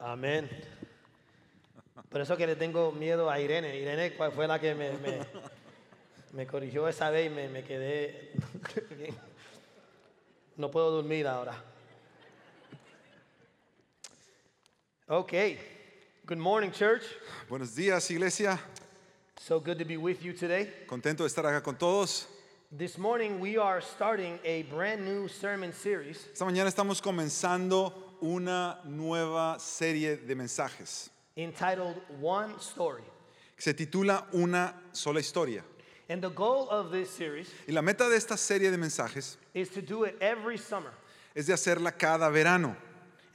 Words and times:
Amén. 0.00 0.48
Por 2.08 2.20
eso 2.20 2.36
que 2.36 2.46
le 2.46 2.54
tengo 2.54 2.92
miedo 2.92 3.28
a 3.28 3.40
Irene. 3.40 3.76
Irene 3.76 4.12
fue 4.32 4.46
la 4.46 4.60
que 4.60 4.74
me, 4.74 4.92
me, 4.92 5.18
me 6.32 6.46
corrigió 6.46 6.86
esa 6.86 7.10
vez 7.10 7.26
y 7.26 7.34
me, 7.34 7.48
me 7.48 7.64
quedé... 7.64 8.32
no 10.56 10.70
puedo 10.70 10.92
dormir 10.92 11.26
ahora. 11.26 11.52
Okay. 15.08 15.58
Good 16.26 16.38
morning, 16.38 16.70
church. 16.70 17.02
Buenos 17.48 17.74
días, 17.74 18.08
iglesia. 18.10 18.60
So 19.40 19.58
good 19.58 19.78
to 19.78 19.84
be 19.84 19.96
with 19.96 20.22
you 20.22 20.32
today. 20.32 20.72
Contento 20.86 21.24
de 21.24 21.28
estar 21.28 21.44
acá 21.44 21.62
con 21.62 21.76
todos. 21.76 22.26
This 22.70 22.98
morning 22.98 23.40
we 23.40 23.56
are 23.56 23.80
starting 23.80 24.38
a 24.44 24.62
brand 24.64 25.02
new 25.02 25.26
sermon 25.26 25.72
series 25.72 26.28
Esta 26.32 26.44
mañana 26.44 26.68
estamos 26.68 27.00
comenzando 27.00 28.07
una 28.22 28.80
nueva 28.84 29.58
serie 29.58 30.16
de 30.16 30.34
mensajes 30.34 31.10
entitled 31.36 31.96
One 32.20 32.54
Story. 32.60 33.04
que 33.56 33.62
se 33.62 33.74
titula 33.74 34.26
Una 34.34 34.74
sola 34.92 35.20
historia. 35.20 35.62
And 36.10 36.22
the 36.22 36.30
goal 36.30 36.68
of 36.70 36.90
this 36.90 37.10
series 37.10 37.48
Y 37.68 37.72
la 37.72 37.82
meta 37.82 38.08
de 38.08 38.16
esta 38.16 38.36
serie 38.36 38.70
de 38.70 38.78
mensajes 38.78 39.36
is 39.54 39.68
to 39.70 39.82
do 39.82 40.04
it 40.04 40.16
every 40.20 40.56
summer. 40.58 40.92
es 41.34 41.46
de 41.46 41.52
hacerla 41.52 41.92
cada 41.96 42.30
verano. 42.30 42.76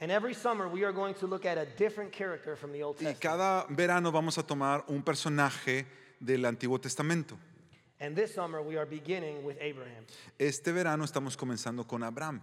And 0.00 0.10
every 0.10 0.34
summer 0.34 0.68
we 0.68 0.82
are 0.84 0.92
going 0.92 1.14
to 1.14 1.26
look 1.26 1.46
at 1.46 1.56
a 1.56 1.64
different 1.78 2.12
character 2.12 2.56
from 2.56 2.72
the 2.72 2.82
Old 2.82 2.96
Y 3.00 3.12
Testament. 3.12 3.20
cada 3.20 3.66
verano 3.70 4.10
vamos 4.10 4.36
a 4.38 4.42
tomar 4.42 4.84
un 4.88 5.02
personaje 5.02 5.86
del 6.20 6.44
Antiguo 6.44 6.78
Testamento. 6.80 7.38
And 8.00 8.14
this 8.16 8.34
summer 8.34 8.60
we 8.60 8.76
are 8.76 8.84
beginning 8.86 9.44
with 9.44 9.56
Abraham. 9.60 10.04
Este 10.38 10.72
verano 10.72 11.04
estamos 11.04 11.36
comenzando 11.36 11.86
con 11.86 12.02
Abraham. 12.02 12.42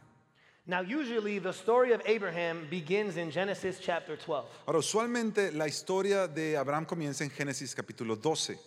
Now, 0.68 0.82
usually 0.82 1.40
the 1.40 1.54
story 1.54 1.92
of 1.92 2.02
Abraham 2.06 2.68
begins 2.70 3.18
in 3.18 3.32
Genesis 3.32 3.80
chapter 3.80 4.16
12. 4.16 4.46
Ahora, 4.68 4.78
usualmente 4.78 5.52
la 5.52 5.66
historia 5.66 6.28
de 6.28 6.56
Abraham 6.56 6.86
comienza 6.86 7.24
en 7.24 7.32
Génesis 7.32 7.74
capítulo 7.74 8.16
12, 8.16 8.58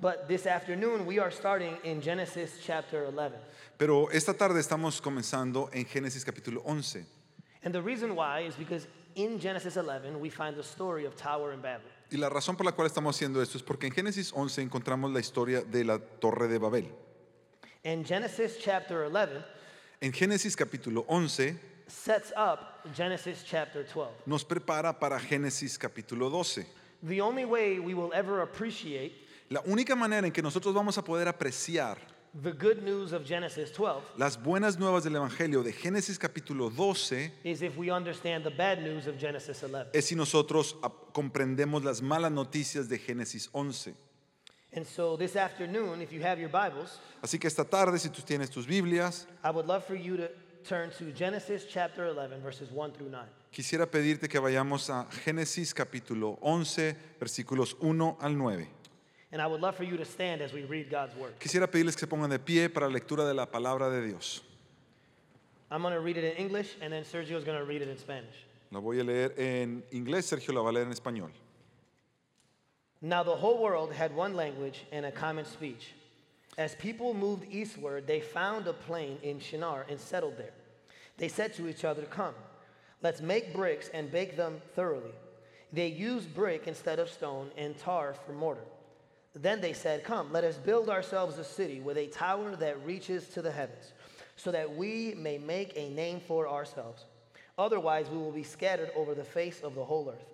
But 0.00 0.26
this 0.26 0.46
afternoon 0.46 1.06
we 1.06 1.20
are 1.20 1.30
starting 1.30 1.76
in 1.84 2.02
Genesis 2.02 2.58
chapter 2.60 3.04
11. 3.06 3.36
pero 3.78 4.08
esta 4.10 4.34
tarde 4.34 4.58
estamos 4.60 5.00
comenzando 5.00 5.70
en 5.72 5.84
Génesis 5.84 6.24
capítulo 6.24 6.60
11. 6.66 7.06
And 7.62 7.72
the 7.72 7.80
reason 7.80 8.16
why 8.16 8.40
is 8.40 8.56
because 8.56 8.88
in 9.14 9.38
Genesis 9.38 9.76
11 9.76 10.18
we 10.18 10.30
find 10.30 10.56
the 10.56 10.62
story 10.64 11.04
of 11.06 11.14
Tower 11.14 11.52
and 11.52 11.62
Babel. 11.62 11.88
Y 12.10 12.16
la 12.18 12.28
razón 12.30 12.56
por 12.56 12.66
la 12.66 12.72
cual 12.72 12.88
estamos 12.88 13.14
haciendo 13.14 13.40
esto 13.40 13.58
es 13.58 13.62
porque 13.62 13.86
en 13.86 13.92
Génesis 13.92 14.32
11 14.34 14.60
encontramos 14.60 15.12
la 15.12 15.20
historia 15.20 15.62
de 15.62 15.84
la 15.84 16.00
Torre 16.00 16.48
de 16.48 16.58
Babel. 16.58 16.88
In 17.84 18.04
Genesis 18.04 18.58
chapter 18.58 19.04
11 19.04 19.44
En 20.04 20.12
Génesis 20.12 20.54
capítulo 20.54 21.06
11 21.08 21.58
sets 21.86 22.30
up 22.36 22.58
Genesis 22.94 23.42
chapter 23.42 23.86
12. 23.86 24.10
nos 24.26 24.44
prepara 24.44 24.92
para 24.92 25.18
Génesis 25.18 25.78
capítulo 25.78 26.28
12. 26.28 26.66
The 27.08 27.22
only 27.22 27.46
way 27.46 27.78
we 27.78 27.94
will 27.94 28.12
ever 28.12 28.42
appreciate 28.42 29.14
La 29.48 29.62
única 29.64 29.96
manera 29.96 30.26
en 30.26 30.30
que 30.34 30.42
nosotros 30.42 30.74
vamos 30.74 30.98
a 30.98 31.02
poder 31.02 31.26
apreciar 31.26 31.96
the 32.42 32.52
good 32.52 32.82
news 32.82 33.14
of 33.14 33.26
Genesis 33.26 33.72
12 33.72 34.02
las 34.18 34.36
buenas 34.36 34.78
nuevas 34.78 35.04
del 35.04 35.16
Evangelio 35.16 35.62
de 35.62 35.72
Génesis 35.72 36.18
capítulo 36.18 36.68
12 36.68 37.32
is 37.42 37.62
if 37.62 37.74
we 37.78 37.90
understand 37.90 38.44
the 38.44 38.50
bad 38.50 38.82
news 38.82 39.06
of 39.06 39.18
Genesis 39.18 39.62
11. 39.62 39.88
es 39.94 40.04
si 40.04 40.14
nosotros 40.14 40.76
comprendemos 41.14 41.82
las 41.82 42.02
malas 42.02 42.30
noticias 42.30 42.90
de 42.90 42.98
Génesis 42.98 43.48
11. 43.52 43.94
And 44.76 44.84
so 44.84 45.16
this 45.16 45.36
afternoon, 45.36 46.02
if 46.02 46.12
you 46.12 46.20
have 46.22 46.40
your 46.40 46.48
Bibles, 46.48 46.98
Así 47.22 47.38
que 47.38 47.46
esta 47.46 47.64
tarde, 47.64 47.98
si 47.98 48.08
tú 48.08 48.22
tienes 48.22 48.50
tus 48.50 48.66
Biblias, 48.66 49.26
I 49.44 49.50
would 49.50 49.66
love 49.66 49.84
for 49.84 49.94
you 49.94 50.16
to 50.16 50.28
turn 50.64 50.90
to 50.98 51.12
Genesis 51.12 51.64
chapter 51.68 52.06
11, 52.06 52.40
verses 52.42 52.70
1 52.70 52.92
through 52.92 53.10
9. 53.10 53.24
quisiera 53.52 53.86
pedirte 53.86 54.28
que 54.28 54.40
vayamos 54.40 54.90
a 54.90 55.06
Génesis 55.24 55.72
capítulo 55.72 56.38
11, 56.40 56.96
versículos 57.20 57.76
1 57.80 58.16
al 58.20 58.36
9. 58.36 58.68
And 59.30 59.40
I 59.40 59.46
would 59.46 59.60
love 59.60 59.76
for 59.76 59.84
you 59.84 59.96
to 59.96 60.04
stand 60.04 60.42
as 60.42 60.52
we 60.52 60.64
read 60.64 60.90
God's 60.90 61.14
word. 61.16 61.38
Quisiera 61.38 61.70
pedirles 61.70 61.94
que 61.94 62.00
se 62.00 62.06
pongan 62.06 62.30
de 62.30 62.38
pie 62.38 62.68
para 62.68 62.86
la 62.88 62.92
lectura 62.92 63.24
de 63.26 63.34
la 63.34 63.46
palabra 63.46 63.90
de 63.90 64.06
Dios. 64.06 64.42
I'm 65.70 65.82
going 65.82 65.94
to 65.94 66.00
read 66.00 66.16
it 66.16 66.24
in 66.24 66.36
English, 66.36 66.76
and 66.80 66.92
then 66.92 67.04
Sergio 67.04 67.36
is 67.36 67.44
going 67.44 67.58
to 67.58 67.64
read 67.64 67.82
it 67.82 67.88
in 67.88 67.98
Spanish. 67.98 68.46
La 68.70 68.80
voy 68.80 68.98
a 68.98 69.04
leer 69.04 69.34
en 69.38 69.84
inglés, 69.92 70.24
Sergio 70.24 70.52
la 70.52 70.62
va 70.62 70.70
a 70.70 70.72
leer 70.72 70.86
en 70.86 70.92
español. 70.92 71.30
Now 73.04 73.22
the 73.22 73.36
whole 73.36 73.58
world 73.58 73.92
had 73.92 74.16
one 74.16 74.32
language 74.32 74.86
and 74.90 75.04
a 75.04 75.12
common 75.12 75.44
speech. 75.44 75.92
As 76.56 76.74
people 76.76 77.12
moved 77.12 77.44
eastward, 77.50 78.06
they 78.06 78.20
found 78.20 78.66
a 78.66 78.72
plain 78.72 79.18
in 79.22 79.40
Shinar 79.40 79.84
and 79.90 80.00
settled 80.00 80.38
there. 80.38 80.54
They 81.18 81.28
said 81.28 81.52
to 81.54 81.68
each 81.68 81.84
other, 81.84 82.04
Come, 82.04 82.34
let's 83.02 83.20
make 83.20 83.52
bricks 83.52 83.90
and 83.92 84.10
bake 84.10 84.38
them 84.38 84.62
thoroughly. 84.74 85.12
They 85.70 85.88
used 85.88 86.34
brick 86.34 86.66
instead 86.66 86.98
of 86.98 87.10
stone 87.10 87.50
and 87.58 87.76
tar 87.76 88.14
for 88.24 88.32
mortar. 88.32 88.64
Then 89.34 89.60
they 89.60 89.74
said, 89.74 90.02
Come, 90.02 90.32
let 90.32 90.44
us 90.44 90.56
build 90.56 90.88
ourselves 90.88 91.38
a 91.38 91.44
city 91.44 91.80
with 91.80 91.98
a 91.98 92.06
tower 92.06 92.56
that 92.56 92.86
reaches 92.86 93.28
to 93.34 93.42
the 93.42 93.52
heavens, 93.52 93.92
so 94.36 94.50
that 94.50 94.76
we 94.76 95.12
may 95.14 95.36
make 95.36 95.74
a 95.76 95.90
name 95.90 96.20
for 96.20 96.48
ourselves. 96.48 97.04
Otherwise, 97.58 98.08
we 98.08 98.16
will 98.16 98.32
be 98.32 98.42
scattered 98.42 98.92
over 98.96 99.14
the 99.14 99.24
face 99.24 99.60
of 99.60 99.74
the 99.74 99.84
whole 99.84 100.08
earth. 100.08 100.33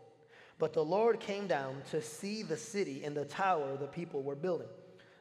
But 0.60 0.74
the 0.74 0.84
Lord 0.84 1.18
came 1.20 1.46
down 1.46 1.82
to 1.90 2.02
see 2.02 2.42
the 2.42 2.56
city 2.56 3.02
and 3.02 3.16
the 3.16 3.24
tower 3.24 3.76
the 3.78 3.86
people 3.86 4.22
were 4.22 4.36
building. 4.36 4.68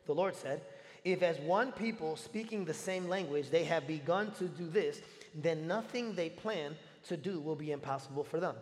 The 0.06 0.14
Lord 0.14 0.36
said, 0.36 0.62
If 1.06 1.24
as 1.24 1.40
one 1.40 1.72
people 1.72 2.18
speaking 2.18 2.66
the 2.66 2.74
same 2.74 3.08
language 3.08 3.50
they 3.50 3.64
have 3.64 3.88
begun 3.88 4.32
to 4.34 4.50
do 4.50 4.68
this, 4.68 5.02
then 5.34 5.66
nothing 5.66 6.14
they 6.14 6.30
plan 6.30 6.76
to 7.08 7.16
do 7.16 7.40
will 7.40 7.56
be 7.56 7.72
impossible 7.72 8.26
for 8.26 8.42
them. 8.42 8.56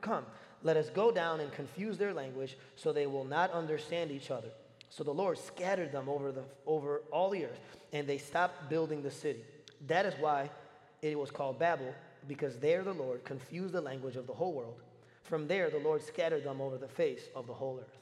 Come, 0.00 0.26
let 0.64 0.76
us 0.76 0.90
go 0.90 1.12
down 1.12 1.38
and 1.38 1.52
confuse 1.52 1.96
their 1.96 2.12
language 2.12 2.58
so 2.74 2.92
they 2.92 3.06
will 3.06 3.24
not 3.24 3.52
understand 3.52 4.10
each 4.10 4.32
other. 4.32 4.48
So 4.90 5.04
the 5.04 5.14
Lord 5.14 5.38
scattered 5.38 5.92
them 5.92 6.08
over, 6.08 6.32
the, 6.32 6.42
over 6.66 7.02
all 7.12 7.30
the 7.30 7.44
earth, 7.44 7.60
and 7.92 8.08
they 8.08 8.18
stopped 8.18 8.68
building 8.68 9.02
the 9.02 9.10
city. 9.10 9.44
That 9.86 10.04
is 10.04 10.14
why 10.18 10.50
it 11.00 11.16
was 11.16 11.30
called 11.30 11.60
Babel, 11.60 11.94
because 12.26 12.56
there 12.56 12.82
the 12.82 12.94
Lord 12.94 13.24
confused 13.24 13.72
the 13.72 13.80
language 13.80 14.16
of 14.16 14.26
the 14.26 14.34
whole 14.34 14.52
world. 14.52 14.80
From 15.28 15.46
there 15.46 15.68
the 15.70 15.78
Lord 15.78 16.00
scattered 16.00 16.42
them 16.42 16.62
over 16.62 16.78
the 16.78 16.88
face 16.88 17.28
of 17.34 17.46
the 17.46 17.52
whole 17.52 17.80
earth. 17.80 17.98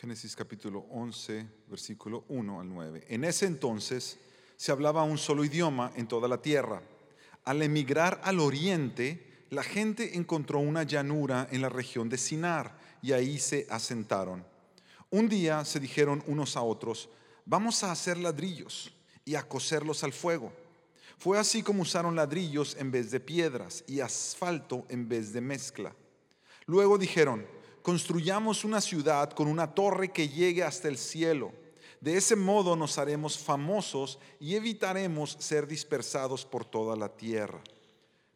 Génesis 0.00 0.34
capítulo 0.34 0.86
11, 0.90 1.46
versículo 1.68 2.24
1 2.28 2.60
al 2.60 2.66
9. 2.66 3.04
En 3.08 3.24
ese 3.24 3.44
entonces 3.44 4.18
se 4.56 4.72
hablaba 4.72 5.02
un 5.02 5.18
solo 5.18 5.44
idioma 5.44 5.92
en 5.96 6.06
toda 6.06 6.28
la 6.28 6.40
tierra. 6.40 6.82
Al 7.44 7.60
emigrar 7.60 8.22
al 8.24 8.40
oriente, 8.40 9.44
la 9.50 9.62
gente 9.62 10.16
encontró 10.16 10.60
una 10.60 10.84
llanura 10.84 11.46
en 11.50 11.60
la 11.60 11.68
región 11.68 12.08
de 12.08 12.16
Sinar 12.16 12.78
y 13.02 13.12
ahí 13.12 13.38
se 13.38 13.66
asentaron. 13.68 14.46
Un 15.10 15.28
día 15.28 15.66
se 15.66 15.78
dijeron 15.78 16.22
unos 16.26 16.56
a 16.56 16.62
otros, 16.62 17.10
vamos 17.44 17.84
a 17.84 17.92
hacer 17.92 18.16
ladrillos 18.16 18.94
y 19.26 19.34
a 19.34 19.46
coserlos 19.46 20.04
al 20.04 20.14
fuego. 20.14 20.52
Fue 21.20 21.38
así 21.38 21.62
como 21.62 21.82
usaron 21.82 22.16
ladrillos 22.16 22.74
en 22.78 22.90
vez 22.90 23.10
de 23.10 23.20
piedras 23.20 23.84
y 23.86 24.00
asfalto 24.00 24.86
en 24.88 25.06
vez 25.06 25.34
de 25.34 25.42
mezcla. 25.42 25.94
Luego 26.64 26.96
dijeron, 26.96 27.46
construyamos 27.82 28.64
una 28.64 28.80
ciudad 28.80 29.30
con 29.32 29.46
una 29.46 29.74
torre 29.74 30.12
que 30.12 30.30
llegue 30.30 30.64
hasta 30.64 30.88
el 30.88 30.96
cielo. 30.96 31.52
De 32.00 32.16
ese 32.16 32.36
modo 32.36 32.74
nos 32.74 32.96
haremos 32.96 33.36
famosos 33.36 34.18
y 34.40 34.54
evitaremos 34.54 35.36
ser 35.38 35.66
dispersados 35.66 36.46
por 36.46 36.64
toda 36.64 36.96
la 36.96 37.10
tierra. 37.10 37.60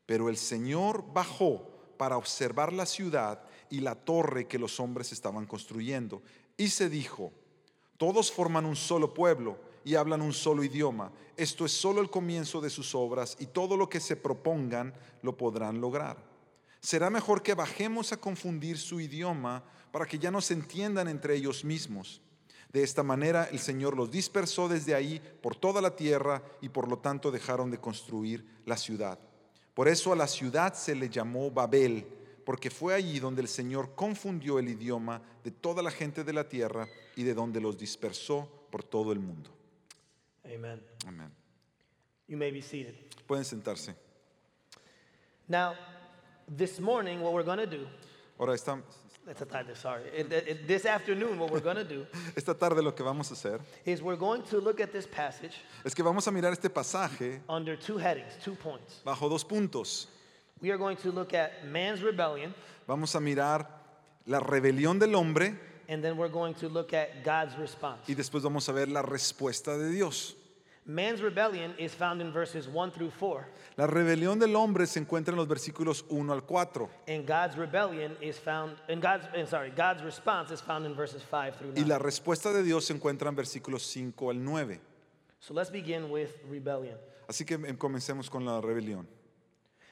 Pero 0.05 0.29
el 0.29 0.37
Señor 0.37 1.07
bajó 1.11 1.67
para 1.97 2.19
observar 2.19 2.71
la 2.71 2.85
ciudad 2.85 3.43
y 3.71 3.81
la 3.81 3.95
torre 3.95 4.47
que 4.47 4.59
los 4.59 4.79
hombres 4.79 5.11
estaban 5.11 5.47
construyendo. 5.47 6.23
Y 6.59 6.69
se 6.69 6.91
dijo, 6.91 7.33
todos 7.97 8.31
forman 8.31 8.67
un 8.67 8.77
solo 8.77 9.15
pueblo 9.15 9.73
y 9.85 9.95
hablan 9.95 10.23
un 10.23 10.33
solo 10.33 10.65
idioma. 10.65 11.13
Esto 11.37 11.65
es 11.65 11.73
solo 11.73 12.01
el 12.01 12.11
comienzo 12.11 12.61
de 12.61 12.71
sus 12.71 12.95
obras 12.95 13.37
y 13.39 13.47
todo 13.47 13.77
lo 13.77 13.89
que 13.89 14.01
se 14.01 14.17
propongan 14.17 14.95
lo 15.23 15.37
podrán 15.37 15.81
lograr. 15.81 16.17
Será 16.81 17.11
mejor 17.11 17.43
que 17.43 17.55
bajemos 17.55 18.13
a 18.13 18.19
confundir 18.19 18.79
su 18.79 19.01
idioma 19.01 19.65
para 19.91 20.07
que 20.07 20.19
ya 20.19 20.31
no 20.31 20.41
se 20.41 20.55
entiendan 20.55 21.09
entre 21.09 21.35
ellos 21.37 21.65
mismos. 21.65 22.21
De 22.73 22.83
esta 22.83 23.03
manera 23.03 23.45
el 23.53 23.61
Señor 23.61 23.97
los 23.97 24.11
dispersó 24.11 24.69
desde 24.69 24.95
ahí 24.95 25.23
por 25.41 25.55
toda 25.55 25.81
la 25.81 25.95
tierra 25.95 26.43
y 26.61 26.69
por 26.69 26.89
lo 26.89 26.99
tanto 26.99 27.31
dejaron 27.31 27.71
de 27.71 27.79
construir 27.79 28.45
la 28.67 28.77
ciudad. 28.77 29.19
Por 29.75 29.89
eso 29.89 30.13
a 30.13 30.17
la 30.17 30.27
ciudad 30.27 30.75
se 30.75 30.95
le 30.95 31.09
llamó 31.09 31.51
Babel, 31.51 32.07
porque 32.45 32.71
fue 32.71 32.95
allí 32.95 33.21
donde 33.21 33.43
el 33.43 33.49
Señor 33.49 33.95
confundió 33.95 34.59
el 34.59 34.69
idioma 34.69 35.23
de 35.43 35.53
toda 35.53 35.83
la 35.83 35.91
gente 35.91 36.25
de 36.25 36.33
la 36.33 36.49
tierra 36.49 36.89
y 37.17 37.23
de 37.23 37.35
donde 37.35 37.61
los 37.61 37.79
dispersó 37.79 38.67
por 38.71 38.83
todo 38.83 39.13
el 39.13 39.21
mundo. 39.21 39.54
Amen. 40.47 40.81
Amén. 41.07 41.31
You 42.29 42.37
may 42.37 42.51
be 42.51 42.61
seated. 42.61 42.95
Pueden 43.27 43.45
sentarse. 43.45 43.95
Now, 45.49 45.75
this 46.49 46.79
morning, 46.81 47.21
what 47.21 47.33
we're 47.33 47.43
going 47.43 47.59
to 47.59 47.67
do, 47.67 47.87
Ahora, 48.39 48.55
esta, 48.55 49.47
title, 49.47 49.75
sorry. 49.75 50.03
It- 50.15 50.33
it- 50.33 50.67
this 50.67 50.85
afternoon, 50.87 51.39
what 51.39 51.51
we're 51.51 51.61
going 51.61 51.77
to 51.77 51.85
do 51.85 52.07
esta 52.37 52.53
tarde 52.55 52.83
lo 52.83 52.93
que 52.93 53.05
vamos 53.05 53.31
a 53.31 53.35
hacer 53.35 53.61
is 53.87 54.03
we're 54.03 54.17
going 54.17 54.43
to 54.43 54.59
look 54.61 54.81
at 54.81 54.93
this 54.93 55.07
passage 55.07 55.55
es 55.85 55.95
que 55.95 56.03
vamos 56.05 56.27
a 56.27 56.31
mirar 56.31 56.53
este 56.53 56.69
pasaje 56.69 57.41
under 57.49 57.77
two 57.77 57.97
headings, 57.97 58.33
two 58.43 58.55
points. 58.57 59.01
bajo 59.05 59.29
dos 59.31 59.45
puntos. 59.45 60.07
we 60.61 60.71
are 60.71 60.77
going 60.79 60.97
to 60.97 61.11
look 61.13 61.33
at 61.33 61.65
man's 61.67 62.03
rebellion, 62.03 62.53
Vamos 62.87 63.15
a 63.15 63.21
mirar 63.21 63.67
la 64.27 64.41
rebelión 64.41 64.99
del 64.99 65.15
hombre 65.15 65.55
and 65.89 66.03
then 66.03 66.17
we're 66.17 66.31
going 66.31 66.55
to 66.55 66.69
look 66.69 66.93
at 66.93 67.23
God's 67.25 67.57
response. 67.59 68.01
y 68.09 68.15
después 68.15 68.43
vamos 68.43 68.69
a 68.69 68.73
ver 68.73 68.89
la 68.89 69.03
respuesta 69.03 69.77
de 69.77 69.91
Dios. 69.91 70.37
Man's 70.87 71.23
rebellion 71.23 71.75
is 71.79 71.95
found 71.95 72.21
in 72.21 72.31
verses 72.31 72.69
1 72.69 72.91
through 72.91 73.11
4, 73.19 73.47
La 73.79 73.87
rebelión 73.87 74.39
del 74.39 74.55
hombre 74.55 74.87
se 74.87 75.01
encuentra 75.01 75.33
en 75.33 75.39
los 75.39 75.49
versículos 75.49 76.05
1 76.11 76.31
al 76.31 76.43
4 76.43 76.91
and 77.09 77.27
God's 77.27 77.57
rebellion 77.57 78.15
is 78.21 78.39
found 78.39 78.77
in 78.89 79.01
God's 79.01 79.27
and 79.35 79.49
sorry, 79.49 79.71
God's 79.71 80.03
response 80.03 80.53
is 80.53 80.61
found 80.61 80.85
in 80.85 80.95
verses 80.95 81.23
5 81.23 81.57
through 81.57 81.73
y 81.75 81.81
9. 81.81 81.89
la 81.89 81.99
respuesta 81.99 82.53
de 82.53 82.63
Dios 82.63 82.85
se 82.85 82.93
encuentra 82.93 83.31
en 83.31 83.35
versículos 83.37 83.83
5 83.87 84.31
al 84.31 84.45
9. 84.45 84.79
So 85.41 85.55
let's 85.55 85.71
begin 85.71 86.11
with 86.11 86.29
rebellion. 86.51 86.99
Así 87.29 87.47
que 87.47 87.55
em, 87.55 87.77
comencemos 87.77 88.29
con 88.29 88.45
la 88.45 88.61
rebelión. 88.61 89.07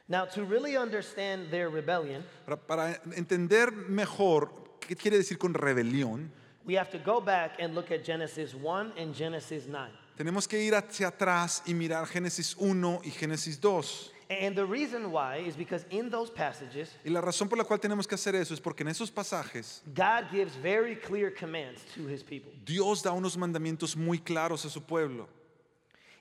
Now, 0.08 0.26
to 0.26 0.44
really 0.44 0.76
understand 0.76 1.50
their 1.50 1.70
rebellion, 1.70 2.22
Para, 2.44 2.58
para 2.58 3.00
entender 3.16 3.72
mejor 3.72 4.52
qué 4.86 4.96
quiere 4.96 5.16
decir 5.16 5.38
con 5.38 5.54
rebelión, 5.54 6.30
we 6.64 6.76
have 6.76 6.90
to 6.90 6.98
go 6.98 7.20
back 7.20 7.60
and 7.60 7.74
look 7.74 7.90
at 7.90 8.04
Genesis 8.04 8.54
1 8.54 8.92
and 8.96 9.14
Genesis 9.14 9.66
9. 9.66 9.90
tenemos 10.16 10.46
que 10.46 10.60
ir 10.62 10.74
hacia 10.74 11.08
atrás 11.08 11.62
y 11.66 11.74
mirar 11.74 12.06
Génesis 12.06 12.54
1 12.58 13.00
y 13.04 13.10
Génesis 13.10 13.60
2. 13.60 14.10
And 14.30 14.56
the 14.56 14.64
reason 14.64 15.10
why 15.12 15.36
is 15.46 15.54
because 15.56 15.84
in 15.90 16.08
those 16.08 16.30
passages, 16.30 16.90
Y 17.04 17.10
la 17.10 17.20
razón 17.20 17.48
por 17.48 17.58
la 17.58 17.64
cual 17.64 17.78
tenemos 17.80 18.06
que 18.06 18.14
hacer 18.14 18.34
eso 18.34 18.54
es 18.54 18.60
porque 18.60 18.80
en 18.82 18.88
esos 18.88 19.10
pasajes 19.10 19.82
God 19.94 20.24
gives 20.30 20.54
very 20.56 20.96
clear 20.96 21.30
commands 21.30 21.82
to 21.94 22.06
his 22.06 22.22
people. 22.22 22.50
Dios 22.64 23.02
da 23.02 23.12
unos 23.12 23.36
mandamientos 23.36 23.94
muy 23.96 24.18
claros 24.18 24.64
a 24.64 24.70
su 24.70 24.80
pueblo. 24.80 25.28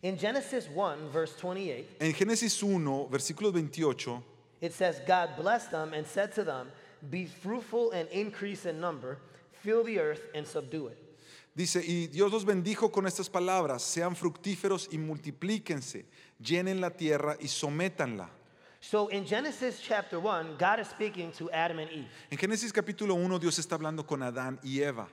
In 0.03 0.17
Genesis 0.17 0.67
1, 0.67 1.09
verse 1.13 1.33
28, 1.39 1.85
En 1.99 2.13
Génesis 2.13 2.61
1, 2.61 3.07
versículo 3.09 3.53
28, 3.53 4.21
it 4.59 4.73
says, 4.73 4.99
God 5.07 5.35
blessed 5.37 5.69
them 5.71 5.93
and 5.93 6.05
said 6.05 6.33
to 6.33 6.43
them, 6.43 6.69
Be 7.09 7.25
fruitful 7.25 7.91
and 7.91 8.07
increase 8.09 8.65
in 8.65 8.79
number, 8.79 9.17
fill 9.63 9.83
the 9.83 9.99
earth 9.99 10.21
and 10.35 10.45
subdue 10.45 10.87
it. 10.87 10.97
dice, 11.53 11.83
y 11.85 12.07
Dios 12.07 12.31
los 12.31 12.45
bendijo 12.45 12.91
con 12.91 13.05
estas 13.05 13.29
palabras, 13.29 13.81
sean 13.83 14.15
fructíferos 14.15 14.87
y 14.91 14.97
multiplíquense, 14.97 16.05
llenen 16.39 16.79
la 16.79 16.91
tierra 16.91 17.37
y 17.39 17.47
sométanla. 17.47 18.29
So 18.79 19.09
in 19.09 19.25
Genesis 19.25 19.79
chapter 19.79 20.19
1, 20.19 20.57
God 20.57 20.79
is 20.79 20.87
speaking 20.87 21.31
to 21.33 21.51
Adam 21.51 21.79
and 21.79 21.91
Eve. 21.91 22.07
En 22.31 22.37
Génesis 22.37 22.73
capítulo 22.73 23.13
1 23.13 23.37
Dios 23.39 23.59
está 23.59 23.75
hablando 23.75 24.07
con 24.07 24.23
Adán 24.23 24.59
y 24.63 24.81
Eva. 24.81 25.07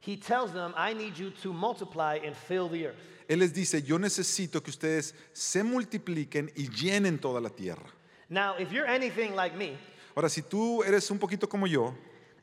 He 0.00 0.16
tells 0.16 0.52
them, 0.52 0.72
I 0.76 0.94
need 0.94 1.16
you 1.16 1.30
to 1.42 1.52
multiply 1.52 2.18
and 2.24 2.34
fill 2.34 2.68
the 2.68 2.86
earth. 2.86 2.96
Él 3.28 3.38
les 3.38 3.52
dice, 3.52 3.82
yo 3.82 3.98
necesito 3.98 4.62
que 4.62 4.70
ustedes 4.70 5.14
se 5.32 5.62
multipliquen 5.62 6.50
y 6.56 6.68
llenen 6.68 7.18
toda 7.20 7.40
la 7.40 7.50
tierra. 7.50 7.86
Now, 8.30 8.56
if 8.58 8.72
you're 8.72 8.86
anything 8.86 9.34
like 9.34 9.54
me, 9.54 9.76
Ahora, 10.14 10.28
si 10.28 10.42
tú 10.42 10.82
eres 10.84 11.10
un 11.10 11.18
poquito 11.18 11.48
como 11.48 11.66
yo, 11.66 11.94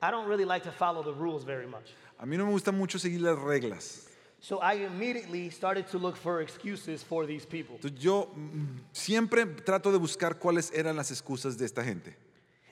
I 0.02 0.10
don't 0.12 0.28
really 0.28 0.46
like 0.46 0.64
to 0.64 0.72
follow 0.72 1.04
the 1.04 1.14
rules 1.14 1.44
very 1.44 1.68
much. 1.68 1.94
a 2.18 2.26
mí 2.26 2.38
no 2.38 2.46
me 2.46 2.52
gusta 2.52 2.72
mucho 2.72 2.98
seguir 2.98 3.22
las 3.22 3.38
reglas. 3.38 4.06
So 4.42 4.60
I 4.62 4.86
immediately 4.86 5.50
started 5.50 5.88
to 5.88 5.98
look 5.98 6.16
for 6.16 6.42
excuses 6.42 7.04
for 7.04 7.26
these 7.26 7.46
people. 7.46 7.76
Entonces 7.76 8.00
yo 8.00 8.30
mm, 8.36 8.80
siempre 8.94 9.46
trato 9.46 9.92
de 9.92 9.98
buscar 9.98 10.40
cuáles 10.40 10.72
eran 10.74 10.96
las 10.96 11.12
excusas 11.12 11.58
de 11.58 11.66
esta 11.66 11.84
gente. 11.84 12.16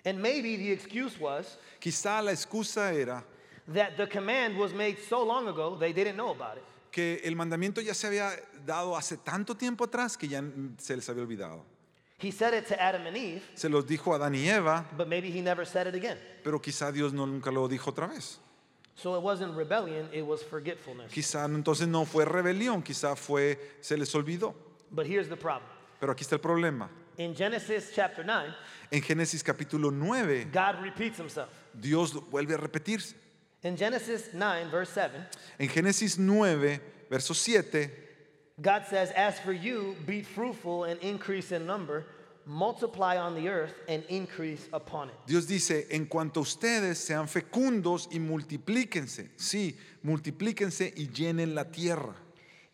And 0.05 0.19
maybe 0.21 0.55
the 0.55 0.71
excuse 0.71 1.19
was 1.19 1.57
Quizá 1.81 2.23
la 2.23 2.31
excusa 2.31 2.93
era 2.93 3.23
that 3.73 3.97
the 3.97 4.07
command 4.07 4.57
was 4.57 4.73
made 4.73 4.97
so 5.09 5.21
long 5.25 5.49
ago 5.49 5.75
they 5.77 5.91
didn't 5.91 6.15
know 6.15 6.31
about 6.31 6.55
it. 6.55 6.63
que 6.89 7.19
el 7.25 7.35
mandamiento 7.35 7.81
ya 7.81 7.93
se 7.93 8.07
había 8.07 8.31
dado 8.65 8.95
hace 8.95 9.17
tanto 9.17 9.55
tiempo 9.55 9.83
atrás 9.83 10.17
que 10.17 10.29
ya 10.29 10.41
mm, 10.41 10.77
se 10.79 10.95
les 10.95 11.09
había 11.09 11.23
olvidado. 11.23 11.65
He 12.19 12.31
said 12.31 12.55
it 12.55 12.67
to 12.69 12.81
Adam 12.81 13.05
and 13.05 13.15
Eve, 13.15 13.43
Se 13.53 13.69
los 13.69 13.85
dijo 13.85 14.11
a 14.13 14.17
Adán 14.17 14.33
y 14.33 14.49
Eva, 14.49 14.85
but 14.97 15.07
maybe 15.07 15.29
he 15.29 15.41
never 15.41 15.65
said 15.65 15.85
it 15.85 15.93
again. 15.93 16.17
pero 16.43 16.59
quizá 16.59 16.91
Dios 16.91 17.13
no, 17.13 17.25
nunca 17.27 17.51
lo 17.51 17.67
dijo 17.67 17.91
otra 17.91 18.07
vez. 18.07 18.39
So 18.95 19.15
it 19.15 19.21
wasn't 19.21 19.55
rebellion, 19.55 20.09
it 20.11 20.25
was 20.25 20.41
forgetfulness. 20.41 21.11
Quizá 21.11 21.45
entonces 21.45 21.87
no 21.87 22.05
fue 22.05 22.25
rebelión, 22.25 22.81
quizá 22.83 23.15
fue, 23.15 23.59
se 23.81 23.95
les 23.95 24.11
olvidó. 24.15 24.55
But 24.91 25.05
here's 25.05 25.29
the 25.29 25.37
problem. 25.37 25.69
Pero 25.99 26.11
aquí 26.11 26.23
está 26.23 26.33
el 26.33 26.41
problema. 26.41 26.89
In 27.17 27.35
Genesis 27.35 27.91
chapter 27.93 28.23
9, 28.25 28.51
En 28.91 29.01
Génesis 29.03 29.43
capítulo 29.43 29.91
9, 29.91 30.45
God 30.51 30.81
repeats 30.81 31.19
himself. 31.19 31.49
Dios 31.79 32.13
vuelve 32.13 32.55
a 32.55 32.57
repetirse. 32.57 33.13
In 33.63 33.77
Genesis 33.77 34.29
9, 34.33 34.71
verse 34.71 34.91
7, 34.91 35.11
En 35.59 35.69
Génesis 35.69 36.17
9, 36.17 36.79
verso 37.09 37.35
7, 37.35 38.06
God 38.59 38.85
says, 38.89 39.11
As 39.11 39.39
for 39.39 39.53
you, 39.53 39.95
be 40.05 40.21
fruitful 40.23 40.85
and 40.85 40.99
increase 41.01 41.51
in 41.51 41.65
number, 41.67 42.05
multiply 42.45 43.17
on 43.17 43.35
the 43.35 43.47
earth 43.49 43.73
and 43.87 44.03
increase 44.09 44.67
upon 44.73 45.09
it. 45.09 45.15
Dios 45.27 45.45
dice, 45.45 45.85
en 45.91 46.05
cuanto 46.05 46.39
a 46.39 46.43
ustedes 46.43 46.97
sean 46.97 47.27
fecundos 47.27 48.07
y 48.11 48.19
multiplíquense, 48.19 49.29
sí, 49.37 49.75
multiplíquense 50.03 50.91
y 50.95 51.07
llenen 51.09 51.53
la 51.53 51.65
tierra. 51.65 52.15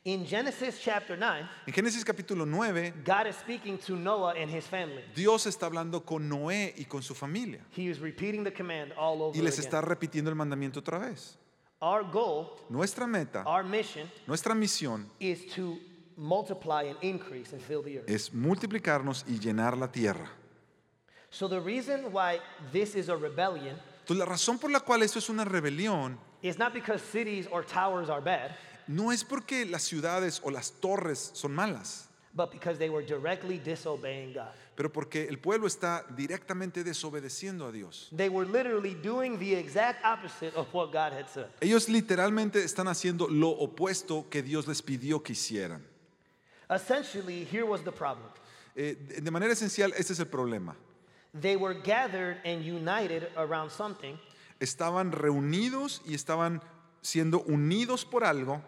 In 0.05 0.25
Genesis 0.25 0.79
chapter 0.81 1.17
9, 1.17 1.47
En 1.65 1.73
Génesis 1.73 2.03
capítulo 2.03 2.45
9, 2.45 2.93
God 3.05 3.25
is 3.27 3.37
speaking 3.37 3.77
to 3.77 3.95
Noah 3.95 4.33
and 4.37 4.51
his 4.51 4.65
family. 4.67 5.01
Dios 5.15 5.45
está 5.47 5.65
hablando 5.65 6.05
con 6.05 6.27
Noé 6.29 6.73
y 6.77 6.83
con 6.85 7.01
su 7.01 7.13
familia 7.13 7.61
He 7.71 7.87
is 7.87 7.99
repeating 7.99 8.43
the 8.43 8.51
command 8.51 8.91
all 8.97 9.21
over 9.21 9.37
y 9.37 9.41
les 9.41 9.57
again. 9.59 9.65
está 9.65 9.81
repitiendo 9.81 10.29
el 10.29 10.35
mandamiento 10.35 10.81
otra 10.81 10.99
vez. 10.99 11.37
Our 11.85 12.03
goal, 12.09 12.57
Nuestra 12.69 13.05
meta, 13.05 13.43
our 13.45 13.61
mission 13.61 14.09
nuestra 14.25 14.55
misión 14.55 15.05
is 15.19 15.45
to 15.53 15.77
multiply 16.15 16.83
and 16.83 16.95
increase 17.01 17.51
and 17.51 17.61
fill 17.61 17.81
the 17.83 17.97
earth. 17.99 18.09
es 18.09 18.33
multiplicarnos 18.33 19.25
y 19.27 19.37
llenar 19.37 19.77
la 19.77 19.87
tierra. 19.87 20.29
So 21.29 21.49
the 21.49 21.59
reason 21.59 22.13
why 22.13 22.39
this 22.71 22.95
is 22.95 23.09
a 23.09 23.17
rebellion 23.17 23.75
Entonces, 24.05 24.17
la 24.17 24.25
razón 24.25 24.59
por 24.59 24.71
la 24.71 24.79
cual 24.79 25.03
esto 25.03 25.19
es 25.19 25.27
una 25.29 25.43
rebelión 25.43 26.17
is 26.41 26.57
not 26.57 26.73
because 26.73 27.01
cities 27.01 27.47
or 27.51 27.65
towers 27.65 28.09
are 28.09 28.21
bad, 28.21 28.51
no 28.87 29.11
es 29.11 29.25
porque 29.25 29.65
las 29.65 29.83
ciudades 29.83 30.39
o 30.41 30.51
las 30.51 30.71
torres 30.79 31.31
son 31.33 31.53
malas, 31.53 32.07
but 32.35 32.51
because 32.51 32.77
they 32.79 32.89
were 32.89 33.05
directly 33.05 33.59
disobeying 33.59 34.33
God. 34.33 34.51
pero 34.75 34.91
porque 34.91 35.27
el 35.29 35.37
pueblo 35.37 35.67
está 35.67 36.03
directamente 36.15 36.83
desobedeciendo 36.83 37.67
a 37.67 37.71
Dios. 37.71 38.09
They 38.11 38.29
were 38.29 38.45
literally 38.45 38.95
doing 38.95 39.37
the 39.37 39.55
exact 39.55 40.03
opposite 40.03 40.55
of 40.55 40.67
what 40.73 40.91
God 40.91 41.13
had 41.13 41.29
said. 41.29 41.47
Ellos 41.61 41.87
literalmente 41.89 42.63
están 42.63 42.87
haciendo 42.87 43.27
lo 43.29 43.49
opuesto 43.49 44.29
que 44.29 44.41
Dios 44.41 44.67
les 44.67 44.81
pidió 44.81 45.21
que 45.23 45.33
hicieran. 45.33 45.83
Essentially, 46.69 47.43
here 47.43 47.65
was 47.65 47.83
the 47.83 47.91
problem. 47.91 48.29
Eh, 48.75 48.95
de 49.21 49.31
manera 49.31 49.53
esencial, 49.53 49.93
este 49.95 50.13
es 50.13 50.19
el 50.19 50.25
problema. 50.25 50.75
They 51.39 51.55
were 51.55 51.75
gathered 51.75 52.37
and 52.45 52.63
united 52.63 53.29
around 53.37 53.69
something 53.71 54.17
Estaban 54.59 55.11
reunidos 55.11 56.01
y 56.05 56.13
estaban 56.13 56.61
siendo 57.01 57.41
unidos 57.41 58.05
por 58.05 58.23
algo, 58.23 58.61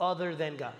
other 0.00 0.34
than 0.36 0.56
God. 0.56 0.74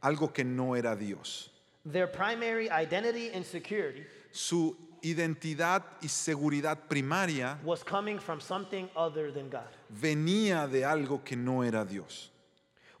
algo 0.00 0.32
que 0.32 0.44
no 0.44 0.76
era 0.76 0.94
Dios. 0.94 1.50
Their 1.90 2.06
primary 2.06 2.70
identity 2.70 3.30
and 3.32 3.44
security 3.44 4.04
Su 4.30 4.76
identidad 5.02 5.82
y 6.02 6.08
seguridad 6.08 6.76
primaria 6.88 7.58
was 7.64 7.82
coming 7.82 8.18
from 8.18 8.40
something 8.40 8.88
other 8.96 9.32
than 9.32 9.48
God. 9.48 9.68
venía 9.88 10.66
de 10.70 10.84
algo 10.84 11.22
que 11.24 11.36
no 11.36 11.62
era 11.62 11.84
Dios. 11.84 12.30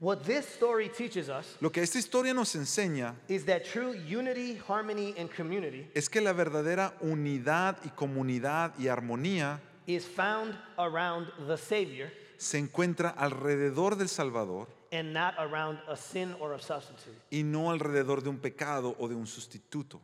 What 0.00 0.22
this 0.24 0.46
story 0.46 0.88
teaches 0.88 1.28
us 1.28 1.56
Lo 1.60 1.70
que 1.70 1.82
esta 1.82 1.98
historia 1.98 2.32
nos 2.32 2.54
enseña 2.54 3.14
is 3.28 3.44
that 3.46 3.64
true 3.64 3.92
unity, 3.92 4.56
harmony, 4.56 5.12
and 5.18 5.28
community 5.28 5.88
es 5.92 6.08
que 6.08 6.20
la 6.20 6.32
verdadera 6.32 6.94
unidad 7.00 7.76
y 7.84 7.90
comunidad 7.90 8.72
y 8.78 8.86
armonía 8.86 9.58
is 9.88 10.06
found 10.06 10.54
around 10.78 11.26
the 11.48 11.56
Savior 11.58 12.10
se 12.36 12.58
encuentra 12.58 13.10
alrededor 13.10 13.96
del 13.96 14.08
Salvador 14.08 14.68
and 14.92 15.12
not 15.12 15.34
around 15.38 15.78
a 15.88 15.96
sin 15.96 16.34
or 16.40 16.54
a 16.54 16.60
substitute. 16.60 17.14
y 17.30 17.42
no 17.42 17.70
alrededor 17.70 18.22
de 18.22 18.30
un 18.30 18.38
pecado 18.38 18.94
o 18.98 19.08
de 19.08 19.14
un 19.14 19.26
sustituto. 19.26 20.00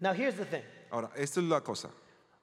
Now, 0.00 0.12
here's 0.12 0.36
the 0.36 0.44
thing 0.44 0.62
Ahora, 0.90 1.10
esta 1.16 1.40
es 1.40 1.46
la 1.46 1.60
cosa. 1.60 1.90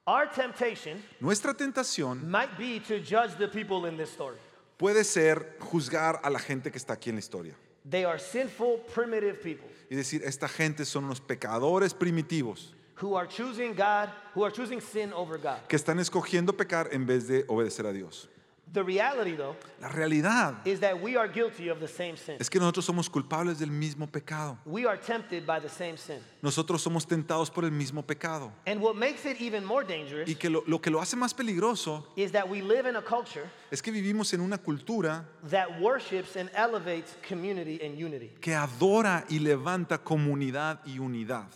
our 0.06 0.26
temptation 0.30 1.02
Nuestra 1.20 1.54
tentación 1.54 2.28
might 2.28 2.56
be 2.56 2.80
to 2.80 2.98
judge 3.00 3.36
the 3.36 3.48
people 3.48 3.86
in 3.86 3.96
this 3.96 4.10
story. 4.10 4.36
puede 4.78 5.04
ser 5.04 5.56
juzgar 5.60 6.20
a 6.22 6.30
la 6.30 6.38
gente 6.38 6.70
que 6.70 6.78
está 6.78 6.94
aquí 6.94 7.10
en 7.10 7.16
la 7.16 7.20
historia 7.20 7.54
They 7.88 8.04
are 8.04 8.18
sinful, 8.18 8.78
primitive 8.94 9.42
people 9.42 9.68
y 9.90 9.96
decir, 9.96 10.22
esta 10.24 10.46
gente 10.48 10.84
son 10.84 11.04
unos 11.04 11.20
pecadores 11.20 11.94
primitivos 11.94 12.74
who 13.00 13.16
are 13.16 13.26
choosing 13.28 13.74
God, 13.74 14.08
who 14.34 14.44
are 14.44 14.52
choosing 14.54 14.80
sin 14.80 15.12
over 15.12 15.38
God. 15.38 15.66
que 15.68 15.76
están 15.76 15.98
escogiendo 15.98 16.56
pecar 16.56 16.88
en 16.92 17.06
vez 17.06 17.26
de 17.28 17.44
obedecer 17.48 17.86
a 17.86 17.92
Dios. 17.92 18.28
The 18.70 18.84
reality, 18.84 19.34
though, 19.34 19.56
La 19.80 19.88
realidad 19.88 20.54
is 20.66 20.80
that 20.80 21.00
we 21.00 21.16
are 21.16 21.26
guilty 21.26 21.68
of 21.70 21.80
the 21.80 21.88
same 21.88 22.16
sin. 22.18 22.36
es 22.38 22.50
que 22.50 22.60
nosotros 22.60 22.84
somos 22.84 23.08
culpables 23.08 23.58
del 23.58 23.70
mismo 23.70 24.06
pecado. 24.06 24.58
We 24.66 24.84
are 24.86 24.98
tempted 24.98 25.46
by 25.46 25.58
the 25.58 25.70
same 25.70 25.96
sin. 25.96 26.18
Nosotros 26.42 26.82
somos 26.82 27.06
tentados 27.06 27.50
por 27.50 27.64
el 27.64 27.70
mismo 27.70 28.02
pecado. 28.06 28.52
And 28.66 28.82
what 28.82 28.94
makes 28.94 29.24
it 29.24 29.40
even 29.40 29.64
more 29.64 29.84
dangerous 29.84 30.28
Y 30.28 30.34
que 30.34 30.50
lo, 30.50 30.62
lo 30.66 30.80
que 30.80 30.90
lo 30.90 31.00
hace 31.00 31.16
más 31.16 31.32
peligroso 31.32 32.04
is 32.14 32.30
that 32.32 32.46
we 32.46 32.60
live 32.60 32.86
in 32.86 32.96
a 32.96 33.02
culture 33.02 33.48
es 33.70 33.80
que 33.80 33.90
vivimos 33.90 34.34
en 34.34 34.42
una 34.42 34.58
cultura 34.58 35.24
that 35.48 35.80
worships 35.80 36.36
and 36.36 36.50
elevates 36.54 37.16
community 37.26 37.80
and 37.82 37.96
unity. 37.98 38.30
que 38.40 38.54
adora 38.54 39.24
y 39.30 39.38
levanta 39.38 39.96
comunidad 39.96 40.80
y 40.84 40.98
unidad. 40.98 41.46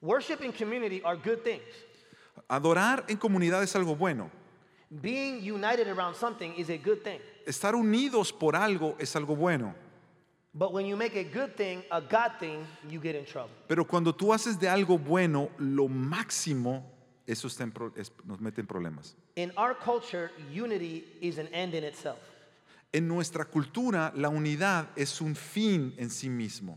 Worship 0.00 0.40
and 0.40 0.54
community 0.56 1.02
are 1.04 1.16
good 1.16 1.42
things. 1.44 1.60
Adorar 2.48 3.04
en 3.08 3.18
comunidad 3.18 3.62
es 3.62 3.76
algo 3.76 3.94
bueno. 3.94 4.30
Being 4.90 5.40
united 5.42 5.86
around 5.88 6.16
something 6.16 6.52
is 6.56 6.68
a 6.68 6.76
good 6.76 7.02
thing. 7.04 7.20
Estar 7.46 7.74
unidos 7.74 8.32
por 8.32 8.54
algo 8.56 8.96
es 8.98 9.14
algo 9.14 9.36
bueno. 9.36 9.72
But 10.52 10.72
when 10.72 10.84
you 10.84 10.96
make 10.96 11.14
a 11.14 11.22
good 11.22 11.54
thing 11.56 11.84
a 11.92 12.00
God 12.00 12.32
thing, 12.40 12.66
you 12.88 12.98
get 13.00 13.14
in 13.14 13.24
trouble. 13.24 13.50
Pero 13.68 13.84
cuando 13.84 14.12
tú 14.12 14.32
haces 14.34 14.58
de 14.58 14.68
algo 14.68 14.98
bueno 14.98 15.50
lo 15.58 15.86
máximo, 15.86 16.82
eso 17.24 17.46
está 17.46 17.62
en 17.62 17.70
pro- 17.70 17.92
es- 17.96 18.10
nos 18.26 18.40
mete 18.40 18.60
en 18.60 18.66
problemas. 18.66 19.14
In 19.36 19.52
our 19.56 19.74
culture, 19.76 20.32
unity 20.52 21.04
is 21.20 21.38
an 21.38 21.46
end 21.52 21.74
in 21.74 21.84
itself. 21.84 22.18
En 22.92 23.06
nuestra 23.06 23.44
cultura, 23.44 24.12
la 24.16 24.28
unidad 24.28 24.88
es 24.96 25.20
un 25.20 25.36
fin 25.36 25.94
en 25.98 26.10
sí 26.10 26.28
mismo. 26.28 26.76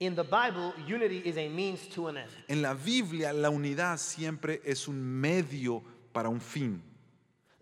In 0.00 0.14
the 0.14 0.22
Bible, 0.24 0.74
unity 0.86 1.22
is 1.24 1.38
a 1.38 1.48
means 1.48 1.88
to 1.94 2.08
an 2.08 2.18
end. 2.18 2.28
En 2.48 2.60
la 2.60 2.74
Biblia, 2.74 3.32
la 3.32 3.48
unidad 3.48 3.96
siempre 3.96 4.60
es 4.66 4.86
un 4.86 5.00
medio 5.02 5.82
para 6.12 6.28
un 6.28 6.40
fin. 6.42 6.82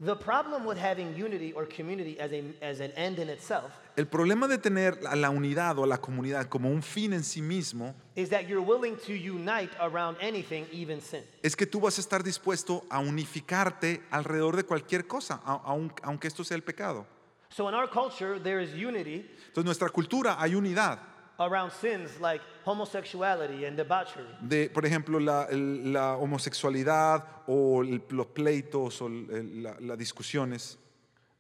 The 0.04 0.16
problem 0.16 0.64
with 0.66 0.78
having 0.78 1.14
unity 1.16 1.52
or 1.52 1.64
community 1.64 2.18
as, 2.18 2.32
a, 2.32 2.42
as 2.60 2.80
an 2.80 2.90
end 2.96 3.18
in 3.20 3.28
itself 3.28 3.70
El 3.96 4.06
problema 4.06 4.48
de 4.48 4.58
tener 4.58 4.98
a 5.06 5.14
la 5.14 5.28
unidad 5.30 5.78
o 5.78 5.84
a 5.84 5.86
la 5.86 5.98
comunidad 5.98 6.48
como 6.48 6.70
un 6.70 6.82
fin 6.82 7.12
en 7.12 7.22
sí 7.22 7.40
mismo 7.42 7.94
is 8.16 8.30
that 8.30 8.48
you're 8.48 8.60
willing 8.64 8.96
to 8.96 9.12
unite 9.12 9.70
around 9.80 10.16
anything, 10.20 10.66
even 10.72 11.00
sin. 11.00 11.22
es 11.42 11.54
que 11.54 11.66
tú 11.66 11.78
vas 11.80 11.98
a 11.98 12.00
estar 12.00 12.22
dispuesto 12.24 12.82
a 12.90 12.98
unificarte 12.98 14.02
alrededor 14.10 14.56
de 14.56 14.64
cualquier 14.64 15.06
cosa, 15.06 15.40
a- 15.44 15.60
aun- 15.72 15.92
aunque 16.02 16.26
esto 16.26 16.42
sea 16.42 16.56
el 16.56 16.62
pecado. 16.62 17.06
So 17.50 17.68
in 17.68 17.74
our 17.74 17.86
culture, 17.88 18.40
there 18.40 18.60
is 18.62 18.70
unity 18.74 19.26
Entonces, 19.48 19.58
en 19.58 19.64
nuestra 19.66 19.88
cultura 19.90 20.36
hay 20.40 20.54
unidad. 20.54 20.98
Around 21.38 21.70
sins 21.72 22.20
like 22.20 22.42
homosexuality 22.64 23.64
and 23.64 23.76
debauchery. 23.76 24.26
de, 24.40 24.68
por 24.70 24.84
ejemplo, 24.84 25.18
la, 25.20 26.16
homosexualidad 26.16 27.24
o 27.46 27.82
el- 27.82 28.02
los 28.10 28.26
pleitos 28.26 29.00
o 29.02 29.08
la- 29.08 29.76
las 29.80 29.98
discusiones. 29.98 30.76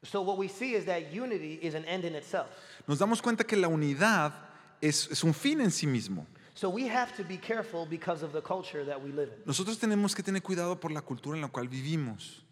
So 0.04 0.22
what 0.22 0.36
we 0.38 0.48
see 0.48 0.74
is 0.74 0.84
that 0.86 1.12
unity 1.12 1.58
is 1.62 1.74
an 1.74 1.84
end 1.84 2.04
in 2.04 2.14
itself. 2.16 2.48
Nos 2.88 2.98
damos 2.98 3.22
cuenta 3.22 3.44
que 3.44 3.56
la 3.56 3.68
unidad 3.68 4.32
es, 4.80 5.08
es 5.10 5.22
un 5.22 5.32
fin 5.32 5.60
en 5.60 5.70
sí 5.70 5.86
mismo. 5.86 6.26
So 6.54 6.68
we 6.68 6.86
have 6.88 7.12
to 7.16 7.24
be 7.24 7.38
careful 7.38 7.86
because 7.86 8.22
of 8.24 8.32
the 8.32 8.42
culture 8.42 8.84
that 8.84 9.00
we 9.00 9.10
live 9.12 9.30
in. 9.32 9.42
Nosotros 9.46 9.78
tenemos 9.78 10.14
que 10.14 10.22
tener 10.22 10.42
cuidado 10.42 10.78
por 10.78 10.90
la 10.90 11.00
cultura 11.00 11.36
en 11.36 11.42
la 11.42 11.48
cual 11.48 11.68
vivimos. 11.68 12.42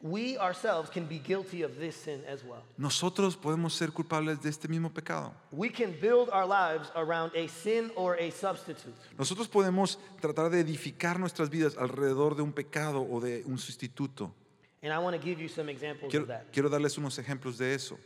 We 0.00 0.38
ourselves 0.38 0.90
can 0.90 1.06
be 1.06 1.18
guilty 1.18 1.62
of 1.64 1.76
this 1.76 1.96
sin 1.96 2.22
as 2.28 2.44
well. 2.44 2.62
Nosotros 2.76 3.36
podemos 3.36 3.72
ser 3.72 3.90
culpables 3.92 4.40
de 4.40 4.48
este 4.48 4.68
mismo 4.68 4.92
pecado. 4.94 5.32
We 5.50 5.70
can 5.70 5.92
build 6.00 6.28
our 6.30 6.46
lives 6.46 6.88
around 6.94 7.32
a 7.34 7.48
sin 7.48 7.90
or 7.96 8.14
a 8.16 8.30
substitute. 8.30 8.94
Nosotros 9.18 9.48
podemos 9.48 9.98
tratar 10.20 10.50
de 10.50 10.60
edificar 10.60 11.18
nuestras 11.18 11.50
vidas 11.50 11.76
alrededor 11.76 12.36
de 12.36 12.42
un 12.42 12.52
pecado 12.52 13.02
o 13.10 13.18
de 13.20 13.42
un 13.44 13.58
sustituto. 13.58 14.32
And 14.82 14.92
I 14.92 14.98
want 14.98 15.16
to 15.16 15.22
give 15.22 15.40
you 15.42 15.48
some 15.48 15.68
examples 15.68 16.12
Quiero, 16.12 16.22
of 16.22 16.28
that. 16.28 16.52
quiero 16.52 16.68
darles 16.68 16.96
unos 16.96 17.18
ejemplos 17.18 17.58
de 17.58 17.74
eso. 17.74 17.98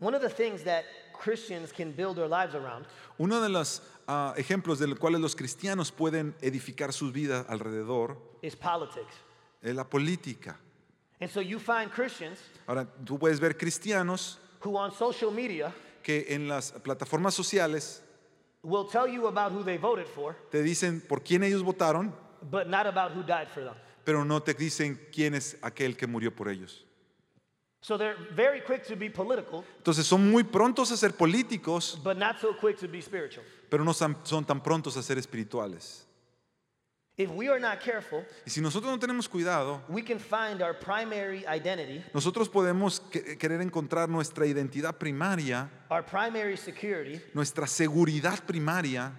One 0.00 0.14
of 0.16 0.20
the 0.22 0.28
things 0.28 0.64
that 0.64 0.84
Christians 1.12 1.72
can 1.72 1.92
build 1.92 2.16
their 2.16 2.28
lives 2.28 2.56
around 2.56 2.86
Uno 3.18 3.40
de 3.40 3.48
los 3.48 3.82
ah, 4.08 4.34
ejemplos 4.36 4.80
de 4.80 4.88
los 4.88 4.98
cuales 4.98 5.20
los 5.20 5.36
cristianos 5.36 5.92
pueden 5.92 6.34
edificar 6.40 6.92
sus 6.92 7.12
vidas 7.12 7.46
alrededor 7.48 8.16
is 8.42 8.56
politics. 8.56 9.14
es 9.62 9.76
la 9.76 9.84
política. 9.84 10.58
And 11.20 11.30
so 11.30 11.40
you 11.40 11.58
find 11.58 11.90
Christians 11.90 12.38
Ahora, 12.66 12.86
tú 13.04 13.18
puedes 13.18 13.40
ver 13.40 13.56
cristianos 13.56 14.38
who 14.64 14.76
on 14.76 14.92
social 14.92 15.30
media 15.32 15.72
que 16.02 16.26
en 16.28 16.48
las 16.48 16.72
plataformas 16.72 17.34
sociales 17.34 18.02
will 18.62 18.86
tell 18.88 19.06
you 19.06 19.26
about 19.26 19.52
who 19.52 19.62
they 19.64 19.78
voted 19.78 20.06
for, 20.06 20.34
te 20.50 20.62
dicen 20.62 21.00
por 21.00 21.20
quién 21.22 21.42
ellos 21.42 21.62
votaron, 21.62 22.12
but 22.50 22.66
not 22.68 22.86
about 22.86 23.12
who 23.12 23.22
died 23.22 23.48
for 23.48 23.64
them. 23.64 23.74
pero 24.04 24.24
no 24.24 24.40
te 24.40 24.54
dicen 24.54 24.98
quién 25.12 25.34
es 25.34 25.56
aquel 25.62 25.96
que 25.96 26.06
murió 26.06 26.34
por 26.34 26.48
ellos. 26.48 26.84
So 27.80 27.96
they're 27.96 28.16
very 28.34 28.60
quick 28.60 28.84
to 28.88 28.96
be 28.96 29.08
political, 29.10 29.64
Entonces 29.78 30.04
son 30.06 30.30
muy 30.30 30.42
prontos 30.44 30.90
a 30.90 30.96
ser 30.96 31.12
políticos, 31.12 31.98
but 32.02 32.16
not 32.16 32.38
so 32.40 32.52
quick 32.58 32.76
to 32.78 32.88
be 32.88 33.00
spiritual. 33.00 33.44
pero 33.70 33.84
no 33.84 33.92
son, 33.92 34.16
son 34.24 34.44
tan 34.44 34.60
prontos 34.62 34.96
a 34.96 35.02
ser 35.02 35.18
espirituales. 35.18 36.04
If 37.18 37.30
we 37.32 37.48
are 37.48 37.58
not 37.58 37.80
careful, 37.80 38.24
Y 38.46 38.50
si 38.50 38.60
nosotros 38.60 38.92
no 38.92 38.98
tenemos 38.98 39.28
cuidado, 39.28 39.82
we 39.88 40.02
can 40.04 40.20
find 40.20 40.62
our 40.62 40.72
primary 40.72 41.44
identity, 41.48 42.04
nosotros 42.14 42.48
podemos 42.48 43.00
que- 43.10 43.36
querer 43.36 43.60
encontrar 43.60 44.08
nuestra 44.08 44.46
identidad 44.46 44.96
primaria, 44.98 45.68
our 45.90 46.04
primary 46.04 46.56
security, 46.56 47.20
nuestra 47.34 47.66
seguridad 47.66 48.38
primaria, 48.46 49.10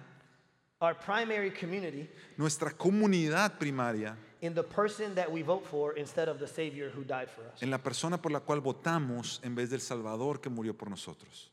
our 0.80 0.94
primary 0.98 1.50
community 1.52 2.08
nuestra 2.38 2.70
comunidad 2.70 3.58
primaria 3.58 4.16
in 4.40 4.54
the 4.54 4.62
person 4.62 5.14
that 5.14 5.30
we 5.30 5.42
vote 5.42 5.66
for 5.70 5.92
instead 5.98 6.26
of 6.26 6.38
the 6.38 6.46
Savior 6.46 6.90
who 6.90 7.04
died 7.04 7.28
for 7.28 7.42
us. 7.52 7.62
en 7.62 7.68
la 7.70 7.76
persona 7.76 8.16
por 8.16 8.32
la 8.32 8.40
cual 8.40 8.62
votamos 8.62 9.40
en 9.44 9.54
vez 9.54 9.68
del 9.68 9.82
Salvador 9.82 10.40
que 10.40 10.48
murió 10.48 10.72
por 10.74 10.88
nosotros. 10.88 11.50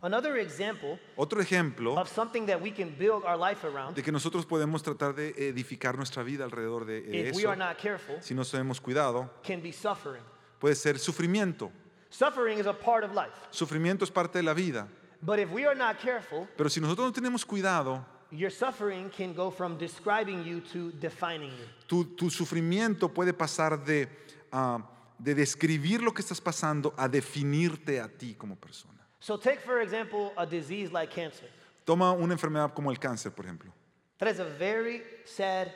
Another 0.00 0.36
example 0.36 0.98
Otro 1.16 1.40
ejemplo 1.40 1.98
of 1.98 2.08
something 2.08 2.46
that 2.46 2.60
we 2.60 2.70
can 2.70 2.94
build 2.96 3.24
our 3.24 3.36
life 3.36 3.64
around, 3.64 3.96
de 3.96 4.02
que 4.02 4.12
nosotros 4.12 4.46
podemos 4.46 4.82
tratar 4.82 5.14
de 5.14 5.34
edificar 5.48 5.96
nuestra 5.96 6.22
vida 6.22 6.44
alrededor 6.44 6.86
de 6.86 7.28
eso, 7.28 7.48
are 7.48 7.56
not 7.56 7.76
careful, 7.78 8.16
si 8.20 8.34
no 8.34 8.44
tenemos 8.44 8.80
cuidado, 8.80 9.28
can 9.42 9.60
be 9.60 9.72
suffering. 9.72 10.22
puede 10.60 10.76
ser 10.76 10.98
sufrimiento. 10.98 11.70
Suffering 12.10 12.58
is 12.58 12.66
a 12.66 12.72
part 12.72 13.04
of 13.04 13.12
life. 13.12 13.34
Sufrimiento 13.50 14.04
es 14.04 14.10
parte 14.10 14.38
de 14.38 14.42
la 14.42 14.54
vida, 14.54 14.86
But 15.20 15.40
if 15.40 15.50
we 15.50 15.66
are 15.66 15.74
not 15.74 15.98
careful, 15.98 16.46
pero 16.56 16.68
si 16.70 16.80
nosotros 16.80 17.06
no 17.06 17.12
tenemos 17.12 17.44
cuidado, 17.44 18.04
your 18.30 18.50
suffering 18.50 19.10
can 19.10 19.34
go 19.34 19.50
from 19.50 19.76
describing 19.78 20.44
you 20.44 20.60
to 20.72 20.92
defining 21.00 21.50
you. 21.50 22.04
tu, 22.04 22.30
sufrimiento 22.30 23.12
puede 23.12 23.32
pasar 23.32 23.84
de, 23.84 24.08
ah, 24.52 24.78
de 25.18 25.34
describir 25.34 26.02
lo 26.02 26.12
que 26.12 26.22
estás 26.22 26.40
pasando 26.40 26.94
a 26.96 27.08
definirte 27.08 28.00
a 28.00 28.08
ti 28.08 28.34
como 28.34 28.54
persona. 28.54 28.97
So 29.20 29.36
take, 29.36 29.60
for 29.60 29.80
example, 29.80 30.32
a 30.36 30.46
disease 30.46 30.92
like 30.92 31.12
cancer. 31.12 31.46
Toma 31.84 32.12
una 32.12 32.34
enfermedad 32.34 32.72
como 32.74 32.90
el 32.90 32.98
cáncer, 32.98 33.30
por 33.32 33.44
ejemplo. 33.44 33.72
That 34.18 34.28
is 34.28 34.40
a 34.40 34.44
very 34.44 35.02
sad 35.24 35.68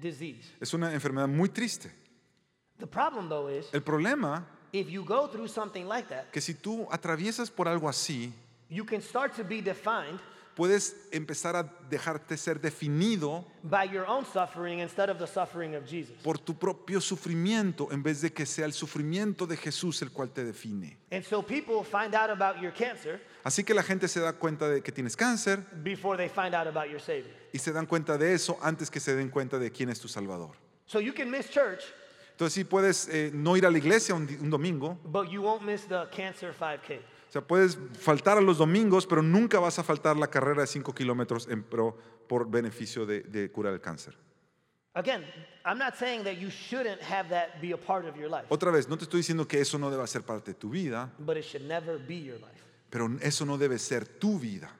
disease. 0.00 0.46
Es 0.60 0.72
una 0.74 0.92
enfermedad 0.92 1.28
muy 1.28 1.48
triste. 1.48 1.90
The 2.78 2.86
problem, 2.86 3.28
though, 3.28 3.48
is 3.48 3.66
El 3.72 3.80
problema 3.80 4.44
if 4.72 4.90
you 4.90 5.02
go 5.02 5.26
through 5.26 5.48
something 5.48 5.86
like 5.86 6.08
that, 6.08 6.30
que 6.32 6.40
si 6.40 6.54
tú 6.54 6.86
atraviesas 6.90 7.50
por 7.50 7.66
algo 7.66 7.88
así, 7.88 8.32
you 8.68 8.84
can 8.84 9.00
start 9.00 9.34
to 9.34 9.44
be 9.44 9.60
defined 9.60 10.20
puedes 10.56 10.96
empezar 11.12 11.54
a 11.54 11.62
dejarte 11.90 12.36
ser 12.38 12.58
definido 12.60 13.44
by 13.62 13.84
your 13.88 14.06
own 14.08 14.24
suffering 14.24 14.80
instead 14.80 15.10
of 15.10 15.18
the 15.18 15.26
suffering 15.26 15.76
of 15.76 15.84
Jesus. 15.86 16.16
por 16.24 16.38
tu 16.38 16.54
propio 16.58 17.00
sufrimiento 17.00 17.88
en 17.92 18.02
vez 18.02 18.22
de 18.22 18.32
que 18.32 18.46
sea 18.46 18.64
el 18.64 18.72
sufrimiento 18.72 19.46
de 19.46 19.56
Jesús 19.56 20.00
el 20.02 20.10
cual 20.10 20.30
te 20.30 20.42
define. 20.44 20.96
And 21.12 21.22
so 21.22 21.42
people 21.42 21.84
find 21.84 22.14
out 22.14 22.30
about 22.30 22.60
your 22.60 22.72
cancer 22.72 23.20
Así 23.44 23.62
que 23.62 23.74
la 23.74 23.82
gente 23.82 24.08
se 24.08 24.18
da 24.20 24.32
cuenta 24.32 24.68
de 24.68 24.82
que 24.82 24.90
tienes 24.90 25.14
cáncer 25.14 25.62
before 25.84 26.16
they 26.16 26.28
find 26.28 26.54
out 26.54 26.66
about 26.66 26.90
your 26.90 27.00
Savior. 27.00 27.30
y 27.52 27.58
se 27.58 27.70
dan 27.72 27.86
cuenta 27.86 28.16
de 28.18 28.32
eso 28.34 28.58
antes 28.62 28.90
que 28.90 28.98
se 28.98 29.14
den 29.14 29.28
cuenta 29.28 29.58
de 29.58 29.70
quién 29.70 29.90
es 29.90 30.00
tu 30.00 30.08
Salvador. 30.08 30.52
So 30.86 31.00
you 31.00 31.12
can 31.12 31.30
miss 31.30 31.50
church, 31.50 31.82
Entonces 32.32 32.54
sí 32.54 32.64
puedes 32.64 33.08
eh, 33.08 33.30
no 33.32 33.56
ir 33.56 33.66
a 33.66 33.70
la 33.70 33.78
iglesia 33.78 34.14
un, 34.14 34.26
un 34.40 34.50
domingo, 34.50 34.98
but 35.04 35.28
you 35.28 35.42
won't 35.42 35.62
miss 35.62 35.86
the 35.86 36.06
cancer 36.10 36.52
5K. 36.58 36.98
Sea, 37.40 37.46
puedes 37.46 37.78
faltar 37.98 38.38
a 38.38 38.40
los 38.40 38.58
domingos, 38.58 39.06
pero 39.06 39.22
nunca 39.22 39.58
vas 39.58 39.78
a 39.78 39.82
faltar 39.82 40.16
la 40.16 40.28
carrera 40.28 40.62
de 40.62 40.66
5 40.66 40.94
kilómetros 40.94 41.48
en 41.48 41.62
pro 41.62 41.96
por 42.28 42.50
beneficio 42.50 43.06
de, 43.06 43.20
de 43.20 43.50
curar 43.50 43.74
el 43.74 43.80
cáncer. 43.80 44.16
Otra 48.48 48.70
vez, 48.70 48.88
no 48.88 48.96
te 48.96 49.04
estoy 49.04 49.18
diciendo 49.18 49.46
que 49.46 49.60
eso 49.60 49.78
no 49.78 49.90
deba 49.90 50.06
ser 50.06 50.22
parte 50.22 50.52
de 50.52 50.58
tu 50.58 50.70
vida, 50.70 51.12
but 51.18 51.36
it 51.36 51.44
should 51.44 51.66
never 51.66 51.98
be 51.98 52.22
your 52.22 52.38
life. 52.38 52.62
pero 52.88 53.10
eso 53.20 53.44
no 53.44 53.58
debe 53.58 53.78
ser 53.78 54.06
tu 54.06 54.38
vida. 54.38 54.70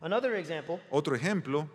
Another 0.00 0.34
example 0.34 0.80
Otro 0.90 1.14
ejemplo 1.14 1.68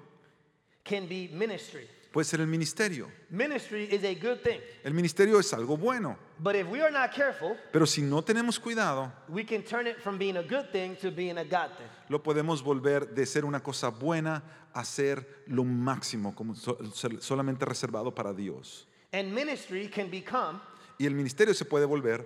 can 0.83 1.07
be 1.07 1.29
ministry. 1.31 1.87
Puede 2.15 2.23
ser 2.25 2.39
el 2.39 2.47
ministerio. 2.47 3.11
Ministry 3.29 3.83
is 3.91 4.03
a 4.05 4.13
good 4.15 4.37
thing, 4.41 4.61
El 4.85 4.93
ministerio 4.93 5.37
es 5.37 5.53
algo 5.53 5.75
bueno, 5.75 6.17
but 6.39 6.55
if 6.55 6.65
we 6.69 6.81
are 6.81 6.89
not 6.91 7.11
careful, 7.13 7.57
pero 7.73 7.85
si 7.85 8.01
no 8.01 8.21
tenemos 8.23 8.57
cuidado, 8.57 9.11
we 9.27 9.43
can 9.45 9.61
turn 9.63 9.85
it 9.85 9.97
from 9.99 10.17
being 10.17 10.37
a 10.37 10.41
good 10.41 10.71
thing 10.71 10.95
to 10.95 11.11
being 11.11 11.37
a 11.37 11.43
God 11.43 11.75
thing. 11.77 11.87
lo 12.07 12.23
podemos 12.23 12.63
volver 12.63 13.13
de 13.13 13.25
ser 13.25 13.43
una 13.43 13.61
cosa 13.61 13.89
buena 13.89 14.41
a 14.73 14.85
ser 14.85 15.43
lo 15.47 15.65
máximo, 15.65 16.33
como 16.33 16.55
so- 16.55 16.77
sol- 16.93 17.21
solamente 17.21 17.65
reservado 17.65 18.15
para 18.15 18.33
Dios. 18.33 18.87
And 19.11 19.33
ministry 19.33 19.89
can 19.89 20.09
become 20.09 20.61
Y 20.97 21.05
el 21.05 21.13
ministerio 21.15 21.53
se 21.53 21.65
puede 21.65 21.85
volver, 21.85 22.25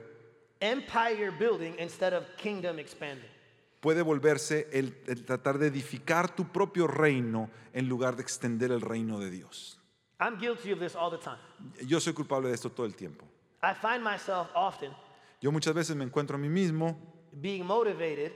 empire 0.59 1.31
building 1.31 1.73
instead 1.79 2.13
of 2.13 2.23
kingdom 2.37 2.77
expanding. 2.77 3.27
puede 3.81 4.01
volverse 4.03 4.67
el, 4.71 4.93
el 5.07 5.23
tratar 5.25 5.57
de 5.57 5.67
edificar 5.67 6.35
tu 6.35 6.45
propio 6.51 6.85
reino 6.85 7.49
en 7.73 7.87
lugar 7.87 8.15
de 8.17 8.21
extender 8.23 8.71
el 8.71 8.81
reino 8.81 9.19
de 9.19 9.29
Dios. 9.31 9.78
I'm 10.19 10.37
guilty 10.37 10.71
of 10.71 10.79
this 10.79 10.95
all 10.95 11.09
the 11.09 11.17
time. 11.17 11.37
Yo 11.87 11.99
soy 11.99 12.13
culpable 12.13 12.49
de 12.49 12.53
esto 12.55 12.69
todo 12.69 12.85
el 12.85 12.93
tiempo. 12.95 13.25
I 13.63 13.73
find 13.73 14.03
myself 14.03 14.49
often 14.55 14.91
Yo 15.41 15.51
muchas 15.51 15.73
veces 15.73 15.95
me 15.95 16.03
encuentro 16.05 16.35
a 16.35 16.39
mí 16.39 16.49
mismo 16.49 16.97
being 17.31 17.63
motivated 17.65 18.31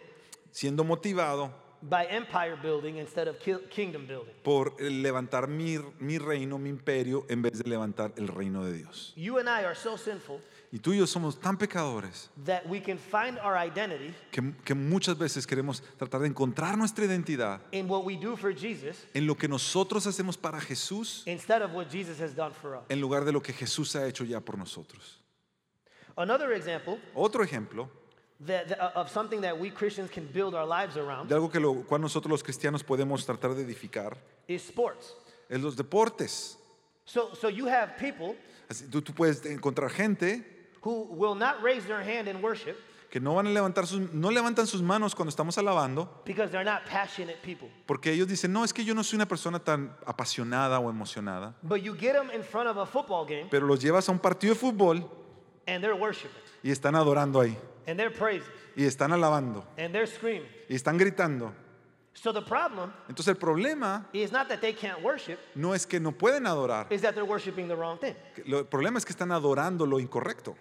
siendo 0.51 0.83
motivado 0.85 1.51
by 1.81 2.05
empire 2.09 2.55
building 2.61 2.95
instead 2.97 3.27
of 3.27 3.37
ki- 3.39 3.67
kingdom 3.69 4.07
building. 4.07 4.33
por 4.43 4.75
levantar 4.79 5.49
mi, 5.49 5.77
mi 5.99 6.17
reino, 6.17 6.57
mi 6.57 6.69
imperio, 6.69 7.25
en 7.29 7.41
vez 7.41 7.61
de 7.61 7.69
levantar 7.69 8.13
el 8.15 8.29
reino 8.29 8.63
de 8.63 8.71
Dios. 8.77 9.11
You 9.17 9.37
and 9.39 9.49
I 9.49 9.65
are 9.65 9.75
so 9.75 9.97
sinful 9.97 10.39
Y 10.75 10.79
tú 10.79 10.91
y 10.91 10.97
yo 10.97 11.05
somos 11.05 11.39
tan 11.39 11.55
pecadores 11.55 12.31
that 12.45 12.65
we 12.67 12.81
can 12.81 12.97
find 12.97 13.37
our 13.43 13.55
identity 13.55 14.11
que, 14.31 14.41
que 14.65 14.73
muchas 14.73 15.15
veces 15.15 15.45
queremos 15.45 15.83
tratar 15.99 16.21
de 16.21 16.27
encontrar 16.27 16.75
nuestra 16.75 17.05
identidad 17.05 17.59
in 17.71 17.87
what 17.87 18.03
we 18.03 18.15
do 18.17 18.35
for 18.35 18.51
Jesus 18.51 18.97
en 19.13 19.27
lo 19.27 19.35
que 19.35 19.47
nosotros 19.47 20.07
hacemos 20.07 20.35
para 20.35 20.59
Jesús 20.59 21.21
instead 21.27 21.61
of 21.61 21.75
what 21.75 21.91
Jesus 21.91 22.19
has 22.19 22.33
done 22.35 22.51
for 22.59 22.75
us. 22.77 22.83
en 22.89 22.99
lugar 22.99 23.23
de 23.23 23.31
lo 23.31 23.39
que 23.39 23.53
Jesús 23.53 23.95
ha 23.95 24.07
hecho 24.07 24.23
ya 24.25 24.39
por 24.39 24.57
nosotros. 24.57 25.19
Another 26.17 26.51
example 26.53 26.97
Otro 27.13 27.43
ejemplo 27.43 27.87
that, 28.43 28.67
that- 28.69 28.95
of 28.95 29.11
something 29.11 29.41
that 29.41 29.55
we 29.55 29.69
Christians 29.69 30.09
can 30.09 30.25
build 30.33 30.55
our 30.55 30.65
lives 30.65 30.97
around 30.97 31.29
de 31.29 31.35
algo 31.35 31.51
que 31.51 31.59
lo 31.59 31.83
cual 31.83 32.01
nosotros 32.01 32.31
los 32.31 32.41
cristianos 32.43 32.83
podemos 32.83 33.23
tratar 33.27 33.53
de 33.53 33.61
edificar 33.61 34.17
is 34.47 34.63
sports. 34.63 35.13
es 35.49 35.61
los 35.61 35.75
deportes. 35.75 36.57
So, 37.05 37.35
so 37.35 37.47
you 37.49 37.67
have 37.67 37.95
people 37.99 38.35
Así, 38.69 38.87
tú, 38.89 39.01
tú 39.03 39.13
puedes 39.13 39.45
encontrar 39.45 39.91
gente 39.91 40.52
who 40.83 41.07
will 41.11 41.35
not 41.35 41.61
raise 41.61 41.85
their 41.85 42.01
hand 42.01 42.27
in 42.27 42.41
worship 42.41 42.77
que 43.09 43.19
no 43.19 43.35
van 43.35 43.45
a 43.45 43.51
levantar 43.51 43.85
sus, 43.85 44.11
no 44.11 44.31
levantan 44.31 44.65
sus 44.65 44.81
manos 44.81 45.13
cuando 45.13 45.29
estamos 45.29 45.55
alabando 45.59 46.09
because 46.25 46.49
they're 46.51 46.65
not 46.65 46.83
passionate 46.85 47.37
people. 47.43 47.69
porque 47.85 48.11
ellos 48.11 48.27
dicen, 48.27 48.51
no, 48.51 48.63
es 48.63 48.73
que 48.73 48.83
yo 48.83 48.95
no 48.95 49.03
soy 49.03 49.17
una 49.17 49.27
persona 49.27 49.59
tan 49.59 49.95
apasionada 50.05 50.79
o 50.79 50.89
emocionada. 50.89 51.53
But 51.61 51.83
you 51.83 51.93
get 51.95 52.13
them 52.13 52.31
in 52.31 52.43
front 52.43 52.67
of 52.67 52.77
a 52.77 52.87
football 52.87 53.23
game 53.25 53.49
Pero 53.51 53.67
los 53.67 53.79
llevas 53.79 54.09
a 54.09 54.11
un 54.11 54.17
partido 54.17 54.55
de 54.55 54.59
fútbol 54.59 55.07
and 55.67 55.83
they're 55.83 55.93
worshiping 55.95 56.41
y 56.63 56.71
están 56.71 56.95
adorando 56.95 57.39
ahí, 57.39 57.55
and 57.87 57.99
they're 57.99 58.09
praising 58.09 58.49
y 58.75 58.85
están 58.85 59.11
alabando, 59.13 59.63
and 59.77 59.93
they're 59.93 60.07
screaming. 60.07 60.49
y 60.67 60.73
están 60.75 60.97
gritando. 60.97 61.53
So 62.15 62.31
the 62.33 62.41
problem 62.41 62.91
Entonces 63.07 63.27
el 63.27 63.37
problema 63.37 64.07
is 64.11 64.31
not 64.31 64.47
that 64.47 64.59
they 64.59 64.73
can't 64.73 65.03
worship, 65.03 65.37
no 65.53 65.73
es 65.75 65.85
que 65.85 65.99
no 65.99 66.13
pueden 66.13 66.47
adorar, 66.47 66.87
is 66.91 67.01
that 67.01 67.13
they're 67.13 67.29
worshiping 67.29 67.67
the 67.67 67.75
wrong 67.75 67.99
thing. 67.99 68.15
el 68.45 68.65
problema 68.65 68.97
es 68.97 69.05
que 69.05 69.11
están 69.13 69.31
adorando 69.31 69.85
lo 69.85 69.99
incorrecto. 69.99 70.55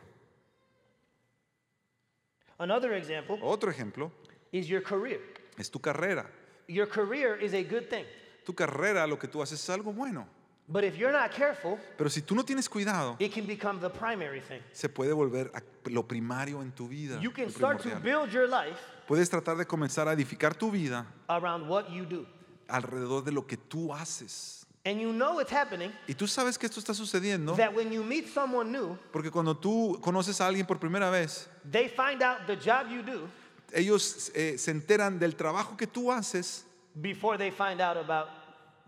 Another 2.63 2.93
example 2.95 3.39
Otro 3.43 3.71
ejemplo 3.71 4.13
is 4.53 4.69
your 4.69 4.83
career. 4.83 5.21
es 5.59 5.69
tu 5.71 5.81
carrera. 5.81 6.27
Your 6.69 6.87
career 6.89 7.37
is 7.43 7.55
a 7.55 7.63
good 7.65 7.89
thing. 7.89 8.05
Tu 8.45 8.55
carrera, 8.55 9.07
lo 9.07 9.19
que 9.19 9.27
tú 9.29 9.43
haces 9.43 9.61
es 9.61 9.69
algo 9.71 9.93
bueno. 9.93 10.27
But 10.69 10.85
if 10.85 10.97
you're 10.97 11.13
not 11.13 11.33
careful, 11.33 11.77
Pero 11.99 12.09
si 12.09 12.23
tú 12.23 12.37
no 12.37 12.45
tienes 12.45 12.69
cuidado, 12.69 13.17
it 13.19 13.35
can 13.35 13.47
become 13.47 13.81
the 13.81 13.91
primary 13.91 14.41
thing. 14.41 14.61
se 14.73 14.89
puede 14.89 15.13
volver 15.13 15.51
a- 15.55 15.63
lo 15.91 16.07
primario 16.07 16.63
en 16.63 16.71
tu 16.71 16.87
vida. 16.89 17.21
You 17.21 17.33
can 17.33 17.47
lo 17.47 17.51
start 17.51 17.79
to 17.79 17.91
primordial. 17.91 18.21
build 18.29 18.33
your 18.33 18.49
life 18.49 18.79
Puedes 19.09 19.29
tratar 19.29 19.57
de 19.57 19.67
comenzar 19.67 20.07
a 20.07 20.13
edificar 20.13 20.55
tu 20.55 20.71
vida 20.71 21.05
around 21.29 21.69
what 21.69 21.89
you 21.91 22.05
do. 22.05 22.25
alrededor 22.69 23.25
de 23.25 23.33
lo 23.33 23.45
que 23.45 23.57
tú 23.57 23.93
haces. 23.93 24.65
And 24.85 25.01
you 25.01 25.13
know 25.13 25.39
it's 25.41 25.53
happening 25.53 25.93
Y 26.09 26.15
tú 26.15 26.27
sabes 26.27 26.59
que 26.59 26.67
esto 26.67 26.81
está 26.81 26.93
sucediendo 26.93 27.55
that 27.57 27.73
when 27.73 27.93
you 27.93 28.03
meet 28.03 28.27
someone 28.29 28.73
new, 28.73 28.99
porque 29.13 29.31
cuando 29.31 29.57
tú 29.57 29.99
conoces 30.01 30.41
a 30.41 30.47
alguien 30.49 30.67
por 30.67 30.79
primera 30.79 31.09
vez, 31.11 31.49
they 31.71 31.89
find 31.89 32.23
out 32.23 32.47
the 32.47 32.57
job 32.57 32.89
you 32.91 33.03
do 33.03 33.29
ellos 33.73 34.31
eh, 34.35 34.59
se 34.59 34.71
enteran 34.71 35.19
del 35.19 35.35
trabajo 35.37 35.77
que 35.77 35.87
tú 35.87 36.11
haces 36.13 36.65
before 37.01 37.39
they 37.39 37.51
find 37.51 37.81
out 37.81 37.97
about 37.97 38.29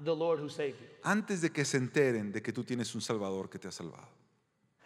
the 0.05 0.15
Lord 0.15 0.41
who 0.41 0.49
saved 0.49 0.75
you. 0.81 0.87
antes 1.05 1.41
de 1.41 1.51
que 1.51 1.65
se 1.65 1.79
enteren 1.79 2.33
de 2.33 2.43
que 2.43 2.53
tú 2.53 2.65
tienes 2.65 2.93
un 2.95 3.01
Salvador 3.01 3.49
que 3.49 3.59
te 3.59 3.69
ha 3.69 3.73
salvado. 3.73 4.09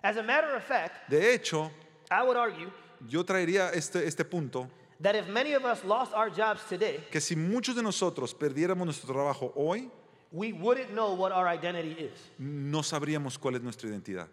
As 0.02 0.16
a 0.18 0.22
matter 0.22 0.54
of 0.54 0.62
fact, 0.62 1.08
De 1.08 1.34
hecho, 1.34 1.70
I 2.10 2.22
would 2.22 2.36
argue 2.36 2.70
yo 3.08 3.24
traería 3.24 3.70
este, 3.72 4.06
este 4.06 4.24
punto, 4.24 4.68
that 5.00 5.16
if 5.16 5.26
many 5.28 5.54
of 5.54 5.64
us 5.64 5.82
lost 5.84 6.12
our 6.12 6.28
jobs 6.30 6.62
today, 6.68 7.02
que 7.10 7.20
si 7.20 7.34
muchos 7.34 7.74
de 7.74 7.82
nosotros 7.82 8.34
perdiéramos 8.34 8.84
nuestro 8.84 9.12
trabajo 9.12 9.52
hoy, 9.56 9.90
we 10.32 10.52
wouldn't 10.52 10.90
know 10.92 11.14
what 11.14 11.32
our 11.32 11.46
identity 11.48 11.92
is. 11.92 12.18
no 12.38 12.82
sabríamos 12.82 13.38
cuál 13.38 13.56
es 13.56 13.62
nuestra 13.62 13.88
identidad. 13.88 14.28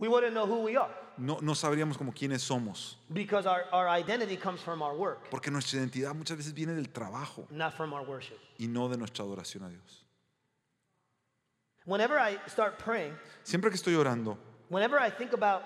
We 0.00 0.06
wouldn't 0.08 0.32
know 0.32 0.46
who 0.46 0.62
we 0.62 0.76
are 0.76 0.90
No, 1.16 1.38
no 1.42 1.54
sabríamos 1.56 1.98
como 1.98 2.12
quiénes 2.12 2.40
somos, 2.42 2.96
because 3.12 3.46
our, 3.46 3.64
our 3.72 3.88
identity 3.88 4.36
comes 4.36 4.60
from 4.60 4.80
our 4.82 4.94
work, 4.96 5.28
porque 5.30 5.50
nuestra 5.50 5.78
identidad 5.80 6.14
muchas 6.14 6.36
veces 6.36 6.54
viene 6.54 6.74
del 6.74 6.88
trabajo 6.90 7.46
not 7.50 7.74
from 7.76 7.92
our 7.92 8.04
worship. 8.06 8.38
y 8.58 8.66
no 8.68 8.88
de 8.88 8.96
nuestra 8.96 9.24
adoración 9.24 9.64
a 9.64 9.68
Dios. 9.68 10.04
Whenever 11.86 12.18
I 12.18 12.38
start 12.48 12.78
praying, 12.78 13.14
Siempre 13.42 13.70
que 13.70 13.76
estoy 13.76 13.94
orando, 13.94 14.38
whenever 14.68 14.98
I 15.00 15.10
think 15.10 15.32
about 15.32 15.62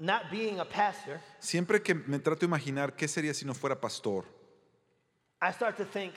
not 0.00 0.30
being 0.30 0.58
a 0.60 0.64
pastor, 0.64 1.20
siempre 1.38 1.80
que 1.82 1.94
me 1.94 2.18
trato 2.18 2.40
de 2.40 2.46
imaginar 2.46 2.94
qué 2.96 3.06
sería 3.08 3.32
si 3.32 3.46
no 3.46 3.54
fuera 3.54 3.80
pastor, 3.80 4.24
I 5.40 5.52
start 5.52 5.76
to 5.78 5.84
think, 5.84 6.12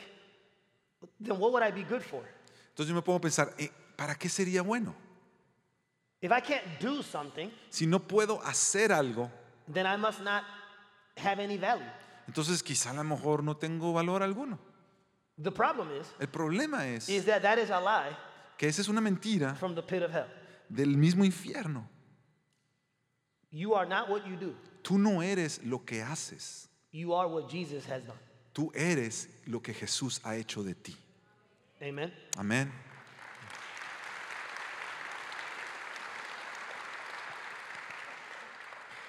then 1.22 1.38
what 1.40 1.52
would 1.54 1.64
I 1.64 1.72
be 1.72 1.84
good 1.84 2.02
for? 2.02 2.24
Entonces 2.74 2.90
yo 2.90 2.96
me 2.96 3.02
pongo 3.04 3.18
a 3.20 3.22
pensar, 3.22 3.54
eh, 3.58 3.72
¿para 3.96 4.16
qué 4.16 4.28
sería 4.30 4.62
bueno? 4.64 4.96
If 6.22 6.32
I 6.32 6.42
can't 6.42 6.80
do 6.82 7.04
something, 7.04 7.50
Si 7.70 7.86
no 7.86 8.00
puedo 8.00 8.42
hacer 8.44 8.92
algo, 8.92 9.30
then 9.72 9.86
I 9.86 9.96
must 9.98 10.22
not 10.22 10.44
have 11.18 11.40
any 11.44 11.58
value. 11.58 11.86
entonces 12.28 12.64
quizá 12.64 12.92
a 12.92 12.94
lo 12.94 13.04
mejor 13.04 13.44
no 13.44 13.56
tengo 13.58 13.94
valor 13.94 14.24
alguno. 14.24 14.58
The 15.42 15.52
problem 15.52 15.90
is, 16.00 16.08
El 16.20 16.28
problema 16.30 16.88
es 16.88 17.10
is 17.10 17.26
that 17.26 17.42
that 17.42 17.58
is 17.58 17.70
a 17.72 17.80
lie 17.80 18.16
que 18.58 18.68
esa 18.68 18.82
es 18.82 18.88
una 18.88 19.02
mentira 19.02 19.56
from 19.56 19.76
the 19.76 19.82
pit 19.84 20.02
of 20.04 20.12
hell. 20.12 20.28
del 20.70 20.96
mismo 20.98 21.24
infierno. 21.26 21.88
You 23.52 23.76
are 23.76 23.88
not 23.88 24.10
what 24.10 24.26
you 24.26 24.36
do. 24.36 24.56
Tú 24.82 24.98
no 24.98 25.22
eres 25.22 25.62
lo 25.64 25.80
que 25.86 26.02
haces, 26.02 26.68
You 26.92 27.14
are 27.14 27.28
what 27.28 27.50
Jesus 27.50 27.86
has 27.90 28.04
done. 28.06 28.18
tú 28.54 28.72
eres 28.74 29.28
lo 29.46 29.62
que 29.62 29.74
Jesús 29.74 30.20
ha 30.24 30.36
hecho 30.36 30.64
de 30.64 30.74
ti. 30.76 30.96
Amen. 31.84 32.12
Amén. 32.38 32.72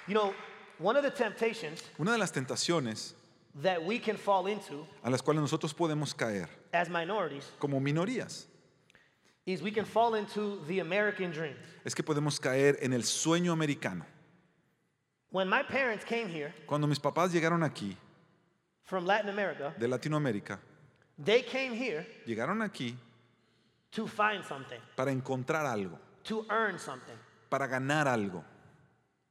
You 0.07 0.15
know, 0.15 0.35
one 0.79 0.97
of 0.97 1.03
the 1.03 1.11
temptations 1.11 1.83
Una 1.99 2.13
de 2.13 2.19
las 2.19 2.33
tentaciones 2.33 3.15
that 3.63 3.83
we 3.83 3.99
can 3.99 4.17
fall 4.17 4.47
into 4.49 4.87
a 5.05 5.11
las 5.11 5.23
cuales 5.23 5.41
nosotros 5.41 5.73
podemos 5.73 6.15
caer 6.15 6.49
as 6.73 6.89
minorities 6.91 7.45
como 7.61 7.79
minorías 7.81 8.47
is 9.47 9.63
we 9.63 9.71
can 9.71 9.85
fall 9.85 10.15
into 10.15 10.61
the 10.67 10.81
American 10.81 11.31
dream. 11.31 11.55
es 11.85 11.95
que 11.95 12.03
podemos 12.03 12.41
caer 12.41 12.77
en 12.83 12.93
el 12.93 13.03
sueño 13.03 13.53
americano. 13.53 14.05
When 15.31 15.49
my 15.49 15.63
parents 15.63 16.05
came 16.05 16.29
here 16.29 16.53
Cuando 16.67 16.87
mis 16.87 16.99
papás 16.99 17.33
llegaron 17.33 17.63
aquí 17.63 17.97
from 18.83 19.07
Latin 19.07 19.31
America, 19.31 19.73
de 19.79 19.87
Latinoamérica, 19.87 20.59
they 21.23 21.43
came 21.43 21.73
here 21.75 22.07
llegaron 22.27 22.63
aquí 22.63 22.97
to 23.91 24.07
find 24.07 24.43
something, 24.45 24.81
para 24.97 25.13
encontrar 25.13 25.67
algo, 25.67 25.99
to 26.25 26.45
earn 26.51 26.79
something. 26.79 27.17
para 27.49 27.67
ganar 27.69 28.07
algo. 28.09 28.43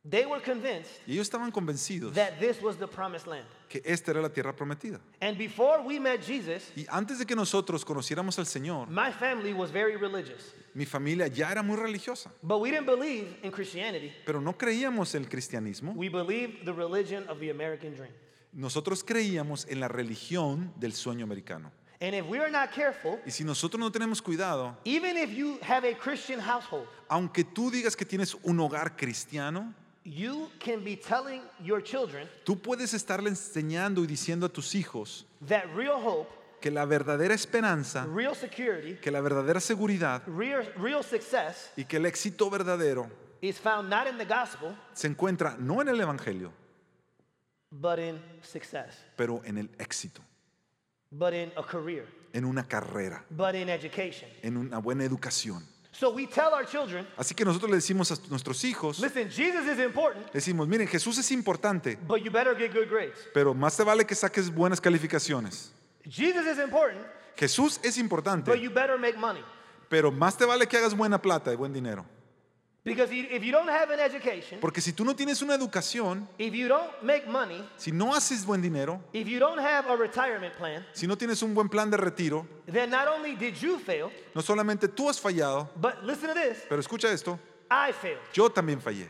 They 0.05 0.25
were 0.25 0.41
convinced 0.41 0.91
Y 1.07 1.13
ellos 1.13 1.27
estaban 1.29 1.49
convencidos 1.51 2.13
that 2.15 2.37
this 2.37 2.61
was 2.61 2.75
the 2.77 2.87
promised 2.87 3.25
land. 3.25 3.45
que 3.69 3.81
esta 3.85 4.11
era 4.11 4.21
la 4.21 4.27
tierra 4.29 4.53
prometida. 4.53 4.99
And 5.21 5.37
before 5.37 5.81
we 5.81 5.97
met 5.97 6.21
Jesus, 6.21 6.71
Y 6.75 6.85
antes 6.89 7.19
de 7.19 7.25
que 7.25 7.35
nosotros 7.37 7.85
conociéramos 7.85 8.37
al 8.37 8.45
Señor, 8.45 8.89
my 8.89 9.11
family 9.13 9.53
was 9.53 9.71
very 9.71 9.95
religious. 9.95 10.53
mi 10.73 10.85
familia 10.85 11.27
ya 11.27 11.49
era 11.51 11.63
muy 11.63 11.77
religiosa, 11.77 12.29
But 12.41 12.59
we 12.59 12.69
didn't 12.71 12.85
believe 12.85 13.37
in 13.43 13.51
Christianity. 13.51 14.11
pero 14.25 14.41
no 14.41 14.57
creíamos 14.57 15.15
en 15.15 15.23
el 15.23 15.29
cristianismo, 15.29 15.93
We 15.95 16.09
believed 16.09 16.65
the 16.65 16.73
religion 16.73 17.25
of 17.29 17.39
the 17.39 17.49
American 17.49 17.95
dream. 17.95 18.11
Nosotros 18.53 19.03
creíamos 19.03 19.65
en 19.69 19.79
la 19.79 19.87
religión 19.87 20.73
del 20.77 20.93
sueño 20.93 21.23
americano. 21.23 21.71
And 22.01 22.13
if 22.13 22.25
we 22.27 22.37
are 22.39 22.51
not 22.51 22.71
careful, 22.71 23.19
Y 23.25 23.31
si 23.31 23.43
nosotros 23.45 23.79
no 23.79 23.89
tenemos 23.89 24.21
cuidado, 24.21 24.75
even 24.83 25.17
if 25.17 25.31
you 25.31 25.57
have 25.61 25.87
a 25.87 25.95
Christian 25.97 26.39
household, 26.39 26.85
aunque 27.07 27.43
tú 27.43 27.71
digas 27.71 27.95
que 27.95 28.05
tienes 28.05 28.35
un 28.43 28.59
hogar 28.59 28.97
cristiano, 28.97 29.73
you 30.03 30.49
can 30.59 30.83
be 30.83 30.97
telling 30.97 31.41
your 31.61 31.81
children 31.81 32.27
tú 32.43 32.59
puedes 32.59 32.93
estarle 32.93 33.29
enseñando 33.29 34.03
y 34.03 34.07
diciendo 34.07 34.45
a 34.45 34.49
tus 34.49 34.75
hijos 34.75 35.25
that 35.47 35.63
real 35.73 35.95
hope, 35.95 36.29
que 36.59 36.69
la 36.69 36.85
verdadera 36.85 37.33
esperanza, 37.33 38.05
real 38.13 38.35
security, 38.35 38.95
que 38.95 39.09
la 39.09 39.21
verdadera 39.21 39.61
seguridad 39.61 40.21
real, 40.27 40.69
real 40.75 41.03
success 41.03 41.71
y 41.77 41.85
que 41.85 41.97
el 41.97 42.05
éxito 42.05 42.49
verdadero 42.49 43.09
is 43.41 43.57
found 43.57 43.89
not 43.89 44.07
in 44.07 44.17
the 44.17 44.25
gospel, 44.25 44.75
se 44.93 45.07
encuentra 45.07 45.55
no 45.57 45.81
en 45.81 45.87
el 45.87 46.01
Evangelio, 46.01 46.51
but 47.81 47.99
in 47.99 48.21
success, 48.41 48.95
pero 49.15 49.41
en 49.45 49.57
el 49.57 49.69
éxito, 49.79 50.21
but 51.12 51.33
in 51.33 51.51
a 51.57 51.63
career, 51.63 52.05
en 52.33 52.45
una 52.45 52.63
carrera, 52.67 53.23
but 53.29 53.55
in 53.55 53.69
education. 53.69 54.29
en 54.41 54.57
una 54.57 54.77
buena 54.79 55.03
educación. 55.03 55.63
So 55.91 56.09
we 56.12 56.25
tell 56.25 56.51
our 56.53 56.65
children, 56.65 57.07
Así 57.17 57.36
que 57.36 57.45
nosotros 57.45 57.69
le 57.69 57.77
decimos 57.77 58.12
a 58.12 58.15
nuestros 58.29 58.63
hijos, 58.63 58.99
listen, 58.99 59.29
Jesus 59.29 59.67
is 59.67 59.79
important, 59.79 60.31
decimos, 60.33 60.67
miren, 60.67 60.88
Jesús 60.88 61.17
es 61.19 61.31
importante, 61.31 61.97
but 62.07 62.21
you 62.23 62.31
better 62.31 62.55
get 62.55 62.73
good 62.73 62.89
grades. 62.89 63.17
pero 63.33 63.53
más 63.53 63.77
te 63.77 63.83
vale 63.83 64.05
que 64.05 64.15
saques 64.15 64.49
buenas 64.53 64.81
calificaciones. 64.81 65.71
Jesus 66.03 66.45
is 66.47 66.59
important, 66.59 67.05
Jesús 67.36 67.79
es 67.83 67.95
but 67.95 68.03
importante, 68.03 68.59
you 68.59 68.69
better 68.71 68.97
make 68.97 69.17
money. 69.17 69.43
pero 69.89 70.12
más 70.12 70.36
te 70.36 70.45
vale 70.45 70.67
que 70.67 70.77
hagas 70.77 70.95
buena 70.95 71.21
plata 71.21 71.53
y 71.53 71.55
buen 71.55 71.71
dinero. 71.71 72.05
Porque 74.59 74.81
si 74.81 74.91
tú 74.91 75.05
no 75.05 75.15
tienes 75.15 75.41
una 75.41 75.55
educación, 75.55 76.27
if 76.37 76.53
you 76.53 76.67
don't 76.67 77.01
make 77.01 77.25
money, 77.27 77.63
si 77.77 77.91
no 77.91 78.13
haces 78.13 78.45
buen 78.45 78.61
dinero, 78.61 79.01
if 79.13 79.25
you 79.25 79.39
don't 79.39 79.59
have 79.59 79.87
a 79.89 79.95
retirement 79.95 80.53
plan, 80.57 80.85
si 80.91 81.07
no 81.07 81.15
tienes 81.15 81.41
un 81.43 81.53
buen 81.53 81.69
plan 81.69 81.89
de 81.89 81.95
retiro, 81.95 82.45
then 82.67 82.89
not 82.89 83.07
only 83.07 83.35
did 83.35 83.55
you 83.55 83.79
fail, 83.79 84.11
no 84.35 84.41
solamente 84.41 84.89
tú 84.89 85.07
has 85.07 85.17
fallado, 85.17 85.69
but 85.79 86.03
listen 86.03 86.27
to 86.27 86.33
this 86.33 86.65
pero 86.67 86.81
escucha 86.81 87.09
esto, 87.09 87.39
I 87.71 87.93
failed. 87.93 88.19
yo 88.33 88.49
también 88.49 88.81
fallé. 88.81 89.07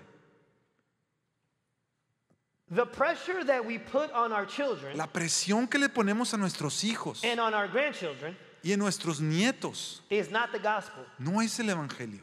The 2.69 2.85
pressure 2.85 3.43
that 3.43 3.65
we 3.65 3.79
put 3.79 4.11
on 4.13 4.31
our 4.31 4.45
children 4.45 4.97
La 4.97 5.07
presión 5.07 5.67
que 5.67 5.79
le 5.79 5.89
ponemos 5.89 6.33
a 6.33 6.37
nuestros 6.37 6.83
hijos 6.83 7.23
and 7.23 7.39
on 7.39 7.53
our 7.55 7.67
grandchildren 7.67 8.35
y 8.63 8.71
a 8.71 8.77
nuestros 8.77 9.19
nietos 9.19 10.01
is 10.11 10.29
not 10.29 10.51
the 10.51 10.59
gospel. 10.59 11.05
no 11.17 11.41
es 11.41 11.59
el 11.59 11.69
Evangelio, 11.69 12.21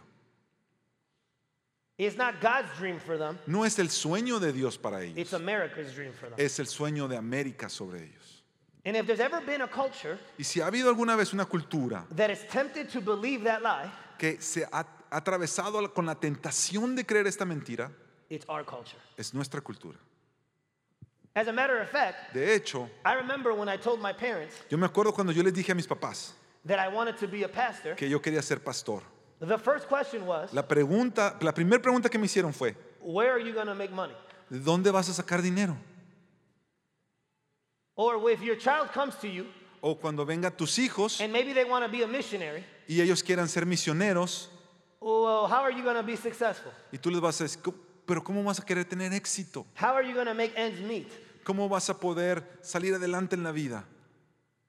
It's 2.01 2.17
not 2.17 2.41
God's 2.41 2.69
dream 2.79 2.99
for 2.99 3.19
them, 3.19 3.39
no 3.47 3.65
es 3.65 3.79
el 3.79 3.89
sueño 3.91 4.41
de 4.41 4.55
Dios 4.55 4.79
para 4.79 5.03
ellos, 5.03 5.19
it's 5.19 5.35
America's 5.35 5.93
dream 5.95 6.13
for 6.15 6.31
them. 6.31 6.39
es 6.39 6.59
el 6.59 6.65
sueño 6.67 7.07
de 7.09 7.17
América 7.19 7.69
sobre 7.69 7.99
ellos. 8.05 8.43
And 8.87 8.97
if 8.97 9.07
there's 9.07 9.21
ever 9.21 9.43
been 9.45 9.61
a 9.61 9.69
culture 9.69 10.19
Y 10.39 10.45
si 10.45 10.63
ha 10.63 10.67
habido 10.69 10.89
alguna 10.89 11.15
vez 11.15 11.35
una 11.35 11.45
cultura 11.45 12.07
that 12.17 12.31
is 12.31 12.43
tempted 12.49 12.89
to 12.89 13.03
believe 13.03 13.45
that 13.45 13.61
lie, 13.61 13.91
que 14.19 14.41
se 14.41 14.65
ha 14.73 14.87
atravesado 15.11 15.93
con 15.93 16.07
la 16.07 16.15
tentación 16.15 16.97
de 16.97 17.05
creer 17.05 17.27
esta 17.27 17.45
mentira, 17.45 17.91
it's 18.31 18.47
our 18.49 18.65
culture. 18.65 18.97
es 19.19 19.35
nuestra 19.35 19.61
cultura. 19.61 19.99
As 21.37 21.49
a 21.49 21.53
matter 21.53 21.83
of 21.83 21.91
fact, 21.91 22.33
De 22.33 22.55
hecho, 22.55 22.89
I 23.05 23.13
remember 23.13 23.53
when 23.53 23.69
I 23.69 23.77
told 23.77 24.01
my 24.01 24.15
parents 24.15 24.55
yo 24.71 24.79
me 24.79 24.87
acuerdo 24.87 25.13
cuando 25.13 25.35
yo 25.35 25.43
les 25.43 25.53
dije 25.53 25.73
a 25.73 25.75
mis 25.75 25.87
papás 25.87 26.33
that 26.65 26.79
I 26.79 26.89
wanted 26.89 27.19
to 27.19 27.29
be 27.29 27.43
a 27.45 27.49
pastor, 27.49 27.95
que 27.95 28.09
yo 28.09 28.21
quería 28.21 28.43
ser 28.43 28.61
pastor. 28.61 29.03
The 29.49 29.59
first 29.59 29.89
question 29.89 30.27
was, 30.27 30.53
La 30.53 30.67
pregunta, 30.67 31.37
la 31.41 31.53
primera 31.53 31.81
pregunta 31.83 32.09
que 32.09 32.19
me 32.19 32.27
hicieron 32.27 32.53
fue, 32.53 32.75
Where 33.01 33.31
are 33.33 33.41
you 33.41 33.53
going 33.55 33.67
to 33.67 33.75
make 33.75 33.91
money? 33.93 34.15
¿de 34.51 34.59
dónde 34.59 34.91
vas 34.93 35.09
a 35.09 35.13
sacar 35.23 35.43
dinero? 35.43 35.77
Or 37.97 38.31
if 38.31 38.43
your 38.43 38.57
child 38.57 38.91
comes 38.93 39.15
to 39.21 39.29
you 39.29 39.47
O 39.83 39.95
cuando 39.97 40.25
vengan 40.27 40.55
tus 40.57 40.79
hijos 40.79 41.21
and 41.21 41.33
maybe 41.33 41.53
they 41.55 41.65
want 41.65 41.85
to 41.85 41.91
be 41.91 42.03
a 42.03 42.07
missionary, 42.07 42.65
y 42.87 43.01
ellos 43.01 43.23
quieran 43.23 43.49
ser 43.49 43.65
misioneros 43.65 44.49
well, 45.01 45.47
how 45.47 45.63
are 45.63 45.71
you 45.73 45.83
going 45.83 45.97
to 45.97 46.03
be 46.03 46.17
successful? 46.17 46.73
y 46.93 46.99
tú 46.99 47.11
les 47.11 47.21
vas 47.21 47.41
a 47.41 47.45
decir, 47.45 47.63
"¿Cómo- 47.63 47.79
pero 48.07 48.23
¿cómo 48.23 48.43
vas 48.45 48.59
a 48.61 48.65
querer 48.65 48.85
tener 48.85 49.13
éxito? 49.15 49.65
How 49.81 49.95
are 49.95 50.07
you 50.07 50.13
going 50.15 50.27
to 50.27 50.35
make 50.35 50.53
ends 50.57 50.81
meet? 50.81 51.09
¿Cómo 51.45 51.69
vas 51.69 51.89
a 51.89 51.99
poder 51.99 52.43
salir 52.61 52.95
adelante 52.95 53.35
en 53.37 53.43
la 53.43 53.53
vida? 53.53 53.85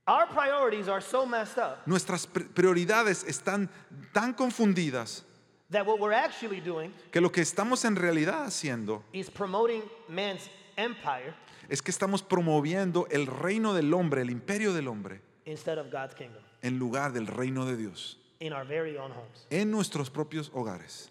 Our 0.08 0.28
priorities 0.28 0.88
are 0.88 1.02
so 1.02 1.26
messed 1.26 1.58
up 1.60 1.86
Nuestras 1.86 2.26
pri- 2.26 2.46
prioridades 2.46 3.24
están 3.24 3.70
tan 4.14 4.34
confundidas 4.34 5.24
that 5.70 5.86
what 5.86 6.00
we're 6.00 6.12
actually 6.14 6.60
doing 6.60 6.92
que 7.12 7.22
lo 7.22 7.30
que 7.32 7.42
estamos 7.42 7.86
en 7.86 7.96
realidad 7.96 8.46
haciendo 8.46 9.04
is 9.14 9.30
promoting 9.30 9.84
man's 10.10 10.50
empire 10.76 11.34
es 11.70 11.82
que 11.82 11.92
estamos 11.92 12.22
promoviendo 12.24 13.08
el 13.12 13.28
reino 13.28 13.74
del 13.74 13.94
hombre, 13.94 14.22
el 14.24 14.30
imperio 14.32 14.74
del 14.74 14.88
hombre, 14.88 15.22
instead 15.46 15.78
of 15.78 15.90
God's 15.92 16.14
kingdom 16.16 16.42
en 16.64 16.78
lugar 16.80 17.14
del 17.14 17.28
reino 17.28 17.66
de 17.66 17.78
Dios, 17.78 18.18
in 18.40 18.52
our 18.54 18.66
very 18.66 18.98
own 18.98 19.12
homes. 19.12 19.46
en 19.52 19.70
nuestros 19.72 20.10
propios 20.10 20.50
hogares. 20.54 21.10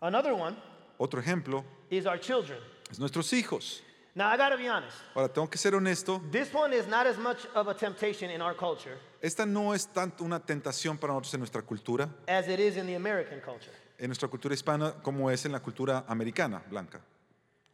Another 0.00 0.32
one 0.34 0.56
Otro 0.98 1.20
ejemplo 1.20 1.64
is 1.90 2.06
our 2.06 2.18
children. 2.18 2.58
es 2.90 2.98
nuestros 2.98 3.32
hijos. 3.32 3.82
Now, 4.16 4.28
I 4.28 4.36
got 4.36 4.50
to 4.50 4.56
be 4.56 4.68
honest. 4.68 4.96
Ahora, 5.14 5.28
tengo 5.28 5.48
que 5.48 5.58
ser 5.58 5.72
honesto, 5.74 6.22
This 6.30 6.52
one 6.54 6.72
is 6.72 6.86
not 6.86 7.06
as 7.06 7.18
much 7.18 7.46
of 7.54 7.66
a 7.66 7.74
temptation 7.74 8.30
in 8.30 8.40
our 8.40 8.54
culture 8.54 8.96
esta 9.20 9.44
no 9.46 9.72
es 9.72 9.86
tanto 9.86 10.22
una 10.22 10.38
tentación 10.38 10.98
para 10.98 11.12
nosotros 11.14 11.34
en 11.34 11.40
nuestra 11.40 11.62
cultura, 11.62 12.08
as 12.28 12.46
it 12.46 12.60
is 12.60 12.76
in 12.76 12.86
the 12.86 12.94
American 12.94 13.40
culture. 13.40 13.72
en 13.98 14.06
nuestra 14.08 14.28
cultura 14.28 14.54
hispana, 14.54 14.92
como 15.02 15.30
es 15.30 15.44
en 15.46 15.52
la 15.52 15.60
cultura 15.60 16.04
americana, 16.06 16.62
blanca. 16.70 17.00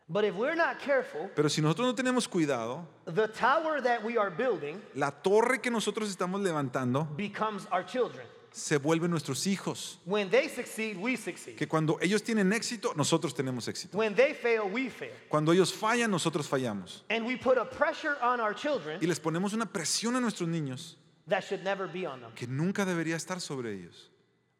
But 0.08 0.24
if 0.24 0.34
we're 0.34 0.56
not 0.56 0.78
careful, 0.80 1.28
Pero 1.36 1.48
si 1.48 1.60
nosotros 1.60 1.86
no 1.88 1.94
tenemos 1.94 2.26
cuidado, 2.28 2.86
the 3.04 3.28
tower 3.28 3.80
that 3.82 4.02
we 4.02 4.16
are 4.16 4.30
building 4.30 4.80
la 4.94 5.10
torre 5.10 5.58
que 5.60 5.70
nosotros 5.70 6.08
estamos 6.08 6.40
levantando 6.40 7.06
becomes 7.16 7.66
our 7.70 7.84
children. 7.84 8.26
Se 8.52 8.78
vuelven 8.78 9.10
nuestros 9.10 9.46
hijos. 9.46 9.98
When 10.04 10.28
they 10.30 10.48
succeed, 10.48 10.96
we 10.96 11.16
succeed. 11.16 11.56
Que 11.56 11.66
cuando 11.68 11.98
ellos 12.00 12.22
tienen 12.22 12.52
éxito, 12.52 12.92
nosotros 12.96 13.34
tenemos 13.34 13.68
éxito. 13.68 13.96
When 13.96 14.14
they 14.14 14.34
fail, 14.34 14.64
we 14.70 14.90
fail. 14.90 15.12
Cuando 15.28 15.52
ellos 15.52 15.72
fallan, 15.72 16.10
nosotros 16.10 16.48
fallamos. 16.48 17.04
And 17.08 17.26
we 17.26 17.36
put 17.36 17.58
a 17.58 17.64
pressure 17.64 18.16
on 18.22 18.40
our 18.40 18.54
children 18.54 18.98
Y 19.00 19.06
les 19.06 19.20
ponemos 19.20 19.52
una 19.52 19.66
presión 19.66 20.16
a 20.16 20.20
nuestros 20.20 20.48
niños 20.48 20.96
that 21.28 21.42
should 21.44 21.62
never 21.62 21.86
be 21.86 22.06
on 22.06 22.20
them. 22.20 22.32
que 22.34 22.46
nunca 22.46 22.84
debería 22.84 23.16
estar 23.16 23.40
sobre 23.40 23.72
ellos. 23.72 24.08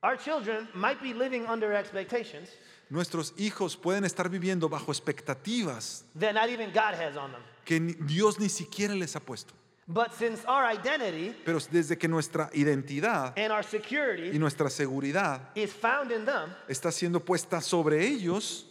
Our 0.02 0.16
children 0.16 0.68
might 0.74 1.00
be 1.02 1.12
living 1.12 1.44
under 1.46 1.72
expectations 1.74 2.48
Nuestros 2.88 3.34
hijos 3.36 3.76
pueden 3.76 4.04
estar 4.04 4.28
viviendo 4.28 4.68
bajo 4.68 4.90
expectativas 4.92 6.04
that 6.18 6.32
not 6.34 6.48
even 6.48 6.70
God 6.72 6.94
has 6.94 7.16
on 7.16 7.32
them. 7.32 7.42
que 7.64 7.78
Dios 7.80 8.38
ni 8.40 8.48
siquiera 8.48 8.94
les 8.94 9.14
ha 9.14 9.20
puesto. 9.20 9.54
But 9.92 10.12
since 10.14 10.44
our 10.46 10.64
identity 10.64 11.34
Pero 11.44 11.58
desde 11.58 11.98
que 11.98 12.06
nuestra 12.06 12.48
identidad 12.54 13.32
and 13.36 13.52
our 13.52 13.64
y 13.64 13.68
security 13.68 14.38
nuestra 14.38 14.70
seguridad 14.70 15.40
is 15.56 15.72
found 15.72 16.12
in 16.12 16.24
them, 16.24 16.54
está 16.68 16.92
siendo 16.92 17.18
puesta 17.18 17.60
sobre 17.60 18.06
ellos, 18.06 18.66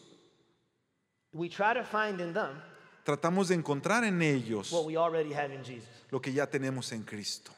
we 1.34 1.50
try 1.50 1.74
to 1.74 1.84
find 1.84 2.22
in 2.22 2.34
them 2.34 2.62
tratamos 3.04 3.50
de 3.50 3.56
encontrar 3.56 4.06
en 4.06 4.22
ellos 4.22 4.72
what 4.72 4.86
we 4.86 4.96
already 4.96 5.34
have 5.34 5.52
in 5.52 5.62
Jesus. 5.62 5.90
lo 6.10 6.22
que 6.22 6.32
ya 6.32 6.46
tenemos 6.46 6.90
en 6.94 7.04
Cristo. 7.04 7.52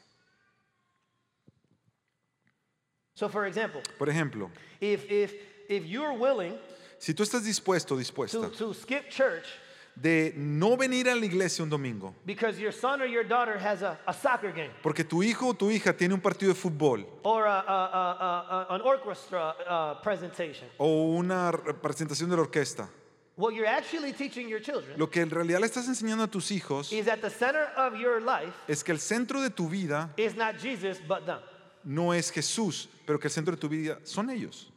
So, 3.14 3.28
for 3.28 3.46
example, 3.46 3.80
Por 3.96 4.08
ejemplo, 4.08 4.50
if, 4.80 5.08
if, 5.08 5.34
if 5.68 5.84
you're 5.84 6.14
willing 6.14 6.58
si 6.98 7.14
tú 7.14 7.22
estás 7.22 7.44
dispuesto, 7.44 7.94
to, 7.94 7.96
dispuesta, 7.96 8.50
to 8.56 8.74
skip 8.74 9.08
church 9.08 9.46
de 9.94 10.32
no 10.36 10.76
venir 10.76 11.08
a 11.08 11.14
la 11.14 11.24
iglesia 11.24 11.62
un 11.62 11.70
domingo, 11.70 12.14
because 12.24 12.58
your 12.58 12.72
son 12.72 13.00
or 13.02 13.06
your 13.06 13.24
daughter 13.24 13.58
has 13.58 13.82
a, 13.82 13.98
a 14.06 14.12
soccer 14.12 14.52
game 14.52 14.70
porque 14.82 15.04
tu 15.04 15.22
hijo 15.22 15.48
o 15.48 15.54
tu 15.54 15.70
hija 15.70 15.92
tiene 15.92 16.14
un 16.14 16.20
partido 16.20 16.52
de 16.52 16.58
fútbol 16.58 17.06
or 17.22 17.46
a, 17.46 17.60
a, 17.60 18.66
an 18.70 18.80
orchestra 18.82 19.54
uh, 19.68 20.02
presentation, 20.02 20.68
o 20.78 21.16
una 21.16 21.52
presentación 21.52 22.30
de 22.30 22.36
la 22.36 22.42
orquesta, 22.42 22.88
what 23.36 23.54
you're 23.54 23.66
actually 23.66 24.12
teaching 24.12 24.48
your 24.48 24.60
children 24.60 24.98
lo 24.98 25.08
que 25.08 25.20
en 25.20 25.30
realidad 25.30 25.60
le 25.60 25.66
estás 25.66 25.86
enseñando 25.88 26.24
a 26.24 26.28
tus 26.28 26.50
hijos 26.50 26.92
is 26.92 27.04
that 27.04 27.20
the 27.20 27.30
center 27.30 27.68
of 27.76 27.94
your 27.94 28.20
life 28.20 28.54
es 28.68 28.82
que 28.82 28.92
el 28.92 28.98
centro 28.98 29.40
de 29.40 29.50
tu 29.50 29.68
vida 29.68 30.10
is 30.16 30.34
not 30.34 30.56
Jesus, 30.56 30.98
but 31.06 31.26
them. 31.26 31.38
no 31.84 32.12
es 32.12 32.30
Jesús, 32.30 32.88
pero 33.06 33.18
que 33.18 33.28
el 33.28 33.32
centro 33.32 33.54
de 33.54 33.60
tu 33.60 33.68
vida 33.68 33.98
son 34.04 34.30
ellos. 34.30 34.68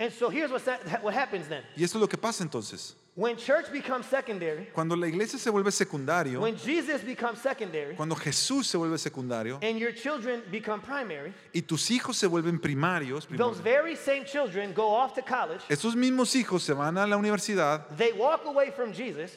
And 0.00 0.12
so 0.12 0.30
here's 0.30 0.50
what 0.50 1.14
happens 1.14 1.48
then. 1.48 1.64
Y 1.76 1.82
esto 1.82 1.98
es 1.98 2.00
lo 2.00 2.08
que 2.08 2.16
pasa 2.16 2.44
entonces. 2.44 2.94
When 3.18 3.36
church 3.36 3.72
becomes 3.72 4.06
secondary, 4.06 4.66
Cuando 4.72 4.94
la 4.94 5.08
iglesia 5.08 5.40
se 5.40 5.50
vuelve 5.50 5.72
secundario, 5.72 6.40
when 6.40 6.56
Jesus 6.56 7.02
becomes 7.04 7.40
secondary, 7.40 7.96
cuando 7.96 8.14
Jesús 8.14 8.68
se 8.68 8.78
vuelve 8.78 8.96
secundario 8.96 9.58
and 9.60 9.76
your 9.76 9.92
children 9.92 10.44
become 10.52 10.80
primary, 10.80 11.34
y 11.52 11.62
tus 11.62 11.90
hijos 11.90 12.16
se 12.16 12.28
vuelven 12.28 12.60
primarios, 12.60 13.26
those 13.36 13.60
very 13.60 13.96
same 13.96 14.24
children 14.24 14.72
go 14.72 14.94
off 14.94 15.14
to 15.14 15.22
college. 15.22 15.64
esos 15.68 15.96
mismos 15.96 16.36
hijos 16.36 16.62
se 16.62 16.72
van 16.72 16.96
a 16.96 17.08
la 17.08 17.16
universidad, 17.16 17.88
They 17.96 18.12
walk 18.12 18.46
away 18.46 18.70
from 18.70 18.92
Jesus. 18.92 19.32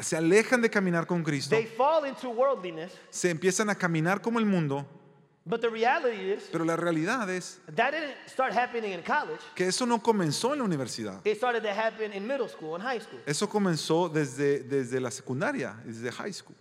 se 0.00 0.16
alejan 0.16 0.60
de 0.60 0.68
caminar 0.68 1.06
con 1.06 1.22
Cristo, 1.22 1.54
They 1.54 1.66
fall 1.66 2.06
into 2.06 2.30
worldliness. 2.30 2.90
se 3.10 3.30
empiezan 3.30 3.70
a 3.70 3.76
caminar 3.76 4.20
como 4.20 4.40
el 4.40 4.44
mundo, 4.44 4.84
But 5.46 5.62
the 5.62 5.70
reality 5.70 6.32
is, 6.32 6.48
pero 6.52 6.64
la 6.64 6.76
realidad 6.76 7.28
es 7.30 7.58
that 7.74 7.92
didn't 7.92 8.14
start 8.28 8.52
happening 8.52 8.92
in 8.92 9.02
college. 9.02 9.40
que 9.54 9.66
eso 9.66 9.86
no 9.86 9.98
comenzó 9.98 10.52
en 10.52 10.58
la 10.58 10.64
universidad. 10.66 11.20
It 11.26 11.38
started 11.38 11.62
to 11.62 11.72
happen 11.72 12.12
in 12.12 12.26
middle 12.26 12.46
school 12.48 12.74
and 12.74 12.82
high 12.84 12.98
school. 13.00 13.20
Eso 13.26 13.46
comenzó 13.48 14.08
desde, 14.12 14.60
desde 14.68 15.00
la 15.00 15.10
secundaria, 15.10 15.74
desde 15.84 16.10
high 16.12 16.32
school. 16.32 16.54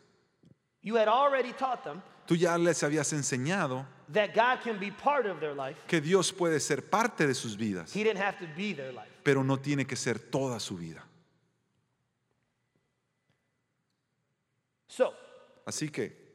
You 0.82 0.96
had 0.96 1.10
already 1.10 1.52
taught 1.54 1.84
them 1.84 2.02
Tú 2.26 2.36
ya 2.38 2.56
les 2.58 2.82
habías 2.84 3.12
enseñado 3.12 3.86
that 4.14 4.34
God 4.34 4.62
can 4.64 4.80
be 4.80 4.92
part 4.92 5.26
of 5.26 5.40
their 5.42 5.54
life. 5.54 5.76
que 5.88 6.00
Dios 6.00 6.32
puede 6.32 6.60
ser 6.62 6.82
parte 6.90 7.28
de 7.28 7.34
sus 7.34 7.56
vidas, 7.58 7.94
He 7.94 8.04
didn't 8.04 8.22
have 8.22 8.38
to 8.40 8.48
be 8.56 8.74
their 8.74 8.94
life. 8.94 9.10
pero 9.24 9.44
no 9.44 9.58
tiene 9.58 9.86
que 9.86 9.98
ser 9.98 10.20
toda 10.20 10.60
su 10.60 10.78
vida. 10.78 11.04
So, 14.88 15.14
Así 15.66 15.90
que 15.92 16.29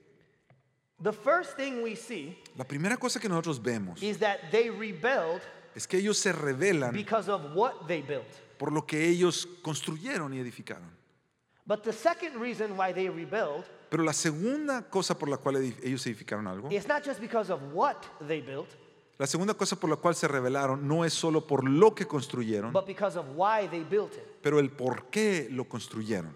the 1.02 1.12
first 1.12 1.56
thing 1.56 1.82
we 1.82 1.94
see 1.96 2.38
la 2.56 2.64
primera 2.64 2.96
cosa 2.96 3.18
que 3.18 3.28
nosotros 3.28 3.60
vemos 3.60 4.02
is 4.02 4.18
that 4.18 4.38
they 4.50 4.70
rebelled 4.70 5.40
es 5.74 5.86
que 5.86 5.98
ellos 5.98 6.18
se 6.18 6.32
rebelan 6.32 6.92
because 6.92 7.28
of 7.28 7.54
what 7.54 7.86
they 7.86 8.00
built. 8.02 8.26
por 8.58 8.72
lo 8.72 8.86
que 8.86 9.08
ellos 9.08 9.46
construyeron 9.62 10.32
y 10.34 10.38
edificaron. 10.38 10.90
But 11.66 11.82
the 11.82 11.92
second 11.92 12.38
reason 12.40 12.76
why 12.76 12.92
they 12.92 13.08
rebelled 13.08 13.64
Pero 13.90 14.02
la 14.02 14.12
segunda 14.12 14.82
cosa 14.82 15.16
por 15.16 15.28
la 15.28 15.36
cual 15.36 15.56
ellos 15.56 16.06
edificaron 16.06 16.46
algo, 16.46 16.70
is 16.70 16.86
not 16.86 17.04
just 17.04 17.20
because 17.20 17.50
of 17.50 17.60
what 17.72 17.96
they 18.26 18.40
built, 18.40 18.68
la 19.18 19.26
segunda 19.26 19.54
cosa 19.54 19.76
por 19.76 19.88
la 19.88 19.96
cual 19.96 20.14
se 20.14 20.26
rebelaron 20.28 20.86
no 20.86 21.04
es 21.04 21.12
solo 21.12 21.46
por 21.46 21.68
lo 21.68 21.94
que 21.94 22.06
construyeron, 22.06 22.72
but 22.72 22.86
because 22.86 23.16
of 23.18 23.26
why 23.36 23.66
they 23.68 23.82
built 23.82 24.12
it. 24.14 24.24
pero 24.42 24.58
el 24.58 24.70
por 24.70 25.10
qué 25.10 25.48
lo 25.50 25.64
construyeron. 25.64 26.32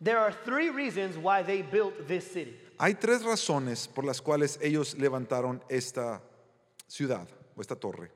There 0.00 0.18
are 0.18 0.32
three 0.44 0.70
reasons 0.70 1.16
why 1.16 1.44
they 1.44 1.62
built 1.62 2.08
this 2.08 2.24
city. 2.24 2.56
Hay 2.82 2.96
tres 2.96 3.22
razones 3.22 3.86
por 3.86 4.04
las 4.04 4.20
cuales 4.20 4.58
ellos 4.60 4.98
levantaron 4.98 5.62
esta 5.68 6.20
ciudad 6.88 7.28
o 7.54 7.60
esta 7.60 7.76
torre. 7.76 8.10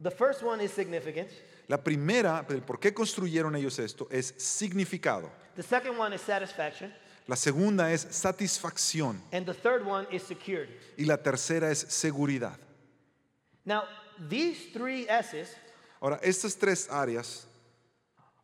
The 0.00 0.12
first 0.12 0.44
one 0.44 0.62
is 0.62 0.70
significance. 0.70 1.32
La 1.66 1.82
primera, 1.82 2.46
el 2.50 2.62
por 2.62 2.78
qué 2.78 2.94
construyeron 2.94 3.56
ellos 3.56 3.80
esto, 3.80 4.06
es 4.12 4.32
significado. 4.38 5.28
The 5.56 5.64
second 5.64 5.98
one 5.98 6.14
is 6.14 6.20
satisfaction. 6.20 6.94
La 7.26 7.34
segunda 7.34 7.92
es 7.92 8.06
satisfacción. 8.12 9.20
And 9.32 9.44
the 9.44 9.54
third 9.54 9.84
one 9.84 10.06
is 10.12 10.22
security. 10.22 10.74
Y 10.96 11.06
la 11.06 11.16
tercera 11.16 11.72
es 11.72 11.80
seguridad. 11.88 12.56
Now, 13.64 13.88
these 14.28 14.72
three 14.72 15.04
S's 15.08 15.48
Ahora, 16.00 16.20
estas 16.22 16.56
tres 16.56 16.88
áreas 16.88 17.48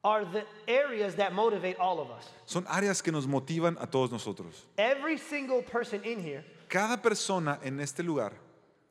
are 0.03 0.25
the 0.25 0.45
areas 0.67 1.15
that 1.17 1.33
motivate 1.33 1.77
all 1.79 2.01
of 2.01 2.11
us. 2.11 2.25
son 2.47 2.65
áreas 2.67 3.03
que 3.03 3.13
nos 3.13 3.27
motivan 3.27 3.77
a 3.81 3.87
todos 3.87 4.11
nosotros. 4.11 4.67
Every 4.79 5.19
single 5.19 5.63
person 5.63 6.03
in 6.05 6.21
here 6.23 6.45
Cada 6.69 6.97
persona 7.01 7.59
en 7.63 7.81
este 7.81 8.01
lugar 8.03 8.33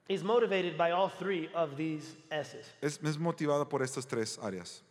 is 0.08 0.24
motivated 0.24 0.78
by 0.78 0.92
all 0.92 1.10
three 1.10 1.50
of 1.56 1.78
these 1.78 2.16
S's. 2.32 2.66
es, 2.82 3.00
es 3.04 3.18
motivada 3.18 3.68
por 3.68 3.82
estas 3.82 4.08
tres 4.08 4.38
áreas. 4.42 4.82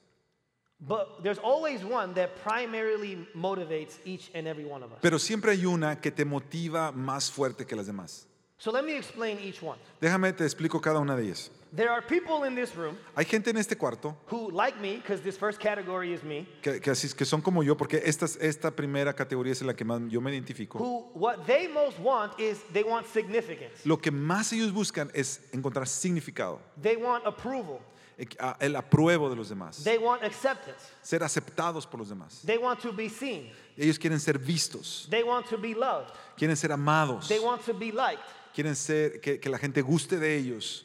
But 0.80 1.24
there's 1.24 1.38
always 1.38 1.82
one 1.84 2.14
that 2.14 2.36
primarily 2.36 3.26
motivates 3.36 3.98
each 4.04 4.30
and 4.32 4.46
every 4.46 4.64
one 4.64 4.84
of 4.84 4.92
us. 4.92 4.98
Pero 5.02 5.18
siempre 5.18 5.50
hay 5.50 5.66
una 5.66 5.96
que 6.00 6.12
te 6.12 6.24
motiva 6.24 6.92
más 6.92 7.32
fuerte 7.32 7.66
que 7.66 7.74
las 7.74 7.86
demás. 7.86 8.27
So 8.60 8.72
let 8.72 8.84
me 8.84 8.96
explain 8.96 9.38
each 9.38 9.62
one. 9.62 9.78
Déjame, 10.00 10.32
te 10.36 10.44
explico 10.44 10.80
cada 10.80 10.98
una 10.98 11.14
de 11.16 11.22
ellas. 11.24 11.50
There 11.70 11.90
are 11.90 12.00
people 12.00 12.44
in 12.44 12.54
this 12.54 12.74
room 12.74 12.96
Hay 13.14 13.26
gente 13.26 13.50
en 13.50 13.58
este 13.58 13.76
cuarto 13.76 14.16
who, 14.28 14.50
like 14.50 14.80
me, 14.80 14.96
because 14.96 15.20
this 15.20 15.36
first 15.36 15.60
category 15.60 16.14
is 16.14 16.22
me, 16.24 16.46
que, 16.62 16.80
que, 16.80 16.90
así, 16.90 17.14
que 17.14 17.26
son 17.26 17.42
como 17.42 17.62
yo, 17.62 17.76
porque 17.76 18.00
esta, 18.04 18.24
esta 18.40 18.70
primera 18.70 19.12
categoría 19.12 19.52
es 19.52 19.60
en 19.60 19.66
la 19.66 19.74
que 19.74 19.84
más 19.84 20.00
yo 20.10 20.20
me 20.22 20.32
identifico. 20.32 20.78
who 20.78 21.04
what 21.14 21.46
they 21.46 21.68
most 21.68 21.98
want 22.00 22.32
is 22.40 22.58
they 22.72 22.82
want 22.82 23.06
significance. 23.06 23.84
Lo 23.84 23.98
que 23.98 24.10
más 24.10 24.50
ellos 24.54 24.72
buscan 24.72 25.10
es 25.14 25.40
encontrar 25.52 25.86
significado, 25.86 26.58
They 26.82 26.96
want 26.96 27.26
approval. 27.26 27.80
eh, 28.16 28.26
a- 28.40 28.56
el 28.60 28.74
apruebo 28.74 29.28
de 29.28 29.36
los 29.36 29.50
demás, 29.50 29.84
They 29.84 29.98
want 29.98 30.24
acceptance. 30.24 30.80
ser 31.02 31.22
aceptados 31.22 31.86
por 31.86 32.00
los 32.00 32.08
demás. 32.08 32.40
They 32.46 32.56
want 32.56 32.80
to 32.80 32.92
be 32.94 33.10
seen. 33.10 33.50
Ellos 33.76 33.98
quieren 33.98 34.18
ser 34.18 34.38
vistos, 34.38 35.06
They 35.10 35.22
want 35.22 35.46
to 35.50 35.58
be 35.58 35.74
loved. 35.74 36.10
quieren 36.36 36.56
ser 36.56 36.72
amados, 36.72 37.28
They 37.28 37.38
want 37.40 37.62
to 37.66 37.74
be 37.74 37.92
liked. 37.92 38.24
Quieren 38.54 38.74
ser 38.76 39.20
que, 39.20 39.38
que 39.40 39.48
la 39.48 39.58
gente 39.58 39.82
guste 39.82 40.18
de 40.18 40.36
ellos. 40.36 40.84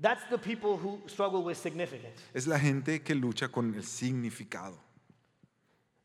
That's 0.00 0.28
the 0.30 0.38
people 0.38 0.76
who 0.78 1.00
struggle 1.08 1.42
with 1.42 1.56
significance. 1.56 2.22
Es 2.32 2.46
la 2.46 2.58
gente 2.58 3.02
que 3.02 3.14
lucha 3.14 3.48
con 3.48 3.74
el 3.74 3.84
significado. 3.84 4.78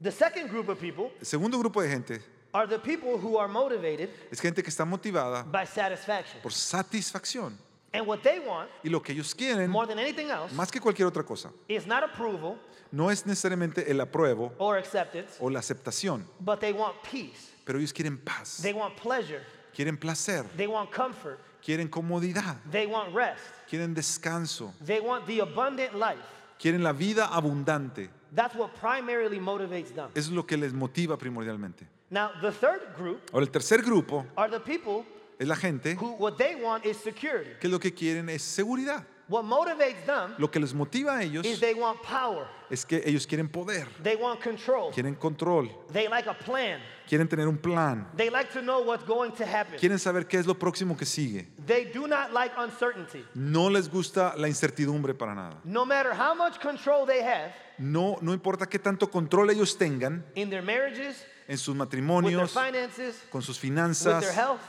The 0.02 0.12
second 0.12 0.50
group 0.50 0.68
of 0.70 0.80
people 0.80 1.12
El 1.20 1.26
segundo 1.26 1.58
grupo 1.58 1.82
de 1.82 1.88
gente 1.90 2.22
are 2.54 2.68
the 2.68 2.80
people 2.80 3.18
who 3.18 3.38
are 3.38 3.48
motivated 3.48 4.10
es 4.32 4.40
gente 4.42 4.62
que 4.62 4.70
está 4.70 4.86
motivada 4.86 5.44
by 5.44 5.66
satisfaction. 5.66 6.42
por 6.42 6.52
satisfacción. 6.52 7.58
And 7.94 8.06
what 8.06 8.20
they 8.24 8.40
want, 8.40 8.70
Y 8.84 8.90
lo 8.90 9.02
que 9.02 9.14
ellos 9.14 9.34
quieren, 9.34 9.70
more 9.70 9.88
than 9.88 9.98
anything 9.98 10.30
else, 10.30 10.54
más 10.54 10.70
que 10.70 10.82
cualquier 10.82 11.08
otra 11.08 11.24
cosa, 11.24 11.50
is 11.70 11.88
not 11.88 12.04
approval 12.04 12.58
no 12.92 13.10
es 13.10 13.26
necesariamente 13.26 13.90
el 13.90 14.00
apruebo 14.02 14.54
or 14.58 14.78
acceptance, 14.78 15.38
o 15.40 15.50
la 15.50 15.60
aceptación, 15.60 16.26
but 16.42 16.60
they 16.60 16.74
want 16.74 16.96
peace. 17.10 17.54
pero 17.64 17.80
ellos 17.80 17.94
quieren 17.94 18.18
paz, 18.18 18.60
They 18.62 18.74
want 18.74 18.98
pleasure. 18.98 19.42
Quieren 19.76 19.98
placer, 19.98 20.46
They 20.56 20.68
want 20.68 20.92
comfort. 20.92 21.38
quieren 21.64 21.88
comodidad, 21.90 22.58
They 22.72 22.86
want 22.88 23.14
rest. 23.14 23.42
quieren 23.70 23.94
descanso, 23.94 24.74
They 24.86 25.00
want 25.00 25.26
the 25.28 25.42
abundant 25.42 25.94
life. 25.96 26.22
quieren 26.60 26.82
la 26.84 26.94
vida 26.94 27.28
abundante. 27.28 28.10
That's 28.34 28.56
what 28.56 28.72
primarily 28.80 29.40
motivates 29.40 29.94
them. 29.94 30.10
Es 30.16 30.30
lo 30.30 30.46
que 30.46 30.58
les 30.58 30.74
motiva 30.74 31.18
primordialmente. 31.18 31.88
Now, 32.10 32.30
the 32.42 32.52
third 32.52 32.82
group 32.98 33.22
Ahora, 33.34 33.46
el 33.46 33.52
tercer 33.52 33.82
grupo 33.82 34.26
are 34.38 34.50
the 34.50 34.60
people 34.60 35.06
es 35.40 35.48
la 35.48 35.56
gente 35.56 35.96
who 35.96 36.16
what 36.18 36.38
they 36.38 36.56
want 36.56 36.86
is 36.86 36.98
security. 36.98 37.52
que 37.60 37.68
lo 37.68 37.80
que 37.80 37.94
quieren 37.94 38.30
es 38.30 38.42
seguridad. 38.42 39.04
What 39.28 39.44
motivates 39.44 40.06
them 40.06 40.36
Lo 40.38 40.52
que 40.52 40.60
les 40.60 40.74
motiva 40.74 41.18
a 41.18 41.24
ellos 41.24 41.46
is 41.46 41.60
they 41.60 41.74
want 41.74 42.00
power. 42.04 42.46
es 42.70 42.86
que 42.86 43.02
ellos 43.06 43.26
quieren 43.26 43.50
poder, 43.50 43.88
They 44.04 44.16
want 44.16 44.40
control. 44.40 44.92
quieren 44.92 45.16
control, 45.16 45.68
They 45.92 46.08
like 46.08 46.30
a 46.30 46.34
plan. 46.38 46.80
quieren 47.10 47.28
tener 47.28 47.48
un 47.48 47.58
plan, 47.58 48.08
They 48.16 48.30
like 48.30 48.52
to 48.54 48.62
know 48.62 48.82
what's 48.84 49.04
going 49.04 49.32
to 49.34 49.44
happen. 49.46 49.80
quieren 49.80 49.98
saber 49.98 50.28
qué 50.28 50.38
es 50.38 50.46
lo 50.46 50.54
próximo 50.60 50.96
que 50.96 51.06
sigue. 51.08 51.48
They 51.66 51.86
do 51.86 52.08
not 52.08 52.34
like 52.34 52.54
uncertainty. 52.56 53.26
No 53.34 53.70
les 53.70 53.90
gusta 53.90 54.36
la 54.38 54.48
incertidumbre 54.48 55.16
para 55.16 55.34
nada. 55.34 55.60
No 55.64 55.86
matter 55.86 56.14
how 56.14 56.36
much 56.36 56.60
control 56.60 57.08
they 57.08 57.22
have 57.24 57.52
No, 57.80 58.18
no 58.22 58.32
importa 58.32 58.68
qué 58.68 58.78
tanto 58.80 59.10
control 59.10 59.50
ellos 59.50 59.76
tengan 59.76 60.24
in 60.36 60.50
their 60.52 60.62
marriages, 60.62 61.26
en 61.48 61.58
sus 61.58 61.70
with 61.76 61.90
their 61.90 62.02
matrimonios, 62.04 62.52
finances, 62.52 63.24
con 63.32 63.42
sus 63.42 63.58
with 63.58 63.62
finanzas, 63.70 64.22
their 64.22 64.32
health, 64.34 64.62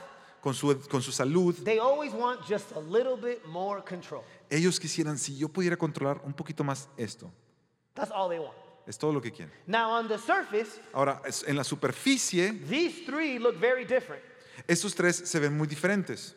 con 0.42 0.54
su, 0.54 0.74
con 0.88 1.02
su 1.02 1.12
salud. 1.12 1.54
they 1.64 1.78
always 1.78 2.12
want 2.12 2.40
just 2.48 2.72
a 2.72 2.80
little 2.80 3.16
bit 3.16 3.46
more 3.46 3.80
control. 3.82 4.24
Ellos 4.50 4.78
quisieran, 4.78 5.18
si 5.18 5.37
yo 5.37 5.48
pudiera 5.48 5.76
controlar 5.76 6.20
un 6.24 6.32
poquito 6.32 6.62
más 6.64 6.88
esto, 6.96 7.30
That's 7.94 8.11
all 8.12 8.28
they 8.28 8.38
want. 8.38 8.54
es 8.87 8.96
todo 8.98 9.12
lo 9.12 9.20
que 9.20 9.32
quieren. 9.32 9.52
Now, 9.66 9.90
on 9.90 10.06
the 10.09 10.18
surface, 10.18 10.80
Ahora, 10.92 11.20
en 11.46 11.56
la 11.56 11.64
superficie, 11.64 12.52
these 12.68 13.04
three 13.04 13.38
look 13.38 13.56
very 13.59 13.85
different. 13.85 14.22
estos 14.68 14.94
tres 14.94 15.16
se 15.16 15.38
ven 15.40 15.56
muy 15.56 15.66
diferentes, 15.66 16.35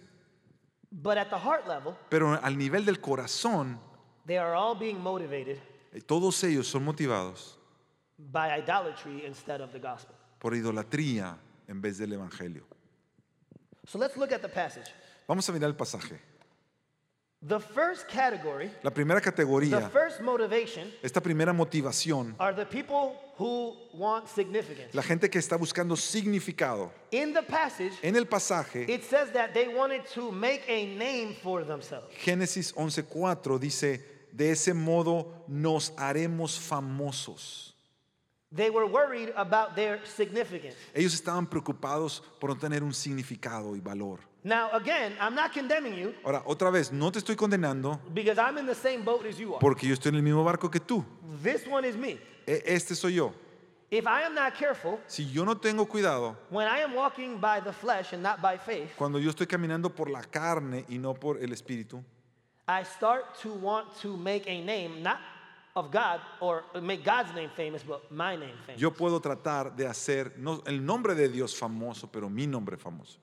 But 0.91 1.17
at 1.17 1.29
the 1.29 1.37
heart 1.37 1.67
level, 1.67 1.93
pero 2.09 2.33
al 2.41 2.57
nivel 2.57 2.83
del 2.85 2.99
corazón, 2.99 3.79
they 4.25 4.37
are 4.37 4.55
all 4.55 4.75
being 4.75 4.99
motivated 4.99 5.59
eh, 5.93 6.01
todos 6.01 6.43
ellos 6.43 6.67
son 6.67 6.83
motivados 6.83 7.57
by 8.17 8.49
idolatry 8.59 9.25
instead 9.25 9.61
of 9.61 9.71
the 9.71 9.79
gospel. 9.79 10.15
por 10.39 10.55
idolatría 10.55 11.37
en 11.67 11.79
vez 11.81 11.97
del 11.99 12.13
evangelio. 12.13 12.65
So 13.85 13.97
let's 13.99 14.17
look 14.17 14.31
at 14.31 14.41
the 14.41 14.49
passage. 14.49 14.91
Vamos 15.27 15.47
a 15.49 15.51
mirar 15.51 15.69
el 15.69 15.75
pasaje. 15.75 16.19
The 17.41 17.59
first 17.61 18.09
category, 18.09 18.69
La 18.83 18.91
primera 18.91 19.21
the 19.21 19.31
categoría, 19.31 19.89
first 19.91 20.19
motivation, 20.19 20.91
esta 21.01 21.21
primera 21.21 21.53
motivación, 21.53 22.35
are 22.37 22.53
the 22.53 22.65
people 22.65 23.15
who 23.37 23.77
want 23.93 24.27
significance. 24.27 24.93
la 24.93 25.01
gente 25.01 25.29
que 25.29 25.39
está 25.39 25.55
buscando 25.57 25.95
significado. 25.95 26.91
In 27.11 27.33
the 27.33 27.41
passage, 27.41 27.93
En 28.03 28.17
el 28.17 28.25
pasaje, 28.25 28.89
it 28.89 29.03
says 29.05 29.31
that 29.31 29.53
they 29.53 29.69
wanted 29.69 30.05
to 30.13 30.31
make 30.33 30.63
a 30.67 30.85
name 30.97 31.33
for 31.41 31.63
themselves. 31.63 32.13
Génesis 32.25 32.73
11:4 32.73 33.57
dice, 33.57 34.01
de 34.33 34.51
ese 34.51 34.73
modo 34.73 35.31
nos 35.47 35.91
haremos 35.95 36.59
famosos. 36.59 37.73
They 38.51 38.71
were 38.71 38.87
worried 38.87 39.31
about 39.35 39.75
their 39.75 39.99
significance. 40.05 40.75
Ellos 40.95 41.13
estaban 41.13 41.45
preocupados 41.47 42.21
por 42.39 42.49
no 42.49 42.55
tener 42.57 42.81
un 42.83 42.93
significado 42.93 43.75
y 43.75 43.79
valor. 43.79 44.19
Now, 44.43 44.69
again, 44.71 45.13
I'm 45.19 45.35
not 45.35 45.51
condemning 45.53 45.93
you 45.95 46.13
Ahora, 46.23 46.41
otra 46.45 46.71
vez, 46.71 46.91
no 46.91 47.11
te 47.11 47.19
estoy 47.19 47.35
condenando 47.35 47.99
because 48.13 48.39
I'm 48.39 48.57
in 48.57 48.65
the 48.65 48.73
same 48.73 49.03
boat 49.03 49.25
as 49.25 49.37
you 49.37 49.53
are. 49.53 49.59
porque 49.59 49.83
yo 49.87 49.93
estoy 49.93 50.09
en 50.09 50.15
el 50.15 50.23
mismo 50.23 50.43
barco 50.43 50.71
que 50.71 50.79
tú. 50.79 51.05
This 51.43 51.67
one 51.67 51.85
is 51.87 51.95
me. 51.95 52.17
E- 52.47 52.63
Este 52.65 52.95
soy 52.95 53.15
yo. 53.15 53.33
If 53.91 54.05
I 54.07 54.21
am 54.23 54.33
not 54.35 54.55
careful, 54.55 54.99
Si 55.07 55.25
yo 55.29 55.43
no 55.45 55.55
tengo 55.55 55.85
cuidado, 55.87 56.35
when 56.49 56.67
I 56.67 56.79
am 56.81 56.93
walking 56.95 57.37
by 57.39 57.59
the 57.59 57.73
flesh 57.73 58.13
and 58.13 58.23
not 58.23 58.41
by 58.41 58.57
faith, 58.57 58.91
cuando 58.97 59.19
yo 59.19 59.29
estoy 59.29 59.45
caminando 59.47 59.89
por 59.93 60.09
la 60.09 60.21
carne 60.21 60.85
y 60.89 60.97
no 60.97 61.13
por 61.13 61.37
el 61.37 61.51
espíritu, 61.51 62.03
I 62.67 62.83
start 62.83 63.35
to 63.41 63.51
want 63.51 63.87
to 64.01 64.15
make 64.15 64.47
a 64.47 64.61
name, 64.63 65.01
not 65.03 65.17
of 65.79 65.91
God 65.91 66.19
or 66.39 66.63
make 66.81 67.03
God's 67.03 67.33
name 67.33 67.49
famous, 67.55 67.83
but 67.83 68.09
my 68.11 68.35
name 68.35 68.53
famous. 68.65 68.79
yo 68.79 68.91
puedo 68.91 69.19
tratar 69.21 69.75
de 69.75 69.85
hacer 69.87 70.33
no 70.37 70.61
el 70.65 70.79
nombre 70.85 71.15
de 71.15 71.27
Dios 71.29 71.55
famoso, 71.55 72.09
pero 72.11 72.29
mi 72.29 72.45
nombre 72.45 72.77
famoso. 72.77 73.17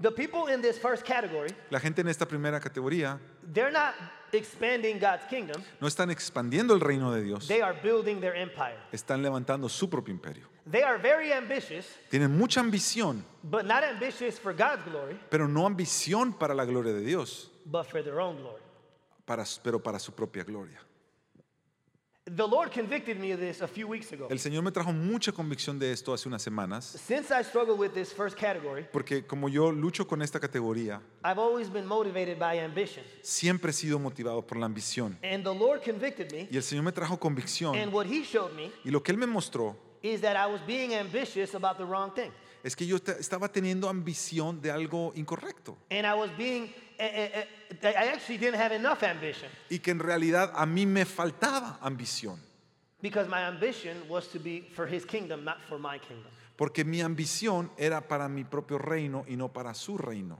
The 0.00 0.10
people 0.10 0.48
in 0.52 0.60
this 0.62 0.78
first 0.78 1.04
category, 1.04 1.50
La 1.70 1.78
gente 1.78 2.00
en 2.00 2.08
esta 2.08 2.26
primera 2.26 2.58
categoría 2.60 3.20
they're 3.52 3.70
not 3.70 3.94
expanding 4.32 4.98
God's 4.98 5.24
kingdom, 5.28 5.62
no 5.80 5.86
están 5.86 6.10
expandiendo 6.10 6.74
el 6.74 6.80
reino 6.80 7.12
de 7.12 7.22
Dios, 7.22 7.46
they 7.46 7.60
are 7.60 7.74
building 7.82 8.20
their 8.20 8.34
empire. 8.34 8.76
están 8.92 9.22
levantando 9.22 9.68
su 9.68 9.88
propio 9.88 10.12
imperio. 10.12 10.48
They 10.70 10.82
are 10.82 10.96
very 10.98 11.32
ambitious, 11.32 11.86
Tienen 12.10 12.36
mucha 12.36 12.60
ambición, 12.60 13.24
but 13.44 13.64
not 13.66 13.84
ambitious 13.84 14.38
for 14.38 14.52
God's 14.52 14.82
glory, 14.84 15.18
pero 15.30 15.46
no 15.46 15.66
ambición 15.66 16.36
para 16.38 16.54
la 16.54 16.64
gloria 16.64 16.92
de 16.92 17.02
Dios, 17.02 17.50
but 17.66 17.84
for 17.86 18.02
their 18.02 18.20
own 18.20 18.36
glory. 18.38 18.62
para, 19.24 19.44
pero 19.62 19.78
para 19.80 19.98
su 20.00 20.12
propia 20.12 20.42
gloria. 20.42 20.80
The 22.24 22.46
Lord 22.46 22.70
convicted 22.70 23.18
me 23.18 23.32
of 23.32 23.40
this 23.40 23.60
a 23.62 23.66
few 23.66 23.88
weeks 23.88 24.12
ago. 24.12 24.28
El 24.30 24.38
Señor 24.38 24.62
me 24.62 24.70
trajo 24.70 24.92
mucha 24.92 25.32
convicción 25.32 25.76
de 25.80 25.90
esto 25.90 26.14
hace 26.14 26.28
unas 26.28 26.40
semanas, 26.40 26.84
Since 27.04 27.32
I 27.32 27.42
struggle 27.42 27.74
with 27.76 27.94
this 27.94 28.12
first 28.12 28.38
category, 28.38 28.86
porque 28.92 29.26
como 29.26 29.48
yo 29.48 29.72
lucho 29.72 30.06
con 30.06 30.22
esta 30.22 30.38
categoría, 30.38 31.02
I've 31.24 31.40
always 31.40 31.68
been 31.68 31.84
motivated 31.84 32.38
by 32.38 32.60
ambition. 32.60 33.04
siempre 33.22 33.70
he 33.70 33.72
sido 33.72 33.98
motivado 33.98 34.46
por 34.46 34.56
la 34.56 34.66
ambición. 34.66 35.18
And 35.24 35.42
the 35.42 35.52
Lord 35.52 35.82
convicted 35.82 36.30
me, 36.30 36.46
Y 36.48 36.56
el 36.56 36.62
Señor 36.62 36.84
me 36.84 36.92
trajo 36.92 37.18
convicción. 37.18 37.74
and 37.74 37.92
what 37.92 38.06
He 38.06 38.22
showed 38.22 38.52
me 38.54 38.70
Y 38.84 38.92
lo 38.92 39.02
que 39.02 39.10
Él 39.10 39.18
me 39.18 39.26
mostró 39.26 39.76
is 40.00 40.20
that 40.20 40.36
I 40.36 40.46
was 40.48 40.60
being 40.64 40.94
ambitious 40.94 41.56
about 41.56 41.76
the 41.76 41.84
wrong 41.84 42.12
thing. 42.14 42.30
es 42.62 42.76
que 42.76 42.86
yo 42.86 42.98
estaba 43.18 43.48
teniendo 43.48 43.88
ambición 43.88 44.60
de 44.62 44.70
algo 44.70 45.10
incorrecto. 45.16 45.76
And 45.90 46.06
I 46.06 46.14
was 46.14 46.30
being, 46.38 46.72
eh, 46.98 47.32
eh, 47.34 47.48
I 47.82 48.08
actually 48.12 48.38
didn't 48.38 48.60
have 48.60 48.72
enough 48.72 49.02
ambition 49.02 49.48
Y 49.70 49.78
que 49.78 49.90
en 49.92 49.98
realidad 49.98 50.52
a 50.54 50.66
mí 50.66 50.86
me 50.86 51.04
faltaba 51.04 51.78
ambición. 51.80 52.38
because 53.00 53.28
my 53.28 53.40
ambition 53.48 53.96
was 54.08 54.28
to 54.28 54.38
be 54.38 54.68
for 54.74 54.86
His 54.86 55.04
kingdom, 55.04 55.44
not 55.44 55.58
for 55.68 55.78
my 55.78 55.98
kingdom. 55.98 56.30
Porque 56.56 56.84
mi 56.84 57.00
ambición 57.00 57.70
era 57.76 58.00
para 58.06 58.28
mi 58.28 58.44
propio 58.44 58.78
reino 58.78 59.24
y 59.28 59.34
no 59.36 59.48
para 59.48 59.74
su 59.74 59.96
reino. 59.98 60.38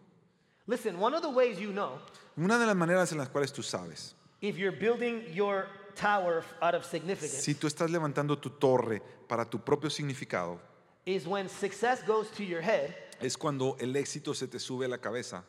Listen, 0.67 0.99
one 1.01 1.15
of 1.15 1.23
the 1.23 1.31
ways 1.31 1.59
you 1.59 1.73
know 1.73 1.99
Una 2.37 2.59
de 2.59 2.67
las 2.67 2.77
maneras 2.77 3.11
en 3.13 3.19
las 3.19 3.29
cuales 3.29 3.53
tú 3.53 3.63
sabes 3.63 4.15
if 4.41 4.57
you're 4.57 4.71
building 4.77 5.23
your 5.33 5.67
tower 5.97 6.45
out 6.61 6.75
of 6.75 6.85
significance, 6.85 7.43
Si 7.43 7.55
tú 7.55 7.67
estás 7.67 7.91
levantando 7.91 8.39
tu 8.39 8.51
torre 8.51 9.03
para 9.29 9.45
tu 9.45 9.59
propio 9.59 9.91
significado, 9.91 10.59
is 11.05 11.27
when 11.27 11.49
success 11.49 12.03
goes 12.07 12.29
to 12.31 12.45
your 12.45 12.61
head 12.63 12.95
es 13.21 13.37
cuando 13.37 13.77
el 13.81 13.95
éxito 13.97 14.35
se 14.35 14.47
te 14.47 14.59
sube 14.59 14.85
a 14.85 14.89
la 14.89 14.99
cabeza 14.99 15.45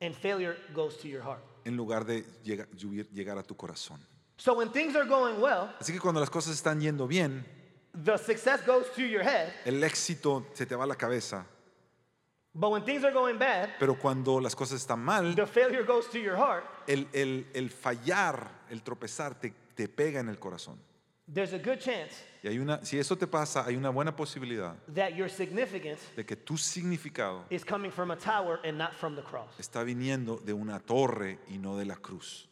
and 0.00 0.14
failure 0.14 0.56
goes 0.74 0.96
to 0.98 1.08
your 1.08 1.22
heart. 1.22 1.42
en 1.64 1.76
lugar 1.76 2.04
de 2.04 2.24
llegar 2.44 3.38
a 3.38 3.42
tu 3.42 3.54
corazón. 3.54 3.98
So 4.38 4.54
when 4.54 4.70
things 4.72 4.96
are 4.96 5.04
going 5.06 5.40
well, 5.40 5.74
Así 5.80 5.92
que 5.92 6.00
cuando 6.00 6.20
las 6.20 6.30
cosas 6.30 6.54
están 6.54 6.80
yendo 6.80 7.06
bien, 7.06 7.44
the 8.04 8.16
success 8.16 8.64
goes 8.66 8.86
to 8.94 9.02
your 9.02 9.22
head, 9.22 9.52
el 9.66 9.82
éxito 9.84 10.46
se 10.54 10.64
te 10.64 10.74
va 10.74 10.84
a 10.84 10.86
la 10.86 10.94
cabeza, 10.96 11.44
but 12.54 12.70
when 12.70 12.82
things 12.84 13.04
are 13.04 13.12
going 13.12 13.38
bad, 13.38 13.68
pero 13.78 13.94
cuando 13.98 14.40
las 14.40 14.54
cosas 14.56 14.80
están 14.80 15.00
mal, 15.00 15.34
the 15.34 15.46
failure 15.46 15.82
goes 15.84 16.08
to 16.08 16.18
your 16.18 16.36
heart. 16.36 16.64
el, 16.86 17.06
el- 17.12 17.46
el 17.52 17.68
fallar, 17.70 18.50
el 18.70 18.82
tropezar 18.82 19.38
te, 19.38 19.52
te 19.74 19.88
pega 19.88 20.20
en 20.20 20.28
el 20.30 20.38
corazón. 20.38 20.78
There's 21.32 21.52
a 21.52 21.58
good 21.58 21.78
chance 21.78 22.12
Y 22.42 22.48
hay 22.48 22.58
una, 22.58 22.84
si 22.84 22.98
eso 22.98 23.14
te 23.16 23.26
pasa, 23.26 23.64
hay 23.66 23.76
una 23.76 23.90
buena 23.90 24.16
posibilidad 24.16 24.74
that 24.94 25.14
your 25.14 25.28
significance 25.28 26.00
de 26.16 26.24
que 26.24 26.34
tu 26.36 26.54
significado 26.56 27.44
is 27.50 27.64
coming 27.64 27.90
from 27.92 28.10
a 28.10 28.16
tower 28.16 28.58
and 28.64 28.76
not 28.78 28.94
from 28.94 29.14
the 29.14 29.22
cross. 29.22 29.50
está 29.58 29.84
viniendo 29.84 30.38
de 30.44 30.52
una 30.52 30.80
torre 30.80 31.38
y 31.48 31.58
no 31.58 31.76
de 31.76 31.84
la 31.84 31.96
cruz. 31.96 32.46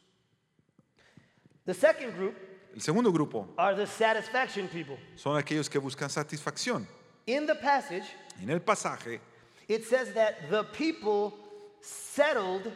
The 1.64 1.74
second 1.74 2.14
group 2.14 2.34
El 2.74 2.80
segundo 2.82 3.10
grupo 3.10 3.48
are 3.56 3.74
the 3.74 3.86
satisfaction 3.86 4.68
people. 4.68 4.96
son 5.16 5.36
aquellos 5.36 5.68
que 5.68 5.80
buscan 5.80 6.08
satisfacción. 6.10 6.86
In 7.26 7.46
the 7.46 7.54
passage, 7.56 8.04
En 8.40 8.50
el 8.50 8.60
pasaje 8.60 9.20
it 9.68 9.84
says 9.84 10.12
that 10.14 10.48
the 10.50 10.64
people 10.64 11.34
settled 11.80 12.70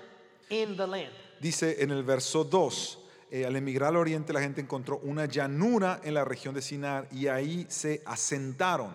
in 0.50 0.76
the 0.76 0.86
land. 0.86 1.12
dice 1.40 1.76
en 1.80 1.90
el 1.90 2.02
verso 2.02 2.42
2, 2.42 2.98
eh, 3.34 3.46
al 3.46 3.56
emigrar 3.56 3.88
al 3.88 3.96
oriente 3.96 4.32
la 4.32 4.40
gente 4.42 4.60
encontró 4.60 4.98
una 5.02 5.24
llanura 5.24 6.00
en 6.04 6.12
la 6.14 6.24
región 6.24 6.54
de 6.54 6.60
Sinar 6.60 7.08
y 7.10 7.26
ahí 7.28 7.66
se 7.68 8.02
asentaron. 8.04 8.94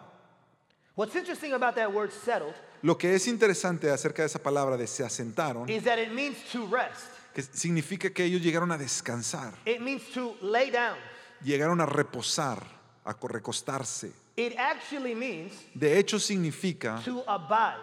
What's 0.95 1.15
interesting 1.15 1.53
about 1.53 1.75
that 1.75 1.91
word 1.93 2.11
settled 2.11 2.53
Lo 2.83 2.97
que 2.97 3.15
es 3.15 3.27
interesante 3.27 3.89
acerca 3.89 4.21
de 4.21 4.27
esa 4.27 4.39
palabra 4.39 4.77
de 4.77 4.85
se 4.87 5.03
asentaron, 5.03 5.67
is 5.67 5.83
that 5.83 5.97
it 5.97 6.11
means 6.11 6.37
to 6.51 6.67
rest. 6.67 7.07
que 7.33 7.41
significa 7.41 8.11
que 8.11 8.23
ellos 8.23 8.41
llegaron 8.41 8.71
a 8.71 8.77
descansar, 8.77 9.55
It 9.65 9.79
means 9.79 10.03
to 10.13 10.37
lay 10.41 10.69
down. 10.71 10.97
llegaron 11.43 11.81
a 11.81 11.85
reposar, 11.87 12.63
a 13.03 13.13
co- 13.15 13.27
recostarse. 13.27 14.11
It 14.35 14.53
actually 14.59 15.15
means 15.15 15.53
De 15.73 15.97
hecho 15.97 16.19
significa 16.19 17.01
to 17.03 17.23
abide. 17.27 17.81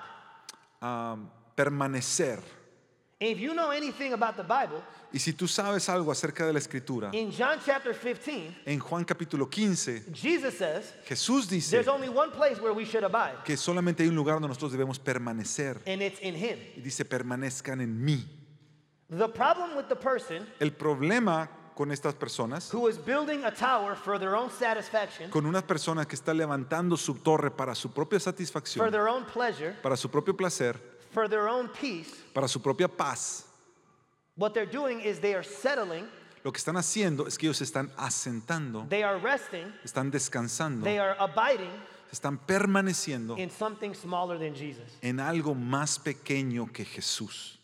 ah, 0.81 1.17
permanecer. 1.57 2.41
If 3.21 3.39
you 3.39 3.55
know 3.55 3.71
anything 3.71 4.13
about 4.13 4.37
the 4.37 4.43
Bible, 4.43 4.83
Y 5.13 5.19
si 5.19 5.33
tú 5.33 5.47
sabes 5.47 5.89
algo 5.89 6.11
acerca 6.11 6.45
de 6.45 6.53
la 6.53 6.59
escritura, 6.59 7.11
in 7.13 7.31
John 7.31 7.59
chapter 7.65 7.95
15, 7.95 8.63
en 8.67 8.81
Juan 8.81 9.05
capítulo 9.05 9.49
15, 9.49 10.13
Jesus 10.13 10.55
says 10.59 10.93
Jesús 11.07 11.49
dice 11.49 11.71
there's 11.71 11.89
only 11.89 12.09
one 12.09 12.31
place 12.33 12.61
where 12.61 12.73
we 12.75 12.85
should 12.85 13.05
abide, 13.05 13.45
que 13.45 13.57
solamente 13.57 14.03
hay 14.03 14.09
un 14.09 14.17
lugar 14.17 14.35
donde 14.35 14.49
nosotros 14.49 14.73
debemos 14.73 14.99
permanecer. 14.99 15.81
and 15.87 16.03
it's 16.03 16.19
in 16.21 16.35
Him. 16.35 16.59
Y 16.77 16.81
dice, 16.81 17.05
permanezcan 17.05 17.81
en 17.81 18.05
mí. 18.05 18.25
The 19.09 19.29
problem 19.29 19.77
with 19.77 19.89
the 19.89 19.97
person 19.97 20.47
El 20.59 20.73
problema 20.73 21.49
con 21.77 21.91
estas 21.93 22.15
personas, 22.15 22.73
who 22.73 22.89
is 22.89 22.99
building 22.99 23.45
a 23.45 23.51
tower 23.51 23.95
for 23.95 24.19
their 24.19 24.35
own 24.35 24.51
satisfaction, 24.51 25.31
con 25.31 25.47
unas 25.47 25.63
personas 25.63 26.07
que 26.07 26.17
están 26.17 26.37
levantando 26.37 26.97
su 26.97 27.15
torre 27.15 27.51
para 27.51 27.75
su 27.75 27.91
propia 27.93 28.19
for 28.19 28.33
satisfacción, 28.33 28.91
their 28.91 29.09
own 29.09 29.25
pleasure, 29.25 29.77
para 29.83 29.97
su 29.97 30.09
propio 30.09 30.37
placer, 30.37 30.81
for 31.15 31.29
their 31.29 31.49
own 31.49 31.69
peace, 31.69 32.13
para 32.35 32.49
su 32.49 32.61
propia 32.61 32.89
paz, 32.89 33.45
what 34.37 34.53
they're 34.53 34.67
doing 34.71 35.01
is 35.01 35.21
they 35.21 35.35
are 35.35 35.45
settling, 35.45 36.07
lo 36.45 36.53
que 36.53 36.59
están 36.59 36.77
haciendo 36.77 37.27
es 37.27 37.39
que 37.39 37.47
ellos 37.47 37.57
se 37.59 37.65
están 37.65 37.91
asentando, 37.97 38.87
they 38.91 39.03
are 39.03 39.19
resting, 39.19 39.73
están 39.85 40.11
descansando, 40.11 40.85
they 40.85 40.99
are 40.99 41.17
abiding 41.19 41.71
están 42.13 42.39
permaneciendo 42.39 43.39
in 43.39 43.51
something 43.51 43.95
smaller 43.95 44.39
than 44.39 44.55
Jesus. 44.55 44.99
en 45.01 45.21
algo 45.21 45.55
más 45.55 45.99
pequeño 45.99 46.71
que 46.73 46.85
Jesús. 46.85 47.59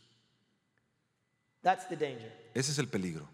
That's 1.62 1.86
the 1.88 1.96
danger. 1.96 2.32
Ese 2.54 2.70
es 2.70 2.78
el 2.78 2.86
peligro. 2.86 3.28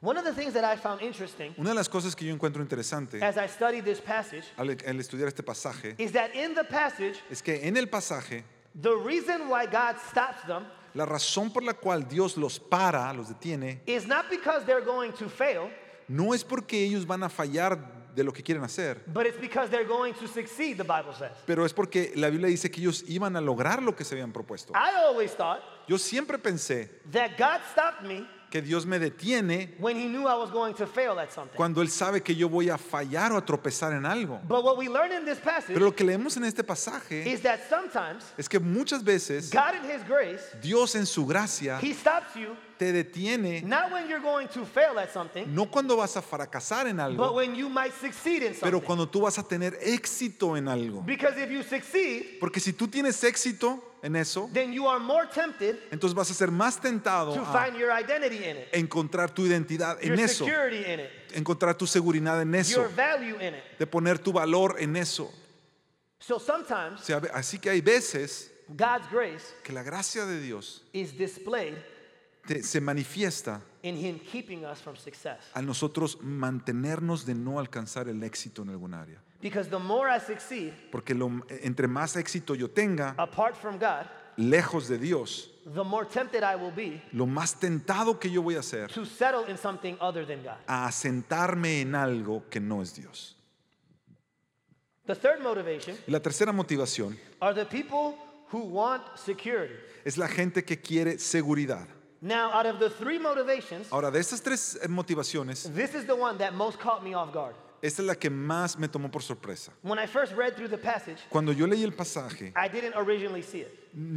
One 0.00 0.18
of 0.18 0.24
the 0.24 0.32
things 0.32 0.52
that 0.52 0.62
I 0.62 0.76
found 0.76 1.02
interesting 1.02 1.54
Una 1.58 1.70
de 1.70 1.74
las 1.74 1.88
cosas 1.88 2.14
que 2.14 2.26
yo 2.26 2.32
encuentro 2.32 2.62
interesante 2.62 3.22
as 3.22 3.36
I 3.36 3.48
studied 3.48 3.82
this 3.82 4.00
passage 4.00 4.44
al, 4.56 4.68
al 4.68 5.00
estudiar 5.00 5.26
este 5.26 5.42
pasaje 5.42 5.94
is 5.98 6.12
that 6.12 6.34
in 6.34 6.54
the 6.54 6.64
passage, 6.64 7.16
es 7.30 7.42
que 7.42 7.66
en 7.66 7.76
el 7.76 7.88
pasaje 7.88 8.44
the 8.80 8.94
reason 9.04 9.48
why 9.48 9.66
God 9.66 9.96
stops 10.10 10.46
them 10.46 10.64
la 10.94 11.04
razón 11.04 11.52
por 11.52 11.62
la 11.62 11.74
cual 11.74 12.08
Dios 12.08 12.36
los 12.36 12.58
para, 12.58 13.12
los 13.12 13.28
detiene, 13.28 13.80
is 13.86 14.06
not 14.06 14.30
because 14.30 14.64
they're 14.64 14.84
going 14.84 15.12
to 15.12 15.28
fail, 15.28 15.70
no 16.08 16.32
es 16.32 16.42
porque 16.42 16.84
ellos 16.84 17.06
van 17.06 17.22
a 17.22 17.28
fallar 17.28 17.78
de 18.14 18.24
lo 18.24 18.32
que 18.32 18.42
quieren 18.42 18.64
hacer, 18.64 19.02
but 19.06 19.26
it's 19.26 19.38
because 19.38 19.68
they're 19.68 19.86
going 19.86 20.14
to 20.14 20.26
succeed, 20.26 20.78
the 20.78 20.84
Bible 20.84 21.12
says. 21.12 21.32
pero 21.46 21.66
es 21.66 21.74
porque 21.74 22.12
la 22.16 22.30
Biblia 22.30 22.48
dice 22.48 22.70
que 22.70 22.80
ellos 22.80 23.04
iban 23.08 23.36
a 23.36 23.40
lograr 23.42 23.82
lo 23.82 23.94
que 23.94 24.04
se 24.04 24.14
habían 24.14 24.32
propuesto. 24.32 24.72
I 24.74 24.94
always 25.04 25.32
thought 25.32 25.60
Yo 25.86 25.98
siempre 25.98 26.38
pensé 26.38 26.88
that 27.12 27.36
God 27.36 27.60
stopped 27.72 28.02
me 28.02 28.26
que 28.50 28.62
Dios 28.62 28.86
me 28.86 28.98
detiene 28.98 29.74
when 29.78 29.96
He 29.96 30.06
knew 30.06 30.26
I 30.26 30.34
was 30.36 30.50
going 30.50 30.74
to 30.74 30.86
fail 30.86 31.18
at 31.18 31.32
something. 31.32 31.56
cuando 31.56 31.82
Él 31.82 31.88
sabe 31.88 32.22
que 32.22 32.34
yo 32.34 32.48
voy 32.48 32.70
a 32.70 32.78
fallar 32.78 33.32
o 33.32 33.36
a 33.36 33.44
tropezar 33.44 33.92
en 33.92 34.06
algo. 34.06 34.40
But 34.46 34.62
what 34.64 34.76
we 34.78 34.88
learn 34.88 35.12
in 35.12 35.24
this 35.24 35.38
passage 35.38 35.74
Pero 35.74 35.86
lo 35.86 35.92
que 35.94 36.04
leemos 36.04 36.36
en 36.36 36.44
este 36.44 36.62
pasaje 36.64 37.26
is 37.26 37.40
that 37.42 37.60
sometimes 37.68 38.24
es 38.38 38.48
que 38.48 38.60
muchas 38.60 39.02
veces 39.02 39.50
God, 39.50 39.74
in 39.82 39.90
His 39.90 40.02
grace, 40.06 40.42
Dios 40.62 40.94
en 40.94 41.06
su 41.06 41.26
gracia 41.26 41.78
He 41.80 41.92
stops 41.92 42.34
you 42.36 42.56
te 42.78 42.92
detiene 42.92 43.62
not 43.62 43.90
when 43.90 44.06
you're 44.08 44.20
going 44.22 44.46
to 44.48 44.64
fail 44.66 44.98
at 44.98 45.10
something, 45.10 45.46
no 45.54 45.64
cuando 45.66 45.96
vas 45.96 46.14
a 46.16 46.22
fracasar 46.22 46.86
en 46.86 46.96
but 46.96 47.04
algo, 47.06 47.34
when 47.34 47.54
you 47.54 47.68
might 47.70 47.92
succeed 47.94 48.42
in 48.42 48.54
pero 48.60 48.78
something. 48.78 48.86
cuando 48.86 49.08
tú 49.08 49.22
vas 49.22 49.38
a 49.38 49.42
tener 49.42 49.78
éxito 49.82 50.56
en 50.56 50.68
algo. 50.68 51.02
Because 51.04 51.36
if 51.38 51.50
you 51.50 51.62
succeed, 51.62 52.38
Porque 52.38 52.60
si 52.60 52.72
tú 52.72 52.86
tienes 52.88 53.22
éxito 53.24 53.80
en 54.06 54.14
eso, 54.16 54.48
then 54.52 54.72
you 54.72 54.86
are 54.86 55.00
more 55.00 55.26
tempted 55.26 55.76
entonces 55.90 56.14
vas 56.14 56.30
a 56.30 56.34
ser 56.34 56.50
más 56.50 56.80
tentado 56.80 57.34
to 57.34 57.42
a 57.42 57.64
find 57.64 57.76
your 57.76 57.90
identity 57.90 58.36
in 58.36 58.56
it, 58.56 58.68
encontrar 58.72 59.34
tu 59.34 59.44
identidad 59.44 60.00
your 60.00 60.12
en 60.12 60.20
eso, 60.20 60.44
security 60.44 60.84
in 60.84 61.00
it, 61.00 61.10
encontrar 61.34 61.76
tu 61.76 61.86
seguridad 61.86 62.40
en 62.40 62.54
eso, 62.54 62.82
your 62.82 62.88
value 62.94 63.36
in 63.40 63.54
it. 63.54 63.78
de 63.78 63.86
poner 63.86 64.18
tu 64.18 64.32
valor 64.32 64.76
en 64.78 64.96
eso. 64.96 65.30
So 66.20 66.38
sometimes 66.38 67.00
así 67.34 67.58
que 67.60 67.70
hay 67.70 67.80
veces 67.80 68.50
God's 68.68 69.10
grace 69.10 69.54
que 69.64 69.72
la 69.72 69.82
gracia 69.82 70.24
de 70.24 70.40
Dios 70.40 70.82
is 70.92 71.12
displayed 71.16 71.76
se 72.62 72.80
manifiesta 72.80 73.60
in 73.86 73.96
Him 73.96 74.18
keeping 74.32 74.64
us 74.64 74.80
from 74.80 74.96
success. 74.96 75.38
a 75.54 75.62
nosotros 75.62 76.18
mantenernos 76.22 77.24
de 77.24 77.34
no 77.34 77.58
alcanzar 77.58 78.08
el 78.08 78.22
éxito 78.22 78.62
en 78.62 78.70
algún 78.70 78.94
área. 78.94 79.20
Because 79.40 79.68
the 79.68 79.78
more 79.78 80.08
I 80.10 80.18
succeed 80.18 80.72
Porque 80.90 81.14
lo- 81.14 81.30
entre 81.62 81.86
más 81.88 82.16
éxito 82.16 82.54
yo 82.54 82.68
tenga, 82.68 83.14
apart 83.18 83.54
from 83.54 83.78
God, 83.78 84.06
lejos 84.36 84.88
de 84.88 84.98
Dios, 84.98 85.50
the 85.74 85.84
more 85.84 86.06
tempted 86.06 86.42
I 86.42 86.56
will 86.56 86.72
be 86.74 87.02
lo 87.12 87.26
más 87.26 87.54
tentado 87.60 88.18
que 88.18 88.30
yo 88.30 88.42
voy 88.42 88.56
a 88.56 88.60
hacer 88.60 88.90
to 88.92 89.04
settle 89.04 89.44
in 89.50 89.56
something 89.58 89.96
other 90.00 90.26
than 90.26 90.42
God. 90.42 90.56
a 90.66 90.86
asentarme 90.86 91.80
en 91.82 91.94
algo 91.94 92.44
que 92.50 92.60
no 92.60 92.80
es 92.82 92.94
Dios. 92.94 93.36
The 95.06 95.14
third 95.14 95.40
motivation 95.40 95.96
Y 96.06 96.10
la 96.10 96.20
tercera 96.20 96.52
motivación 96.52 97.16
are 97.40 97.54
the 97.54 97.64
people 97.66 98.16
who 98.52 98.60
want 98.60 99.02
security. 99.16 99.74
es 100.04 100.16
la 100.18 100.28
gente 100.28 100.64
que 100.64 100.80
quiere 100.80 101.18
seguridad. 101.18 101.86
Now, 102.20 102.50
out 102.52 102.66
of 102.66 102.78
the 102.78 102.88
three 102.90 103.18
motivations, 103.18 103.88
Ahora, 103.92 104.10
de 104.10 104.18
estas 104.20 104.40
tres 104.42 104.78
eh, 104.82 104.88
motivaciones, 104.88 105.72
this 105.74 105.94
is 105.94 106.06
the 106.06 106.14
one 106.16 106.38
that 106.38 106.54
most 106.54 106.78
caught 106.78 107.02
me 107.04 107.14
off 107.14 107.32
guard. 107.32 107.54
esta 107.82 108.02
es 108.02 108.06
la 108.08 108.14
que 108.14 108.30
más 108.30 108.78
me 108.78 108.88
tomó 108.88 109.10
por 109.12 109.22
sorpresa. 109.22 109.70
When 109.82 109.98
I 109.98 110.06
first 110.06 110.32
read 110.34 110.56
through 110.56 110.68
the 110.70 110.78
passage, 110.78 111.18
Cuando 111.30 111.52
yo 111.52 111.66
leí 111.66 111.84
el 111.84 111.92
pasaje, 111.92 112.52
I 112.56 112.68
didn't 112.68 112.94
originally 112.96 113.42
see 113.42 113.60
it. 113.60 113.70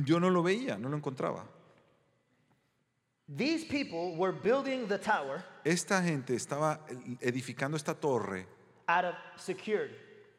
yo 0.06 0.18
no 0.20 0.30
lo 0.30 0.42
veía, 0.42 0.78
no 0.80 0.88
lo 0.90 0.98
encontraba. 0.98 1.44
These 3.28 3.66
people 3.66 4.16
were 4.16 4.32
building 4.32 4.88
the 4.88 4.98
tower 4.98 5.44
Esta 5.64 6.02
gente 6.02 6.34
estaba 6.34 6.80
edificando 7.22 7.78
esta 7.78 7.94
torre 7.94 8.48
out 8.88 9.06
of 9.06 9.16
security. 9.38 9.94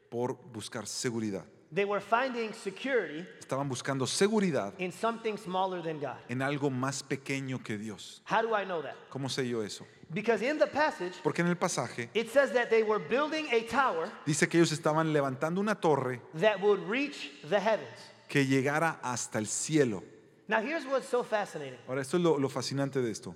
por 0.09 0.33
buscar 0.51 0.85
seguridad. 0.87 1.45
They 1.73 1.85
were 1.85 2.01
finding 2.01 2.53
security 2.53 3.25
Estaban 3.39 3.69
buscando 3.69 4.05
seguridad 4.05 4.73
in 4.77 4.91
something 4.91 5.37
smaller 5.37 5.81
than 5.81 5.99
God. 5.99 6.17
en 6.29 6.41
algo 6.41 6.69
más 6.69 7.01
pequeño 7.03 7.63
que 7.63 7.77
Dios. 7.77 8.21
How 8.25 8.41
do 8.41 8.53
I 8.53 8.65
know 8.65 8.81
that? 8.81 8.95
¿Cómo 9.09 9.29
sé 9.29 9.47
yo 9.47 9.61
eso? 9.61 9.85
Because 10.13 10.41
in 10.45 10.57
the 10.59 10.67
passage, 10.67 11.13
Porque 11.23 11.39
en 11.41 11.47
el 11.47 11.55
pasaje 11.55 12.09
it 12.13 12.29
says 12.29 12.51
that 12.51 12.69
they 12.69 12.83
were 12.83 12.99
building 12.99 13.47
a 13.53 13.61
tower 13.67 14.11
dice 14.25 14.47
que 14.49 14.57
ellos 14.59 14.73
estaban 14.73 15.13
levantando 15.13 15.61
una 15.61 15.75
torre 15.75 16.21
that 16.39 16.59
would 16.61 16.81
reach 16.89 17.31
the 17.49 17.59
heavens. 17.59 17.87
que 18.27 18.45
llegara 18.45 18.99
hasta 19.01 19.37
el 19.39 19.45
cielo. 19.47 20.03
Now, 20.49 20.59
here's 20.59 20.85
what's 20.85 21.07
so 21.07 21.23
fascinating. 21.23 21.79
Ahora, 21.87 22.01
esto 22.01 22.17
es 22.17 22.23
lo, 22.23 22.37
lo 22.37 22.49
fascinante 22.49 23.01
de 23.01 23.09
esto. 23.11 23.33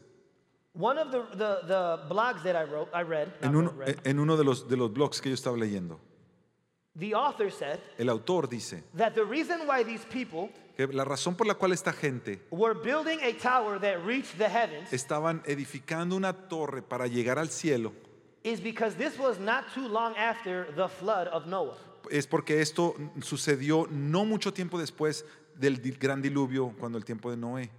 One 0.78 0.98
of 0.98 1.10
the, 1.12 1.22
the, 1.38 1.60
the 1.68 2.14
blogs 2.14 2.44
that 2.44 2.58
I 2.58 2.66
wrote, 2.66 2.90
I 2.94 3.04
read, 3.04 3.28
not 3.42 3.44
En, 3.52 3.56
uno- 3.56 3.70
wrote, 3.72 3.86
read, 3.94 4.00
en 4.08 4.20
uno 4.20 4.36
de 4.36 4.44
los, 4.44 4.68
de 4.68 4.76
los 4.76 4.92
blogs 4.92 5.22
que 5.22 5.30
yo 5.30 5.34
estaba 5.36 5.56
leyendo, 5.56 6.02
The 6.98 7.14
author 7.14 7.52
said 7.52 7.80
El 7.98 8.10
autor 8.10 8.48
dice 8.48 8.84
that 8.96 9.14
the 9.14 9.26
reason 9.26 9.68
why 9.68 9.84
these 9.84 10.06
people 10.06 10.50
que 10.78 10.88
la 10.88 11.04
razón 11.04 11.36
por 11.36 11.46
la 11.48 11.56
cual 11.56 11.74
esta 11.74 11.92
gente 11.92 12.40
were 12.52 12.74
building 12.74 13.20
a 13.22 13.34
tower 13.34 13.80
that 13.80 14.06
reached 14.06 14.38
the 14.38 14.48
heavens 14.48 14.92
estaban 14.94 15.42
edificando 15.46 16.16
una 16.16 16.34
torre 16.34 16.82
para 16.82 17.08
llegar 17.08 17.38
al 17.38 17.50
cielo 17.50 17.92
is 18.44 18.62
because 18.62 18.96
this 18.96 19.18
was 19.18 19.40
not 19.40 19.66
too 19.74 19.88
long 19.88 20.16
after 20.16 20.72
the 20.76 20.88
flood 20.88 21.28
of 21.28 21.48
Noah. 21.48 21.78
es 22.12 22.28
porque 22.28 22.62
esto 22.62 22.96
sucedió 23.22 23.88
no 23.90 24.26
mucho 24.26 24.54
tiempo 24.54 24.78
después 24.80 25.26
del 25.56 25.80
gran 26.00 26.22
diluvio, 26.22 26.74
cuando 26.80 26.98
el 26.98 27.06
tiempo 27.06 27.32
de 27.32 27.38
Noé. 27.38 27.70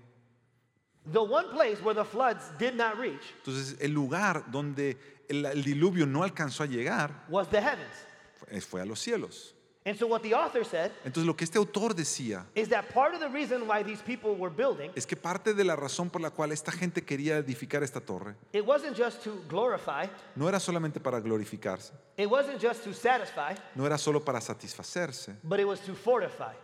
The 1.13 1.21
one 1.21 1.49
place 1.51 1.81
where 1.83 1.95
the 1.95 2.05
floods 2.05 2.51
did 2.59 2.75
not 2.75 2.99
reach 2.99 3.23
Entonces, 3.45 3.77
el 3.81 3.93
lugar 3.93 4.51
donde 4.51 4.97
el, 5.29 5.47
el 5.47 5.63
diluvio 5.63 6.05
no 6.05 6.25
alcanzó 6.25 6.65
a 6.65 6.67
llegar 6.67 7.25
was 7.29 7.49
the 7.49 7.61
heavens. 7.61 8.06
Fue- 8.49 8.61
fue 8.61 8.81
a 8.83 8.85
los 8.87 9.01
cielos. 9.01 9.53
And 9.85 9.97
so 9.97 10.09
what 10.09 10.23
the 10.23 10.35
author 10.35 10.65
said 10.65 10.91
Entonces, 11.05 11.25
lo 11.25 11.37
que 11.37 11.45
este 11.45 11.59
autor 11.59 11.95
decía 11.95 12.45
is 12.57 12.69
that 12.71 12.87
part 12.93 13.15
of 13.15 13.21
the 13.21 13.29
reason 13.29 13.69
why 13.69 13.85
these 13.85 14.03
people 14.03 14.31
were 14.33 14.53
building 14.53 14.91
es 14.97 15.07
que 15.07 15.15
parte 15.17 15.55
de 15.55 15.63
la 15.63 15.77
razón 15.77 16.11
por 16.11 16.21
la 16.21 16.31
cual 16.31 16.51
esta 16.51 16.73
gente 16.73 17.03
quería 17.05 17.37
edificar 17.39 17.85
esta 17.85 18.01
torre 18.01 18.35
it 18.53 18.67
wasn't 18.67 18.97
just 18.99 19.23
to 19.23 19.31
glorify, 19.49 20.09
no 20.35 20.49
era 20.49 20.59
solamente 20.59 20.99
para 20.99 21.21
glorificarse, 21.21 21.93
it 22.17 22.27
wasn't 22.29 22.61
just 22.61 22.83
to 22.83 22.93
satisfy, 22.93 23.55
no 23.77 23.87
era 23.87 23.97
solo 23.97 24.19
para 24.25 24.41
satisfacerse, 24.41 25.37
but 25.45 25.61
it 25.61 25.67
was 25.67 25.79
to 25.79 25.95
fortify. 25.95 26.55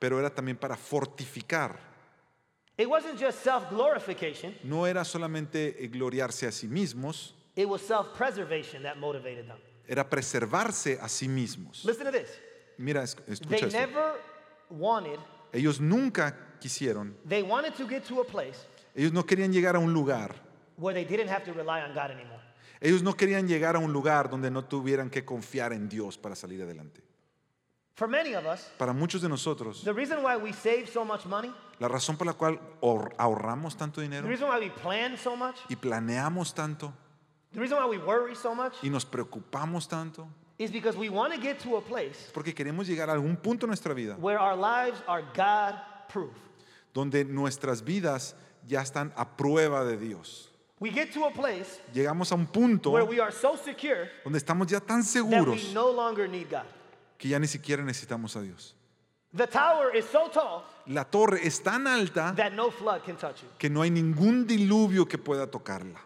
pero 0.00 0.18
era 0.18 0.28
también 0.28 0.56
para 0.58 0.76
fortificar. 0.76 1.78
It 2.76 2.88
wasn't 2.88 3.20
just 3.20 3.44
self-glorification, 3.44 4.52
No 4.64 4.84
era 4.84 5.04
solamente 5.04 5.76
eh, 5.84 5.86
gloriarse 5.86 6.48
a 6.48 6.50
sí 6.50 6.66
mismos, 6.66 7.36
it 7.54 7.68
was 7.68 7.82
self-preservation 7.82 8.82
that 8.82 8.96
motivated 8.96 9.46
them. 9.46 9.58
Era 9.86 10.08
preservarse 10.08 10.98
a 11.00 11.08
sí 11.08 11.28
mismos. 11.28 11.84
Listen 11.84 12.06
to 12.06 12.12
this. 12.12 12.28
Mira, 12.78 13.04
They 13.06 13.32
escucha 13.34 13.66
esto. 13.66 13.78
never 13.78 14.12
wanted, 14.70 15.18
Ellos 15.52 15.80
nunca 15.80 16.36
quisieron, 16.60 17.16
they 17.28 17.42
wanted 17.42 17.74
to 17.74 17.86
get 17.88 18.02
to 18.04 18.20
a 18.20 18.24
place 18.24 18.58
ellos 18.96 19.12
no 19.12 19.24
querían 19.24 19.52
llegar 19.52 19.76
a 19.76 19.78
un 19.78 19.92
lugar, 19.92 20.34
where 20.76 20.94
they 20.94 21.04
didn't 21.04 21.28
have 21.30 21.44
to 21.44 21.52
rely 21.52 21.80
on 21.82 21.92
God 21.94 22.10
anymore. 22.10 22.40
ellos 22.80 23.02
no 23.02 23.14
querían 23.14 23.46
llegar 23.46 23.76
a 23.76 23.78
un 23.78 23.92
lugar 23.92 24.28
donde 24.30 24.50
no 24.50 24.64
tuvieran 24.64 25.10
que 25.10 25.24
confiar 25.24 25.72
en 25.72 25.88
Dios 25.88 26.16
para 26.18 26.34
salir 26.34 26.62
adelante. 26.62 27.02
For 27.96 28.08
many 28.08 28.34
of 28.34 28.44
us, 28.46 28.72
Para 28.76 28.92
muchos 28.92 29.22
de 29.22 29.28
nosotros, 29.28 29.84
the 29.84 29.92
reason 29.92 30.24
why 30.24 30.36
we 30.36 30.52
save 30.52 30.88
so 30.92 31.04
much 31.04 31.24
money, 31.26 31.52
la 31.78 31.86
razón 31.86 32.16
por 32.16 32.26
la 32.26 32.32
cual 32.32 32.58
ahor- 32.82 33.14
ahorramos 33.18 33.76
tanto 33.76 34.00
the 34.00 34.08
dinero 34.08 34.26
reason 34.28 34.48
why 34.48 34.58
we 34.58 34.70
plan 34.70 35.16
so 35.16 35.36
much, 35.36 35.54
y 35.68 35.76
planeamos 35.76 36.52
tanto 36.54 36.92
the 37.54 37.60
reason 37.60 37.76
why 37.78 37.86
we 37.88 37.98
worry 37.98 38.34
so 38.34 38.54
much 38.54 38.74
y 38.82 38.88
nos 38.90 39.04
preocupamos 39.04 39.88
tanto, 39.88 40.26
is 40.58 40.70
because 40.70 40.96
we 40.96 41.08
want 41.08 41.32
to 41.32 41.40
get 41.40 41.58
to 41.60 41.76
a 41.76 41.80
place 41.80 42.30
porque 42.32 42.54
queremos 42.54 42.86
llegar 42.86 43.08
a 43.08 43.12
algún 43.14 43.36
punto 43.36 43.66
en 43.66 43.68
nuestra 43.70 43.94
vida 43.94 44.16
where 44.18 44.38
our 44.38 44.56
lives 44.56 45.00
are 45.06 45.22
God 45.34 45.74
proof. 46.08 46.32
donde 46.92 47.24
nuestras 47.24 47.82
vidas 47.82 48.34
ya 48.66 48.80
están 48.80 49.12
a 49.16 49.24
prueba 49.36 49.84
de 49.84 49.96
Dios. 49.96 50.50
We 50.80 50.90
get 50.90 51.12
to 51.14 51.24
a 51.24 51.30
place 51.30 51.80
Llegamos 51.94 52.30
a 52.32 52.34
un 52.34 52.46
punto 52.46 52.90
where 52.90 53.04
we 53.04 53.20
are 53.20 53.32
so 53.32 53.56
secure 53.56 54.08
donde 54.24 54.38
estamos 54.38 54.66
ya 54.68 54.80
tan 54.80 55.00
that 55.00 55.06
seguros 55.06 55.68
we 55.68 55.72
no 55.72 55.90
longer 55.90 56.28
need 56.28 56.50
God. 56.50 56.64
que 57.18 57.28
ya 57.28 57.38
ni 57.38 57.46
siquiera 57.46 57.82
necesitamos 57.82 58.36
a 58.36 58.42
Dios. 58.42 58.74
The 59.32 59.46
tower 59.46 59.94
is 59.96 60.04
so 60.04 60.28
tall 60.32 60.62
La 60.86 61.04
torre 61.04 61.40
es 61.42 61.60
tan 61.60 61.86
alta 61.86 62.34
that 62.36 62.52
no 62.52 62.70
flood 62.70 63.02
can 63.04 63.16
touch 63.16 63.42
it. 63.42 63.48
que 63.58 63.68
no 63.70 63.82
hay 63.82 63.90
ningún 63.90 64.46
diluvio 64.46 65.08
que 65.08 65.18
pueda 65.18 65.46
tocarla. 65.50 65.98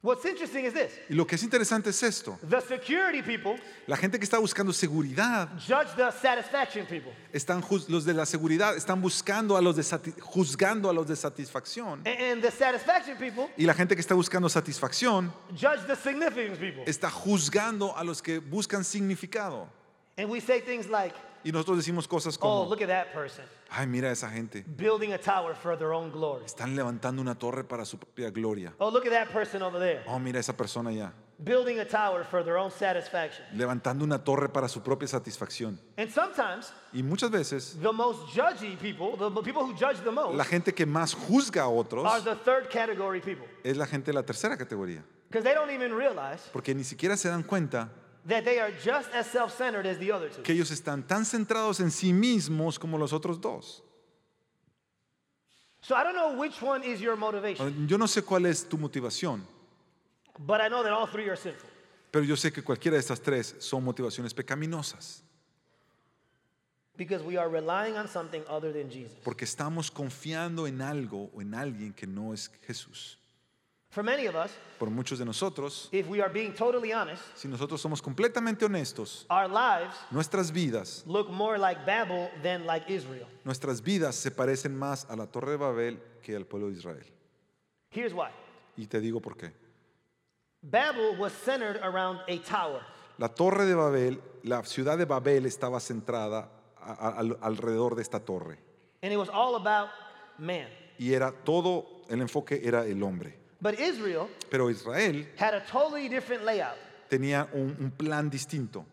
What's 0.00 0.24
interesting 0.24 0.64
is 0.64 0.72
this 0.74 0.92
Y 1.10 1.14
lo 1.14 1.26
que 1.26 1.34
es 1.34 1.42
interesante 1.42 1.90
es 1.90 2.00
esto. 2.04 2.38
the 2.48 2.60
security 2.60 3.20
people 3.20 3.60
La 3.88 3.96
gente 3.96 4.16
que 4.16 4.24
está 4.24 4.38
buscando 4.38 4.72
seguridad, 4.72 5.48
judge 5.58 5.88
the 5.96 6.12
satisfaction 6.12 6.86
people. 6.86 7.10
están 7.32 7.64
los 7.88 8.04
de 8.04 8.14
la 8.14 8.24
seguridad 8.24 8.76
están 8.76 9.00
buscando 9.02 9.56
a 9.56 9.60
los 9.60 9.74
de 9.74 9.82
juzgando 10.20 10.88
a 10.88 10.92
los 10.92 11.08
de 11.08 11.16
satisfacción. 11.16 12.00
And- 12.06 12.20
And 12.38 12.42
the 12.42 12.50
satisfaction 12.52 13.16
people 13.18 13.48
Y 13.56 13.64
la 13.66 13.74
gente 13.74 13.96
que 13.96 14.00
está 14.00 14.14
buscando 14.14 14.48
satisfacción 14.48 15.32
judge 15.50 15.84
the 15.88 15.96
significance 15.96 16.58
people. 16.60 16.84
está 16.86 17.10
juzgando 17.10 17.96
a 17.96 18.04
los 18.04 18.22
que 18.22 18.38
buscan 18.38 18.84
significado. 18.84 19.68
And 20.16 20.30
we 20.30 20.40
say 20.40 20.60
things 20.60 20.86
like, 20.88 21.14
Y 21.48 21.52
nosotros 21.52 21.78
decimos 21.78 22.06
cosas 22.06 22.36
oh, 22.36 22.40
como, 22.40 22.68
look 22.68 22.82
at 22.82 22.88
that 22.88 23.10
person 23.14 23.42
ay, 23.70 23.86
mira 23.86 24.10
a 24.10 24.12
esa 24.12 24.28
gente. 24.28 24.62
building 24.76 25.14
a 25.14 25.18
tower 25.18 25.54
for 25.54 25.78
their 25.78 25.94
own 25.94 26.10
glory. 26.10 26.44
Están 26.44 26.76
levantando 26.76 27.22
una 27.22 27.38
torre 27.38 27.64
para 27.64 27.86
su 27.86 27.96
propia 27.96 28.28
gloria. 28.30 28.74
Oh, 28.78 28.90
look 28.90 29.06
at 29.06 29.12
that 29.12 29.28
person 29.32 29.62
over 29.62 29.80
there 29.80 30.02
Oh, 30.06 30.18
mira 30.18 30.36
a 30.36 30.40
esa 30.40 30.54
persona 30.54 30.92
ya. 30.92 31.10
building 31.42 31.78
a 31.78 31.86
tower 31.86 32.22
for 32.22 32.44
their 32.44 32.58
own 32.58 32.70
satisfaction. 32.70 33.46
Levantando 33.56 34.04
una 34.04 34.18
torre 34.22 34.50
para 34.50 34.68
su 34.68 34.82
propia 34.82 35.08
satisfacción. 35.08 35.78
And 35.96 36.10
sometimes 36.10 36.70
Y 36.92 37.02
muchas 37.02 37.30
veces 37.30 37.78
the 37.80 37.92
most 37.92 38.28
judgy 38.34 38.76
people, 38.76 39.16
the 39.16 39.30
people 39.42 39.62
who 39.62 39.72
judge 39.72 40.04
the 40.04 40.12
most, 40.12 40.36
la 40.36 40.44
gente 40.44 40.74
que 40.74 40.84
más 40.84 41.14
juzga 41.14 41.62
a 41.62 41.68
otros 41.70 42.04
are 42.04 42.20
the 42.20 42.36
third 42.44 42.68
category 42.68 43.22
people. 43.22 43.46
es 43.64 43.78
la 43.78 43.86
gente 43.86 44.10
de 44.10 44.14
la 44.14 44.22
tercera 44.22 44.58
categoría. 44.58 45.02
Because 45.30 45.44
they 45.44 45.54
don't 45.54 45.70
even 45.70 45.94
realize 45.94 46.42
Porque 46.52 46.74
ni 46.74 46.84
siquiera 46.84 47.16
se 47.16 47.30
dan 47.30 47.42
cuenta 47.42 47.88
that 48.28 48.44
they 48.44 48.58
are 48.60 48.70
just 48.84 49.10
as 49.14 49.26
self 49.26 49.56
centered 49.56 49.86
as 49.86 49.98
the 49.98 50.12
other 50.12 50.28
two. 50.28 50.42
que 50.42 50.54
ellos 50.54 50.70
están 50.70 51.06
tan 51.06 51.24
centrados 51.24 51.80
en 51.80 51.90
sí 51.90 52.12
mismos 52.12 52.78
como 52.78 52.98
los 52.98 53.12
otros 53.12 53.40
dos. 53.40 53.82
So 55.80 55.94
I 55.94 56.02
don't 56.02 56.14
know 56.14 56.36
which 56.38 56.60
one 56.60 56.82
is 56.84 57.00
your 57.00 57.16
motivation, 57.16 57.86
Yo 57.88 57.96
no 57.96 58.06
sé 58.06 58.22
cuál 58.22 58.46
es 58.46 58.68
tu 58.68 58.76
motivación, 58.76 59.40
but 60.38 60.60
I 60.60 60.68
know 60.68 60.82
that 60.82 60.92
all 60.92 61.06
three 61.06 61.28
are 61.28 61.36
sinful. 61.36 61.68
pero 62.10 62.24
yo 62.24 62.36
sé 62.36 62.52
que 62.52 62.62
cualquiera 62.62 62.96
de 62.96 63.00
estas 63.00 63.20
tres 63.20 63.54
son 63.58 63.84
motivaciones 63.84 64.34
pecaminosas. 64.34 65.22
Because 66.96 67.22
we 67.24 67.36
are 67.36 67.48
relying 67.48 67.96
on 67.96 68.08
something 68.08 68.42
other 68.48 68.72
than 68.72 68.90
Jesus. 68.90 69.16
Porque 69.22 69.44
estamos 69.44 69.88
confiando 69.88 70.66
en 70.66 70.82
algo 70.82 71.30
o 71.32 71.40
en 71.40 71.54
alguien 71.54 71.92
que 71.94 72.08
no 72.08 72.34
es 72.34 72.50
Jesús. 72.66 73.18
For 73.90 74.02
many 74.02 74.26
of 74.26 74.36
us, 74.36 74.50
Por 74.78 74.90
muchos 74.90 75.18
de 75.18 75.24
nosotros, 75.24 75.88
if 75.92 76.06
we 76.08 76.20
are 76.20 76.28
being 76.32 76.52
totally 76.52 76.92
honest, 76.92 77.22
si 77.34 77.48
nosotros 77.48 77.80
somos 77.80 78.02
completamente 78.02 78.64
honestos, 78.66 79.24
our 79.30 79.48
lives 79.48 79.94
nuestras 80.10 80.50
vidas, 80.52 81.02
look 81.06 81.30
more 81.30 81.56
like 81.58 81.86
Babel 81.86 82.30
than 82.42 82.66
like 82.66 82.84
Israel. 82.92 83.26
nuestras 83.44 83.80
vidas 83.82 84.14
se 84.14 84.30
parecen 84.30 84.76
más 84.76 85.06
a 85.08 85.16
la 85.16 85.26
Torre 85.26 85.52
de 85.52 85.56
Babel 85.56 85.98
que 86.22 86.36
al 86.36 86.44
pueblo 86.44 86.68
de 86.70 86.74
Israel. 86.76 87.04
Here's 87.90 88.12
why 88.12 88.28
Y 88.76 88.86
te 88.86 89.00
digo 89.00 89.20
por 89.22 89.36
qué. 89.36 89.52
Babel 90.62 91.16
was 91.18 91.32
centered 91.32 91.80
around 91.82 92.20
a 92.28 92.38
tower. 92.42 92.82
La 93.16 93.28
Torre 93.28 93.64
de 93.64 93.74
Babel, 93.74 94.20
la 94.44 94.62
ciudad 94.64 94.98
de 94.98 95.06
Babel 95.06 95.46
estaba 95.46 95.80
centrada 95.80 96.50
a- 96.80 96.92
a- 96.92 97.18
al- 97.18 97.38
alrededor 97.40 97.94
de 97.96 98.02
esta 98.02 98.20
torre. 98.20 98.58
And 99.02 99.12
it 99.12 99.16
was 99.16 99.28
all 99.30 99.56
about 99.56 99.88
man. 100.38 100.68
Y 100.98 101.14
era 101.14 101.32
todo, 101.32 101.86
el 102.10 102.20
enfoque 102.20 102.60
era 102.62 102.84
el 102.84 103.02
hombre. 103.02 103.38
But 103.60 103.78
Israel 103.80 104.28
Pero 104.50 104.68
Israel 104.70 105.26
had 105.36 105.54
a 105.54 105.60
totally 105.66 106.08
different 106.08 106.44
layout. 106.44 106.76
tenía 107.10 107.48
un, 107.52 107.76
un 107.80 107.90
plan 107.90 108.28
distinto. 108.30 108.84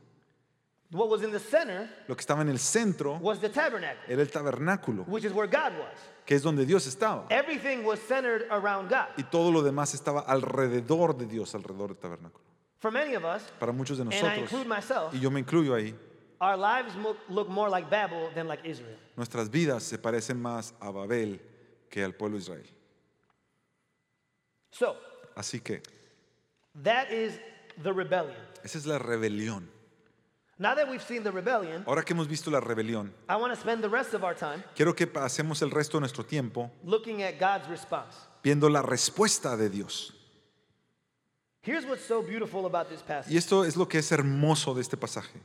What 0.91 1.09
was 1.09 1.23
in 1.23 1.31
the 1.31 1.39
center 1.39 1.89
Lo 2.07 2.15
que 2.15 2.21
estaba 2.21 2.41
en 2.41 2.49
el 2.49 2.59
centro 2.59 3.17
was 3.19 3.39
the 3.39 3.49
tabernacle, 3.49 4.01
era 4.07 4.21
el 4.21 4.29
tabernáculo, 4.29 5.05
which 5.07 5.25
is 5.25 5.33
where 5.33 5.47
God 5.47 5.73
was. 5.77 5.97
que 6.25 6.35
es 6.35 6.41
donde 6.43 6.65
Dios 6.65 6.85
estaba. 6.87 7.25
Everything 7.29 7.83
was 7.83 7.99
centered 7.99 8.47
around 8.49 8.89
God. 8.89 9.07
Y 9.17 9.23
todo 9.23 9.51
lo 9.51 9.61
demás 9.61 9.93
estaba 9.93 10.21
alrededor 10.21 11.17
de 11.17 11.25
Dios, 11.25 11.53
alrededor 11.53 11.89
del 11.89 11.97
tabernáculo. 11.97 12.41
For 12.79 12.91
many 12.91 13.15
of 13.15 13.23
us, 13.25 13.41
Para 13.59 13.71
muchos 13.73 13.97
de 13.97 14.03
and 14.03 14.13
I 14.13 14.21
nosotros, 14.21 14.41
include 14.51 14.67
myself, 14.67 15.13
y 15.13 15.19
yo 15.19 15.29
me 15.31 15.39
incluyo 15.41 15.73
ahí, 15.75 15.93
our 16.39 16.55
lives 16.57 16.95
mo- 16.95 17.15
look 17.29 17.49
more 17.49 17.69
like 17.69 17.89
Babel 17.89 18.29
than 18.33 18.47
like 18.47 18.63
Israel. 18.67 18.97
nuestras 19.17 19.49
vidas 19.49 19.83
se 19.83 19.97
parecen 19.97 20.39
más 20.41 20.73
a 20.79 20.91
Babel 20.91 21.39
que 21.89 22.03
al 22.03 22.13
pueblo 22.13 22.37
de 22.37 22.43
Israel. 22.43 22.65
So, 24.77 24.95
Así 25.35 25.61
que 25.63 25.81
that 26.83 27.09
is 27.11 27.39
the 27.81 27.91
rebellion. 27.93 28.35
esa 28.63 28.77
es 28.77 28.85
la 28.85 28.97
rebelión. 28.99 29.67
Now 30.57 30.73
that 30.75 30.89
we've 30.89 31.03
seen 31.03 31.23
the 31.23 31.31
rebellion, 31.31 31.83
Ahora 31.85 32.03
que 32.03 32.13
hemos 32.13 32.27
visto 32.27 32.49
la 32.49 32.59
rebelión, 32.61 33.11
I 33.29 33.35
want 33.35 33.53
to 33.53 33.59
spend 33.59 33.81
the 33.81 33.89
rest 33.89 34.13
of 34.13 34.23
our 34.23 34.33
time 34.35 34.63
quiero 34.75 34.93
que 34.93 35.05
pasemos 35.07 35.61
el 35.61 35.69
resto 35.71 35.97
de 35.97 36.01
nuestro 36.01 36.23
tiempo 36.23 36.71
looking 36.83 37.23
at 37.23 37.37
God's 37.39 37.67
response. 37.69 38.15
viendo 38.43 38.69
la 38.69 38.81
respuesta 38.81 39.57
de 39.57 39.69
Dios. 39.69 40.13
Here's 41.61 41.85
what's 41.85 42.05
so 42.05 42.21
beautiful 42.21 42.65
about 42.65 42.89
this 42.89 43.01
Y 43.01 43.07
passage. 43.07 43.35
esto 43.37 43.63
es 43.65 43.75
lo 43.75 43.87
que 43.87 43.99
es 43.99 44.11
hermoso 44.11 44.73
de 44.73 44.81
este 44.81 44.97
pasaje. 44.97 45.39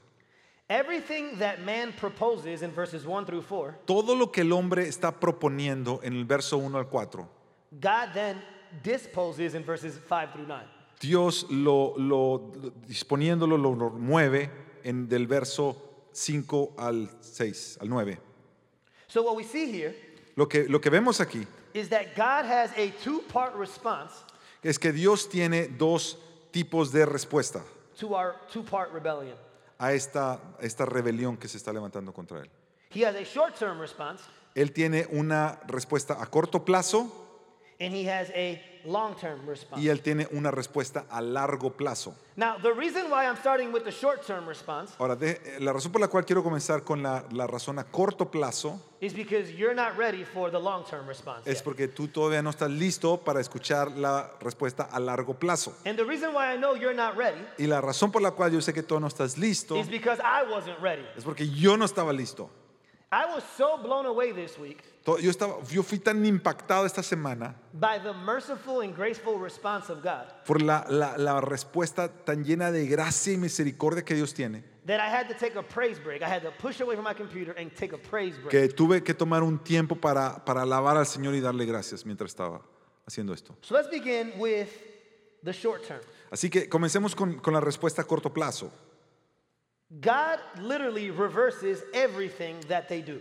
Everything 0.68 1.38
that 1.38 1.60
man 1.64 1.92
proposes 1.92 2.62
in 2.62 2.70
verses 2.72 3.04
1 3.04 3.26
through 3.26 3.42
4, 3.42 3.74
Todo 3.86 4.14
lo 4.14 4.30
que 4.30 4.42
el 4.42 4.52
hombre 4.52 4.86
está 4.86 5.10
proponiendo 5.18 5.98
en 6.04 6.12
el 6.14 6.24
verso 6.24 6.58
1 6.58 6.78
al 6.78 6.86
4, 6.88 7.28
God 7.80 8.08
then 8.14 8.40
disposes 8.82 9.54
in 9.54 9.64
verses 9.64 9.98
5 10.08 10.32
through 10.32 10.46
9. 10.46 10.64
Dios 11.00 11.46
lo, 11.50 11.94
lo- 11.96 12.52
lo- 12.62 12.72
disponiéndolo 12.86 13.56
lo, 13.56 13.74
lo 13.74 13.90
mueve 13.90 14.50
en, 14.84 15.08
del 15.08 15.26
verso 15.26 15.76
5 16.12 16.74
al 16.78 17.08
6, 17.20 17.78
al 17.80 17.88
9. 17.88 18.18
So, 19.08 19.22
what 19.22 19.34
we 19.36 19.44
see 19.44 19.66
here 19.70 19.94
Lo 20.36 20.46
que, 20.48 20.68
lo 20.68 20.80
que 20.80 20.90
vemos 20.90 21.20
aquí 21.20 21.46
is 21.74 21.88
that 21.88 22.14
God 22.16 22.44
has 22.44 22.70
a 22.76 22.90
two 23.02 23.20
part 23.28 23.54
response 23.54 24.12
es 24.62 24.78
que 24.78 24.92
Dios 24.92 25.28
tiene 25.28 25.68
dos 25.68 26.16
tipos 26.52 26.92
de 26.92 27.04
respuesta 27.06 27.62
to 27.98 28.14
our 28.14 28.36
two 28.52 28.62
part 28.62 28.92
rebellion. 28.92 29.36
a 29.78 29.92
esta, 29.92 30.38
esta 30.60 30.84
rebelión 30.84 31.36
que 31.38 31.48
se 31.48 31.56
está 31.58 31.72
levantando 31.72 32.12
contra 32.12 32.40
él. 32.40 32.48
He 32.90 33.04
has 33.04 33.14
a 33.16 33.24
short 33.24 33.54
term 33.56 33.78
response 33.80 34.22
Él 34.54 34.72
tiene 34.72 35.06
una 35.12 35.60
respuesta 35.66 36.20
a 36.20 36.26
corto 36.26 36.64
plazo 36.64 37.10
and 37.80 37.94
he 37.94 38.04
has 38.04 38.30
a 38.34 38.60
long 38.84 39.14
term 39.16 39.46
response. 39.46 39.82
y 39.82 39.88
él 39.88 40.00
tiene 40.02 40.26
una 40.32 40.50
respuesta 40.50 41.06
a 41.10 41.20
largo 41.20 41.70
plazo. 41.70 42.14
Now, 42.36 42.56
the 42.58 42.72
reason 42.72 43.10
why 43.10 43.26
I'm 43.26 43.36
starting 43.36 43.72
with 43.72 43.84
the 43.84 43.90
short 43.90 44.26
term 44.26 44.46
response 44.46 44.92
Ahora, 44.98 45.16
de- 45.16 45.38
la 45.60 45.72
razón 45.72 45.92
por 45.92 46.00
la 46.00 46.08
cual 46.08 46.24
quiero 46.24 46.42
comenzar 46.42 46.82
con 46.84 47.02
la, 47.02 47.24
la 47.32 47.46
razón 47.46 47.78
a 47.78 47.84
corto 47.84 48.30
plazo 48.30 48.80
is 49.00 49.12
because 49.14 49.52
you're 49.52 49.74
not 49.74 49.96
ready 49.98 50.24
for 50.24 50.50
the 50.50 50.58
long 50.58 50.84
term 50.84 51.06
response. 51.06 51.42
es 51.46 51.56
yet. 51.58 51.64
porque 51.64 51.88
tú 51.88 52.08
todavía 52.08 52.42
no 52.42 52.50
estás 52.50 52.70
listo 52.70 53.18
para 53.18 53.40
escuchar 53.40 53.90
la 53.96 54.30
respuesta 54.40 54.84
a 54.90 55.00
largo 55.00 55.34
plazo. 55.34 55.74
And 55.84 55.98
the 55.98 56.04
reason 56.04 56.34
why 56.34 56.52
I 56.54 56.56
know 56.56 56.74
you're 56.74 56.94
not 56.94 57.16
ready 57.16 57.40
Y 57.58 57.66
la 57.66 57.80
razón 57.80 58.10
por 58.12 58.22
la 58.22 58.30
cual 58.32 58.52
yo 58.52 58.60
sé 58.60 58.72
que 58.72 58.82
tú 58.82 58.98
no 59.00 59.06
estás 59.08 59.36
listo 59.38 59.76
is 59.76 59.88
because 59.88 60.20
I 60.22 60.50
wasn't 60.50 60.78
ready. 60.80 61.04
es 61.16 61.24
porque 61.24 61.48
yo 61.48 61.76
no 61.76 61.84
estaba 61.84 62.12
listo. 62.12 62.48
I 63.12 63.26
was 63.26 63.42
so 63.56 63.76
blown 63.76 64.06
away 64.06 64.32
this 64.32 64.56
week 64.58 64.84
Yo, 65.06 65.30
estaba, 65.30 65.56
yo 65.70 65.82
fui 65.82 65.98
tan 65.98 66.24
impactado 66.26 66.84
esta 66.86 67.02
semana 67.02 67.56
by 67.72 67.98
the 68.02 68.12
merciful 68.12 68.82
and 68.82 68.94
graceful 68.94 69.38
response 69.40 69.90
of 69.90 70.02
God 70.02 70.26
por 70.44 70.60
la, 70.60 70.84
la- 70.88 71.16
la 71.16 71.40
respuesta 71.40 72.08
tan 72.08 72.44
llena 72.44 72.70
de 72.70 72.86
gracia 72.86 73.32
y 73.32 73.36
misericordia 73.38 74.04
que 74.04 74.14
Dios 74.14 74.34
tiene, 74.34 74.62
que 78.50 78.68
tuve 78.68 79.02
que 79.02 79.14
tomar 79.14 79.42
un 79.42 79.58
tiempo 79.58 79.96
para, 79.96 80.44
para 80.44 80.62
alabar 80.62 80.96
al 80.96 81.06
Señor 81.06 81.34
y 81.34 81.40
darle 81.40 81.64
gracias 81.64 82.04
mientras 82.04 82.30
estaba 82.30 82.60
haciendo 83.06 83.32
esto. 83.32 83.56
So 83.62 83.74
let's 83.74 83.90
begin 83.90 84.32
with 84.38 84.68
the 85.44 85.52
short 85.52 85.82
term. 85.86 86.00
Así 86.30 86.48
que 86.50 86.68
comencemos 86.68 87.14
con, 87.14 87.38
con 87.40 87.54
la 87.54 87.60
respuesta 87.60 88.02
a 88.02 88.04
corto 88.04 88.32
plazo. 88.32 88.70
God 90.00 90.38
literally 90.60 91.10
reverses 91.10 91.82
everything 91.92 92.60
that 92.68 92.86
they 92.88 93.02
do. 93.02 93.20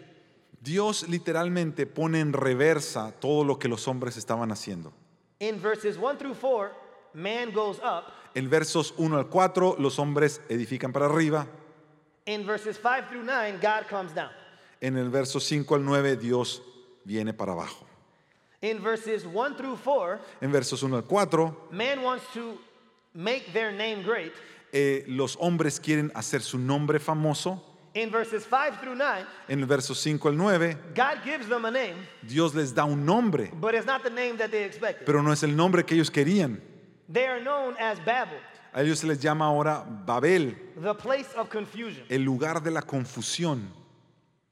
Dios 0.62 1.08
literalmente 1.08 1.86
pone 1.86 2.20
en 2.20 2.34
reversa 2.34 3.14
todo 3.20 3.44
lo 3.44 3.58
que 3.60 3.68
los 3.68 3.88
hombres 3.88 4.18
estaban 4.18 4.52
haciendo. 4.52 4.92
In 5.40 5.62
verses 5.62 5.98
1 5.98 6.18
through 6.18 6.36
4, 6.36 6.72
man 7.14 7.52
goes 7.54 7.80
up. 7.80 8.06
En 8.36 8.50
versos 8.50 8.94
1 8.98 9.18
al 9.18 9.30
4, 9.30 9.78
los 9.80 9.98
hombres 10.00 10.42
edifican 10.50 10.92
para 10.92 11.06
arriba. 11.06 11.48
In 12.26 12.46
verses 12.46 12.78
5 12.78 13.08
through 13.10 13.24
9, 13.24 13.60
God 13.62 13.88
comes 13.90 14.14
down. 14.14 14.30
En 14.82 14.98
el 14.98 15.10
verso 15.10 15.40
5 15.40 15.76
al 15.76 15.84
9, 15.84 16.18
Dios 16.18 16.62
viene 17.06 17.34
para 17.34 17.54
abajo. 17.54 17.86
In 18.62 18.80
verses 18.82 19.26
1 19.26 19.56
through 19.56 19.78
4, 19.78 20.20
En 20.42 20.52
versos 20.52 20.84
1 20.84 20.94
al 20.98 21.04
4, 21.04 21.56
man 21.72 22.04
wants 22.04 22.26
to 22.34 22.58
make 23.14 23.54
their 23.54 23.72
name 23.72 24.04
great. 24.04 24.34
eh, 24.74 25.04
los 25.08 25.38
hombres 25.40 25.80
quieren 25.80 26.12
hacer 26.14 26.42
su 26.42 26.58
nombre 26.60 27.00
famoso. 27.00 27.64
In 27.96 28.12
verses 28.12 28.46
5 28.46 28.80
through 28.82 28.96
9, 28.96 29.26
En 29.48 29.60
el 29.62 29.66
verso 29.66 29.96
5 29.96 30.28
al 30.30 30.36
9, 30.38 30.78
God 30.96 31.24
gives 31.24 31.48
them 31.50 31.66
a 31.66 31.72
name, 31.72 31.96
Dios 32.22 32.54
les 32.54 32.72
da 32.74 32.86
un 32.86 33.04
nombre, 33.06 33.50
but 33.60 33.74
it's 33.74 33.86
not 33.88 34.04
the 34.04 34.12
name 34.12 34.38
that 34.38 34.52
they 34.52 34.64
expected. 34.64 35.06
pero 35.06 35.22
no 35.24 35.32
es 35.32 35.42
el 35.44 35.56
nombre 35.56 35.84
que 35.84 35.96
ellos 35.96 36.12
querían. 36.12 36.62
They 37.12 37.26
are 37.26 37.42
known 37.42 37.76
as 37.80 37.98
Babel, 38.06 38.38
A 38.74 38.82
ellos 38.84 39.00
se 39.00 39.08
les 39.08 39.20
llama 39.20 39.46
ahora 39.46 39.84
Babel, 40.06 40.56
the 40.80 40.94
place 40.94 41.28
of 41.36 41.50
confusion. 41.50 42.04
el 42.10 42.22
lugar 42.24 42.62
de 42.62 42.70
la 42.70 42.82
confusión. 42.82 43.62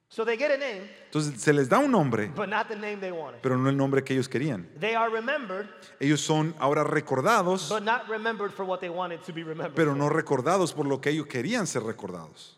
So 0.10 0.24
they 0.26 0.36
get 0.38 0.50
a 0.50 0.58
name, 0.58 0.90
Entonces 1.12 1.40
se 1.40 1.54
les 1.54 1.70
da 1.70 1.78
un 1.78 1.92
nombre, 1.92 2.32
but 2.36 2.50
not 2.50 2.68
the 2.70 2.76
name 2.76 3.00
they 3.00 3.12
wanted. 3.12 3.42
pero 3.44 3.56
no 3.58 3.70
el 3.70 3.78
nombre 3.78 4.04
que 4.04 4.14
ellos 4.16 4.28
querían. 4.28 4.66
They 4.80 4.96
are 4.96 5.12
remembered, 5.12 5.68
Ellos 6.00 6.22
son 6.22 6.56
ahora 6.60 6.84
recordados, 6.84 7.70
but 7.70 7.84
not 7.84 8.10
remembered 8.10 8.52
for 8.52 8.66
what 8.66 8.80
they 8.80 8.90
wanted 8.90 9.22
to 9.26 9.32
be 9.34 9.44
remembered. 9.44 9.76
pero 9.76 9.94
no 9.94 10.10
recordados 10.10 10.74
por 10.74 10.88
lo 10.88 11.00
que 11.00 11.12
ellos 11.12 11.28
querían 11.28 11.68
ser 11.68 11.84
recordados. 11.84 12.57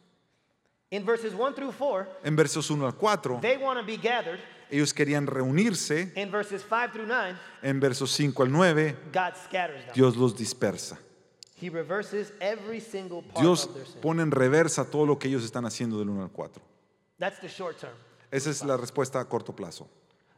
In 0.92 1.06
verses 1.06 1.36
1 1.36 1.54
through 1.54 1.72
4, 1.72 2.08
En 2.24 2.36
versos 2.36 2.70
1 2.70 2.84
al 2.84 2.94
4, 2.94 3.40
they 3.42 3.58
want 3.58 3.80
to 3.80 3.86
be 3.86 3.96
gathered. 3.96 4.40
ellos 4.72 4.92
querían 4.92 5.28
reunirse. 5.28 6.12
In 6.16 6.32
verses 6.32 6.64
5 6.64 6.92
through 6.94 7.08
9, 7.08 7.38
En 7.62 7.80
versos 7.80 8.10
5 8.12 8.42
al 8.42 8.52
9, 8.52 8.96
God 9.14 9.34
scatters 9.36 9.86
them. 9.86 9.94
Dios 9.94 10.16
los 10.18 10.36
dispersa. 10.36 10.98
He 11.56 11.70
reverses 11.70 12.32
every 12.40 12.80
single 12.80 13.22
part 13.22 13.42
Dios 13.42 13.66
of 13.66 13.76
their 13.76 13.86
sin. 13.86 14.02
pone 14.02 14.22
en 14.22 14.32
reversa 14.32 14.90
todo 14.90 15.06
lo 15.06 15.20
que 15.20 15.28
ellos 15.28 15.44
están 15.44 15.66
haciendo 15.66 16.00
del 16.00 16.10
1 16.10 16.24
al 16.24 16.32
4. 16.32 16.62
That's 17.20 17.40
the 17.40 17.50
short 17.50 17.78
term. 17.78 17.94
Esa 18.32 18.50
es 18.50 18.64
la 18.64 18.76
respuesta 18.78 19.20
a 19.20 19.26
corto 19.26 19.56
plazo. 19.56 19.88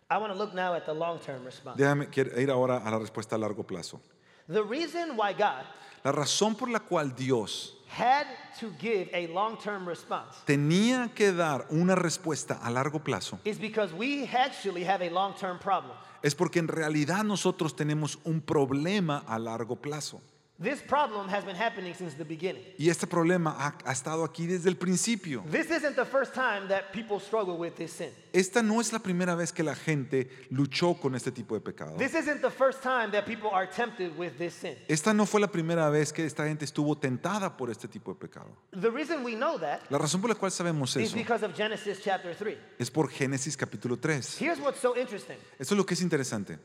I 0.09 0.17
want 0.17 0.33
to 0.33 0.37
look 0.37 0.53
now 0.53 0.73
at 0.73 0.85
the 0.85 0.93
long 0.93 1.19
term 1.19 1.45
response. 1.45 1.77
Déjame 1.77 2.09
ir 2.13 2.51
ahora 2.51 2.77
a 2.85 2.91
la 2.91 2.99
respuesta 2.99 3.35
a 3.35 3.37
largo 3.37 3.63
plazo. 3.63 4.01
The 4.49 4.63
reason 4.63 5.15
why 5.15 5.31
God 5.31 5.63
La 6.03 6.11
razón 6.11 6.55
por 6.55 6.67
la 6.69 6.79
cual 6.79 7.15
Dios 7.15 7.77
had 7.97 8.25
to 8.59 8.71
give 8.79 9.09
a 9.13 9.27
long 9.27 9.57
term 9.57 9.87
response 9.87 10.35
tenía 10.45 11.11
que 11.13 11.31
dar 11.33 11.65
una 11.69 11.95
respuesta 11.95 12.59
a 12.61 12.69
largo 12.71 12.99
plazo 12.99 13.39
is 13.43 13.59
because 13.59 13.93
we 13.93 14.25
actually 14.27 14.83
have 14.83 15.01
a 15.05 15.09
long 15.09 15.33
term 15.35 15.59
problem. 15.59 15.97
es 16.23 16.35
porque 16.35 16.59
en 16.59 16.67
realidad 16.67 17.23
nosotros 17.23 17.75
tenemos 17.75 18.19
un 18.23 18.41
problema 18.41 19.23
a 19.27 19.39
largo 19.39 19.75
plazo. 19.75 20.21
This 20.61 20.79
problem 20.79 21.27
has 21.29 21.43
been 21.43 21.55
happening 21.55 21.95
since 21.95 22.15
the 22.15 22.23
beginning. 22.23 22.63
Y 22.77 22.89
este 22.89 23.07
problema 23.07 23.55
ha, 23.57 23.75
ha 23.83 23.91
estado 23.91 24.23
aquí 24.23 24.45
desde 24.45 24.69
el 24.69 24.75
principio. 24.75 25.43
This 25.49 25.71
isn't 25.71 25.95
the 25.95 26.05
first 26.05 26.35
time 26.35 26.67
that 26.67 26.91
people 26.93 27.19
struggle 27.19 27.57
with 27.57 27.71
this 27.77 27.91
sin. 27.91 28.11
Esta 28.31 28.61
no 28.61 28.79
es 28.79 28.93
la 28.93 28.99
primera 28.99 29.33
vez 29.33 29.51
que 29.51 29.63
la 29.63 29.73
gente 29.73 30.29
luchó 30.51 30.99
con 31.01 31.15
este 31.15 31.31
tipo 31.31 31.55
de 31.55 31.61
pecado. 31.61 31.97
This 31.97 32.13
isn't 32.13 32.41
the 32.41 32.51
first 32.51 32.83
time 32.83 33.09
that 33.11 33.25
people 33.25 33.49
are 33.51 33.65
tempted 33.65 34.15
with 34.17 34.37
this 34.37 34.53
sin. 34.53 34.75
Esta 34.87 35.15
no 35.15 35.25
fue 35.25 35.41
la 35.41 35.47
primera 35.47 35.89
vez 35.89 36.13
que 36.13 36.23
esta 36.23 36.45
gente 36.45 36.63
estuvo 36.63 36.95
tentada 36.95 37.57
por 37.57 37.71
este 37.71 37.87
tipo 37.87 38.13
de 38.13 38.19
pecado. 38.19 38.55
The 38.79 38.91
reason 38.91 39.23
we 39.23 39.33
know 39.33 39.57
that 39.57 39.79
La 39.89 39.97
razón 39.97 40.21
por 40.21 40.29
la 40.29 40.35
cual 40.35 40.51
sabemos 40.51 40.95
is 40.95 41.07
eso 41.07 41.15
because 41.15 41.43
of 41.43 41.55
Genesis 41.55 42.01
chapter 42.03 42.35
3. 42.35 42.55
es 42.77 42.91
por 42.91 43.09
Génesis 43.09 43.57
capítulo 43.57 43.97
3. 43.97 44.37
Here's 44.39 44.59
what's 44.59 44.79
so 44.79 44.95
interesting. 44.95 45.37
Eso 45.57 45.73
es 45.73 45.77
lo 45.77 45.85
que 45.87 45.95
es 45.95 46.01
interesante. 46.01 46.59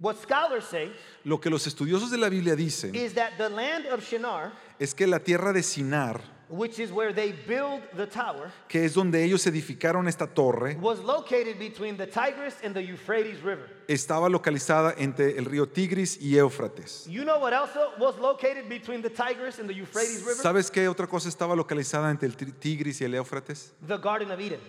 What 0.00 0.16
scholars 0.20 0.64
say 0.64 0.92
Lo 1.24 1.40
que 1.40 1.48
los 1.48 1.66
estudiosos 1.66 2.10
de 2.10 2.18
la 2.18 2.28
Biblia 2.28 2.56
dicen 2.56 2.94
is 2.94 3.14
that 3.14 3.38
the 3.38 3.48
land 3.48 3.86
of 3.86 4.02
Shinar, 4.02 4.52
es 4.78 4.92
que 4.92 5.06
la 5.06 5.20
tierra 5.20 5.52
de 5.52 5.62
Sinar, 5.62 6.20
which 6.48 6.80
is 6.80 6.90
where 6.90 7.12
they 7.14 7.32
build 7.46 7.80
the 7.96 8.06
tower, 8.06 8.50
que 8.68 8.84
es 8.84 8.94
donde 8.94 9.22
ellos 9.22 9.46
edificaron 9.46 10.08
esta 10.08 10.26
torre, 10.26 10.76
was 10.80 10.98
located 10.98 11.60
between 11.60 11.96
the 11.96 12.06
Tigris 12.06 12.56
and 12.64 12.74
the 12.74 12.82
Euphrates 12.82 13.40
River. 13.40 13.70
estaba 13.86 14.28
localizada 14.28 14.94
entre 14.98 15.38
el 15.38 15.44
río 15.44 15.68
Tigris 15.68 16.18
y 16.20 16.36
Éufrates. 16.38 17.06
You 17.08 17.22
know 17.22 17.38
what 17.38 17.52
else 17.52 17.70
was 17.98 18.18
located 18.18 18.68
between 18.68 19.00
the 19.00 19.10
Tigris 19.10 19.60
and 19.60 19.68
the 19.68 19.74
Euphrates 19.74 20.22
River? 20.22 20.42
¿Sabes 20.42 20.72
qué 20.72 20.88
otra 20.88 21.06
cosa 21.06 21.28
estaba 21.28 21.54
localizada 21.54 22.10
entre 22.10 22.26
el 22.26 22.36
Tigris 22.36 23.00
y 23.00 23.04
el 23.04 23.14
Éufrates? 23.14 23.72
The 23.86 23.98
Garden 23.98 24.32
of 24.32 24.40
Eden. 24.40 24.60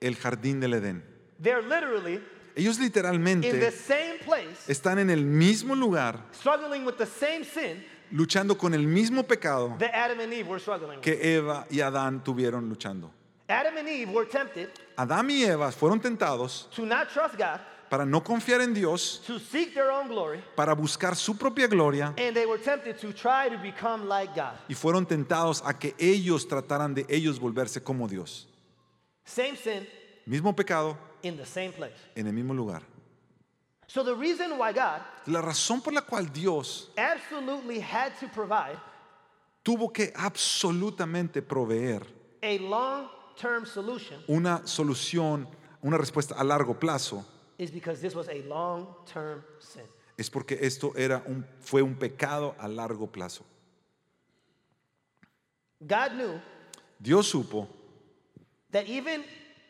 El 0.00 0.16
jardín 0.16 0.58
del 0.58 0.72
Edén. 0.72 1.02
They're 1.38 1.62
literally 1.62 2.20
Ellos 2.56 2.78
literalmente 2.78 3.72
están 4.68 4.98
en 4.98 5.10
el 5.10 5.24
mismo 5.24 5.74
lugar, 5.74 6.20
struggling 6.32 6.84
with 6.84 6.94
the 6.96 7.06
same 7.06 7.44
sin 7.44 7.84
luchando 8.12 8.56
con 8.56 8.74
el 8.74 8.86
mismo 8.86 9.24
pecado 9.24 9.74
that 9.78 9.92
Adam 9.92 10.20
and 10.20 10.32
Eve 10.32 10.48
were 10.48 10.60
struggling 10.60 10.96
with. 10.96 11.00
que 11.00 11.36
Eva 11.36 11.66
y 11.68 11.80
Adán 11.80 12.22
tuvieron 12.22 12.68
luchando. 12.68 13.10
Adam 13.48 13.76
and 13.76 13.88
Eve 13.88 14.12
were 14.12 14.26
tempted 14.26 14.70
Adán 14.96 15.28
y 15.30 15.42
Eva 15.44 15.72
fueron 15.72 16.00
tentados 16.00 16.68
to 16.70 16.86
not 16.86 17.08
trust 17.12 17.36
God, 17.36 17.60
para 17.90 18.06
no 18.06 18.22
confiar 18.22 18.60
en 18.60 18.72
Dios, 18.72 19.20
to 19.26 19.40
seek 19.40 19.74
their 19.74 19.90
own 19.90 20.06
glory, 20.06 20.40
para 20.54 20.74
buscar 20.74 21.16
su 21.16 21.36
propia 21.36 21.66
gloria 21.66 22.14
and 22.16 22.36
they 22.36 22.46
were 22.46 22.58
tempted 22.62 22.96
to 22.98 23.12
try 23.12 23.48
to 23.48 23.58
become 23.58 24.06
like 24.08 24.32
God. 24.34 24.54
y 24.68 24.74
fueron 24.74 25.04
tentados 25.06 25.60
a 25.66 25.76
que 25.76 25.94
ellos 25.98 26.46
trataran 26.46 26.94
de 26.94 27.04
ellos 27.08 27.40
volverse 27.40 27.82
como 27.82 28.06
Dios. 28.06 28.46
Same 29.24 29.56
sin 29.56 29.86
Mismo 30.26 30.54
pecado 30.54 30.96
in 31.24 31.36
the 31.36 31.44
same 31.46 31.72
place. 31.72 31.92
en 32.16 32.26
el 32.26 32.32
mismo 32.32 32.54
lugar. 32.54 32.82
So 33.86 34.02
the 34.02 34.14
reason 34.14 34.56
why 34.58 34.72
God 34.72 35.00
La 35.26 35.40
razón 35.40 35.82
por 35.82 35.92
la 35.92 36.02
cual 36.02 36.26
Dios 36.32 36.90
absolutely 36.96 37.80
had 37.80 38.12
to 38.20 38.28
provide 38.28 38.78
tuvo 39.64 39.92
que 39.92 40.12
absolutamente 40.14 41.42
proveer 41.42 42.02
a 42.42 42.58
long-term 42.58 43.66
solution 43.66 44.22
una 44.28 44.62
solución, 44.66 45.46
una 45.82 45.96
respuesta 45.98 46.34
a 46.38 46.44
largo 46.44 46.74
plazo, 46.74 47.24
is 47.58 47.70
because 47.70 48.00
this 48.00 48.14
was 48.14 48.28
a 48.28 48.42
long-term 48.48 49.42
sin. 49.58 49.82
es 50.18 50.28
porque 50.30 50.58
esto 50.60 50.92
era 50.96 51.22
un, 51.26 51.44
fue 51.60 51.82
un 51.82 51.94
pecado 51.94 52.54
a 52.58 52.68
largo 52.68 53.06
plazo. 53.06 53.42
God 55.86 56.12
knew 56.12 56.40
Dios 57.00 57.30
supo 57.32 57.68
that 58.70 58.86
even 58.86 59.24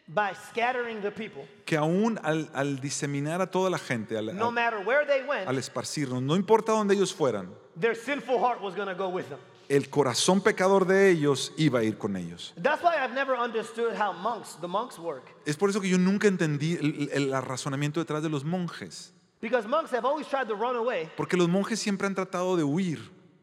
by 0.06 0.32
scattering 0.50 1.00
the 1.00 1.10
people, 1.10 1.42
que 1.64 1.76
aún 1.76 2.18
al, 2.22 2.50
al 2.54 2.78
diseminar 2.80 3.40
a 3.40 3.50
toda 3.50 3.70
la 3.70 3.78
gente, 3.78 4.16
al, 4.18 4.36
no 4.36 4.50
matter 4.50 4.80
where 4.86 5.06
they 5.06 5.22
went, 5.26 5.48
al 5.48 5.56
esparcirnos, 5.58 6.22
no 6.22 6.36
importa 6.36 6.72
dónde 6.72 6.94
ellos 6.94 7.12
fueran, 7.14 7.48
their 7.78 7.94
sinful 7.96 8.38
heart 8.38 8.60
was 8.60 8.74
going 8.74 8.88
to 8.88 8.94
go 8.94 9.08
with 9.08 9.24
them. 9.28 9.38
el 9.70 9.88
corazón 9.88 10.42
pecador 10.42 10.86
de 10.86 11.10
ellos 11.10 11.52
iba 11.56 11.78
a 11.78 11.82
ir 11.84 11.96
con 11.96 12.16
ellos. 12.16 12.52
That's 12.62 12.82
why 12.82 12.96
I've 13.02 13.14
never 13.14 13.34
understood 13.34 13.94
how 13.98 14.12
monks, 14.12 14.56
the 14.60 14.68
monks 14.68 14.98
work. 14.98 15.24
Es 15.46 15.56
por 15.56 15.70
eso 15.70 15.80
que 15.80 15.88
yo 15.88 15.96
nunca 15.96 16.28
entendí 16.28 16.74
el, 16.74 17.08
el- 17.10 17.32
el 17.32 17.42
razonamiento 17.42 17.98
detrás 17.98 18.22
de 18.22 18.28
los 18.28 18.44
monjes. 18.44 19.12
Because 19.40 19.66
monks 19.66 19.90
have 19.92 20.04
always 20.06 20.26
tried 20.26 20.48
to 20.48 20.54
run 20.54 20.76
away 20.76 21.08
Porque 21.16 21.36
los 21.36 21.48
monjes 21.48 21.78
siempre 21.80 22.06
han 22.06 22.14
tratado 22.14 22.56
de 22.56 22.62
huir 22.64 22.98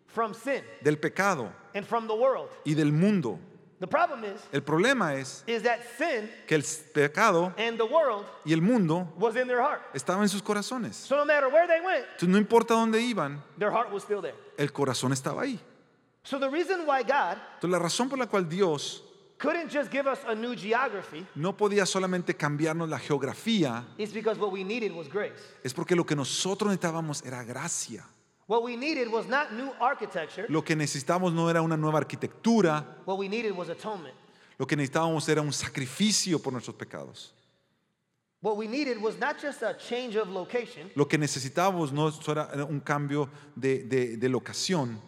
from 0.07 0.33
sin 0.35 0.61
del 0.83 0.97
pecado 0.99 1.51
and 1.73 1.85
from 1.85 2.05
the 2.07 2.13
world. 2.13 2.49
y 2.65 2.75
del 2.75 2.91
mundo. 2.91 3.39
The 3.81 3.87
problem 3.87 4.23
is, 4.23 4.39
El 4.53 4.61
problema 4.61 5.15
es 5.15 5.43
is 5.47 5.63
that 5.63 5.79
sin 5.97 6.29
que 6.47 6.53
el 6.55 6.63
pecado 6.93 7.51
and 7.57 7.77
the 7.79 7.83
world 7.83 8.23
y 8.45 8.53
el 8.53 8.61
mundo 8.61 9.11
was 9.17 9.35
in 9.35 9.47
their 9.47 9.59
heart. 9.59 9.81
estaban 9.95 10.21
en 10.21 10.29
sus 10.29 10.43
corazones. 10.43 10.93
So 10.95 11.15
no 11.17 11.25
matter 11.25 11.47
where 11.51 11.65
they 11.67 11.81
went, 11.83 12.05
Entonces 12.11 12.29
no 12.29 12.37
importa 12.37 12.75
dónde 12.75 13.01
iban, 13.01 13.41
their 13.57 13.71
heart 13.71 13.91
was 13.91 14.03
still 14.03 14.21
there. 14.21 14.35
el 14.55 14.71
corazón 14.71 15.11
estaba 15.13 15.41
ahí. 15.41 15.59
So 16.23 16.37
the 16.39 16.47
reason 16.49 16.85
why 16.85 17.01
God 17.01 17.37
Entonces 17.55 17.71
la 17.71 17.79
razón 17.79 18.07
por 18.07 18.19
la 18.19 18.27
cual 18.27 18.47
Dios 18.47 19.03
couldn't 19.39 19.71
just 19.71 19.89
give 19.91 20.05
us 20.07 20.19
a 20.27 20.35
new 20.35 20.53
geography 20.55 21.25
no 21.33 21.57
podía 21.57 21.87
solamente 21.87 22.35
cambiarnos 22.37 22.87
la 22.87 22.99
geografía 22.99 23.83
is 23.97 24.13
because 24.13 24.39
what 24.39 24.51
we 24.51 24.63
needed 24.63 24.91
was 24.91 25.07
grace. 25.09 25.41
es 25.63 25.73
porque 25.73 25.95
lo 25.95 26.05
que 26.05 26.15
nosotros 26.15 26.69
necesitábamos 26.69 27.25
era 27.25 27.43
gracia. 27.43 28.05
What 28.51 28.63
we 28.63 28.75
needed 28.75 29.07
was 29.09 29.27
not 29.29 29.53
new 29.53 29.71
architecture. 29.79 30.45
Lo 30.49 30.61
que 30.61 30.75
necesitábamos 30.75 31.31
no 31.31 31.49
era 31.49 31.61
una 31.61 31.77
nueva 31.77 31.99
arquitectura, 31.99 32.85
What 33.05 33.17
we 33.17 33.29
needed 33.29 33.55
was 33.55 33.69
atonement. 33.69 34.13
lo 34.59 34.67
que 34.67 34.75
necesitábamos 34.75 35.29
era 35.29 35.41
un 35.41 35.53
sacrificio 35.53 36.37
por 36.37 36.51
nuestros 36.51 36.75
pecados. 36.75 37.31
What 38.41 38.57
we 38.57 38.67
needed 38.67 39.01
was 39.01 39.17
not 39.17 39.39
just 39.41 39.61
a 39.63 39.73
change 39.77 40.17
of 40.17 40.27
location, 40.27 40.91
Lo 40.95 41.05
que 41.07 41.17
necesitábamos 41.17 41.93
no 41.93 42.09
era 42.27 42.65
un 42.65 42.81
cambio 42.81 43.29
de, 43.55 43.83
de- 43.85 44.17
de 44.17 44.27
locación, 44.27 44.99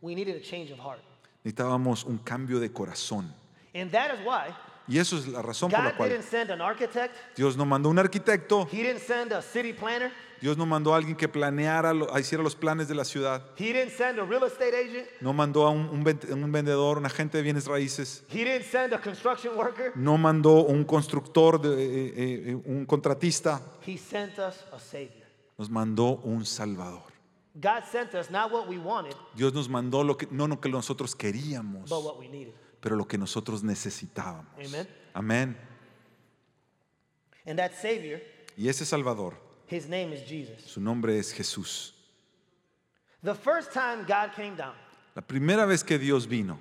we 0.00 0.14
needed 0.14 0.36
a 0.36 0.40
change 0.40 0.70
of 0.70 0.78
heart. 0.78 1.00
necesitábamos 1.42 2.04
un 2.04 2.18
cambio 2.18 2.60
de 2.60 2.68
corazón. 2.70 3.34
And 3.74 3.90
that 3.90 4.14
is 4.14 4.20
why 4.24 4.54
Y 4.92 4.98
eso 4.98 5.16
es 5.16 5.26
la 5.26 5.40
razón 5.40 5.70
por 5.70 5.80
la 5.80 5.90
God 5.90 5.96
cual 5.96 6.10
didn't 6.10 6.24
send 6.28 6.50
an 6.50 6.60
architect, 6.60 7.14
Dios 7.34 7.56
no 7.56 7.64
mandó 7.64 7.88
un 7.88 7.98
arquitecto, 7.98 8.68
He 8.70 8.82
didn't 8.82 8.98
send 9.00 9.32
a 9.32 9.40
city 9.40 9.72
planner, 9.72 10.12
Dios 10.38 10.58
no 10.58 10.66
mandó 10.66 10.92
a 10.92 10.98
alguien 10.98 11.16
que 11.16 11.28
planeara, 11.28 11.94
lo- 11.94 12.08
hiciera 12.18 12.42
los 12.44 12.54
planes 12.54 12.88
de 12.88 12.94
la 12.94 13.04
ciudad, 13.04 13.42
He 13.56 13.72
didn't 13.72 13.90
send 13.96 14.18
a 14.18 14.24
real 14.24 14.44
estate 14.44 14.76
agent, 14.76 15.06
no 15.22 15.32
mandó 15.32 15.66
a 15.66 15.70
un, 15.70 15.88
un 15.88 16.04
ven- 16.04 16.20
un 16.30 16.52
vendedor, 16.52 16.98
un 16.98 17.06
agente 17.06 17.38
de 17.38 17.42
bienes 17.42 17.66
raíces, 17.66 18.22
He 18.28 18.44
didn't 18.44 18.64
send 18.64 18.92
a 18.92 19.00
construction 19.00 19.56
worker. 19.56 19.92
no 19.94 20.18
mandó 20.18 20.64
un 20.64 20.84
constructor, 20.84 21.58
de- 21.58 21.70
eh, 21.70 22.12
eh, 22.16 22.42
eh, 22.50 22.54
un 22.66 22.84
contratista, 22.84 23.62
He 23.86 23.96
sent 23.96 24.38
us 24.40 24.62
a 24.72 24.78
Savior. 24.78 25.24
nos 25.56 25.70
mandó 25.70 26.20
un 26.24 26.44
salvador. 26.44 27.04
God 27.54 27.84
sent 27.90 28.14
us 28.14 28.30
not 28.30 28.50
what 28.52 28.66
we 28.68 28.78
wanted, 28.78 29.14
Dios 29.34 29.54
nos 29.54 29.68
mandó 29.68 30.02
lo 30.04 30.16
que, 30.18 30.26
no 30.30 30.46
lo 30.48 30.60
que 30.60 30.68
nosotros 30.68 31.14
queríamos, 31.14 31.88
but 31.88 32.02
what 32.04 32.18
we 32.18 32.28
needed. 32.28 32.52
Pero 32.82 32.96
lo 32.96 33.06
que 33.06 33.16
nosotros 33.16 33.62
necesitábamos. 33.62 34.52
Amen. 34.58 34.88
Amén. 35.14 35.56
Y 38.56 38.68
ese 38.68 38.84
Salvador, 38.84 39.34
His 39.70 39.88
name 39.88 40.12
is 40.12 40.22
Jesus. 40.28 40.62
su 40.66 40.80
nombre 40.80 41.16
es 41.18 41.32
Jesús. 41.32 41.94
The 43.22 43.34
first 43.34 43.72
time 43.72 44.04
God 44.04 44.32
came 44.34 44.56
down, 44.56 44.74
La 45.14 45.22
primera 45.22 45.64
vez 45.64 45.84
que 45.84 45.96
Dios 45.96 46.26
vino, 46.26 46.58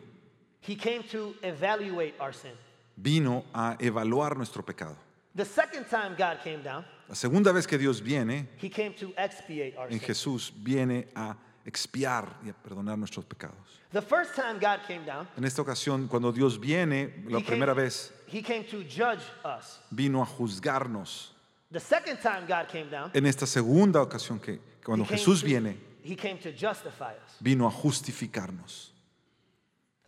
He 0.61 0.75
came 0.75 1.01
to 1.11 1.33
evaluate 1.41 2.13
our 2.19 2.33
sin. 2.33 2.51
vino 2.95 3.43
a 3.53 3.75
evaluar 3.79 4.37
nuestro 4.37 4.61
pecado. 4.63 4.95
The 5.33 5.45
second 5.45 5.87
time 5.89 6.15
God 6.15 6.37
came 6.43 6.61
down, 6.61 6.85
La 7.09 7.15
segunda 7.15 7.51
vez 7.51 7.65
que 7.65 7.79
Dios 7.79 7.99
viene, 7.99 8.47
He 8.61 8.69
came 8.69 8.93
to 8.93 9.11
expiate 9.17 9.75
our 9.75 9.87
en 9.87 9.99
sin. 9.99 10.07
Jesús, 10.07 10.51
viene 10.55 11.07
a 11.15 11.35
expiar 11.65 12.37
y 12.43 12.49
a 12.49 12.53
perdonar 12.53 12.97
nuestros 12.97 13.25
pecados. 13.25 13.79
The 13.91 14.01
first 14.01 14.35
time 14.35 14.59
God 14.59 14.79
came 14.87 15.05
down, 15.05 15.27
En 15.37 15.43
esta 15.43 15.61
ocasión, 15.61 16.07
cuando 16.07 16.31
Dios 16.31 16.59
viene, 16.59 17.23
la 17.27 17.39
he 17.39 17.43
primera 17.43 17.73
came, 17.73 17.83
vez, 17.83 18.11
He 18.27 18.41
came 18.41 18.63
to 18.63 18.81
judge 18.83 19.21
us. 19.43 19.79
vino 19.91 20.21
a 20.21 20.25
juzgarnos. 20.25 21.31
The 21.71 21.79
second 21.79 22.19
time 22.21 22.45
God 22.47 22.67
came 22.69 22.89
down, 22.89 23.11
En 23.13 23.25
esta 23.25 23.45
segunda 23.45 24.01
ocasión 24.01 24.39
que 24.41 24.59
cuando 24.83 25.03
he 25.05 25.07
came 25.07 25.17
Jesús 25.19 25.41
to- 25.41 25.45
viene, 25.45 25.77
He 26.03 26.15
came 26.15 26.37
to 26.39 26.51
justify 26.51 27.13
us. 27.13 27.37
vino 27.39 27.67
a 27.67 27.71
justificarnos. 27.71 28.89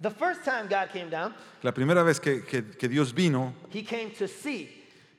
The 0.02 0.10
first 0.12 0.44
time 0.44 0.68
God 0.68 0.90
came 0.92 1.10
down, 1.10 1.34
La 1.62 1.72
primera 1.74 2.04
vez 2.04 2.20
que, 2.20 2.44
que- 2.44 2.64
que 2.78 2.88
Dios 2.90 3.14
vino, 3.14 3.54
He 3.72 3.84
came 3.84 4.10
to 4.12 4.28
see. 4.28 4.70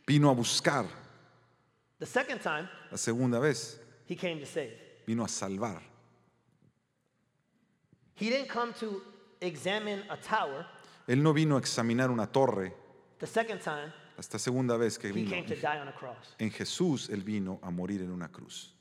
vino 0.06 0.28
a 0.30 0.34
buscar. 0.34 0.86
The 1.98 2.06
second 2.06 2.40
time, 2.42 2.68
La 2.90 2.98
segunda 2.98 3.38
vez, 3.38 3.78
He 4.08 4.16
came 4.16 4.40
to 4.40 4.46
save. 4.46 4.72
vino 5.06 5.24
a 5.24 5.28
salvar. 5.28 5.80
He 8.16 8.30
didn't 8.30 8.48
come 8.48 8.72
to 8.80 9.02
examine 9.40 10.04
a 10.10 10.16
tower. 10.16 10.66
Él 11.06 11.22
no 11.22 11.32
vino 11.32 11.56
a 11.56 11.58
examinar 11.60 12.10
una 12.10 12.26
torre. 12.26 12.72
The 13.18 13.26
second 13.26 13.60
time, 13.60 13.92
Esta 14.18 14.38
segunda 14.38 14.76
vez 14.76 14.96
que 14.98 15.08
He 15.08 15.12
vino, 15.12 15.30
came 15.30 15.44
to 15.46 15.54
die 15.56 15.80
on 15.80 15.88
a 15.88 15.92
cross. 15.94 16.34
en 16.38 16.50
Jesús, 16.50 17.08
Él 17.10 17.22
vino 17.24 17.58
a 17.62 17.70
morir 17.70 18.00
en 18.02 18.10
una 18.10 18.28
cruz. 18.28 18.72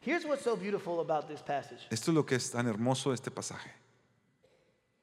Here's 0.00 0.24
what's 0.24 0.42
so 0.42 0.56
beautiful 0.56 1.00
about 1.00 1.28
this 1.28 1.40
passage. 1.42 1.86
Esto 1.90 2.10
es 2.10 2.14
lo 2.14 2.24
que 2.26 2.34
es 2.36 2.50
tan 2.50 2.66
hermoso 2.66 3.10
de 3.10 3.14
este 3.14 3.30
pasaje. 3.30 3.70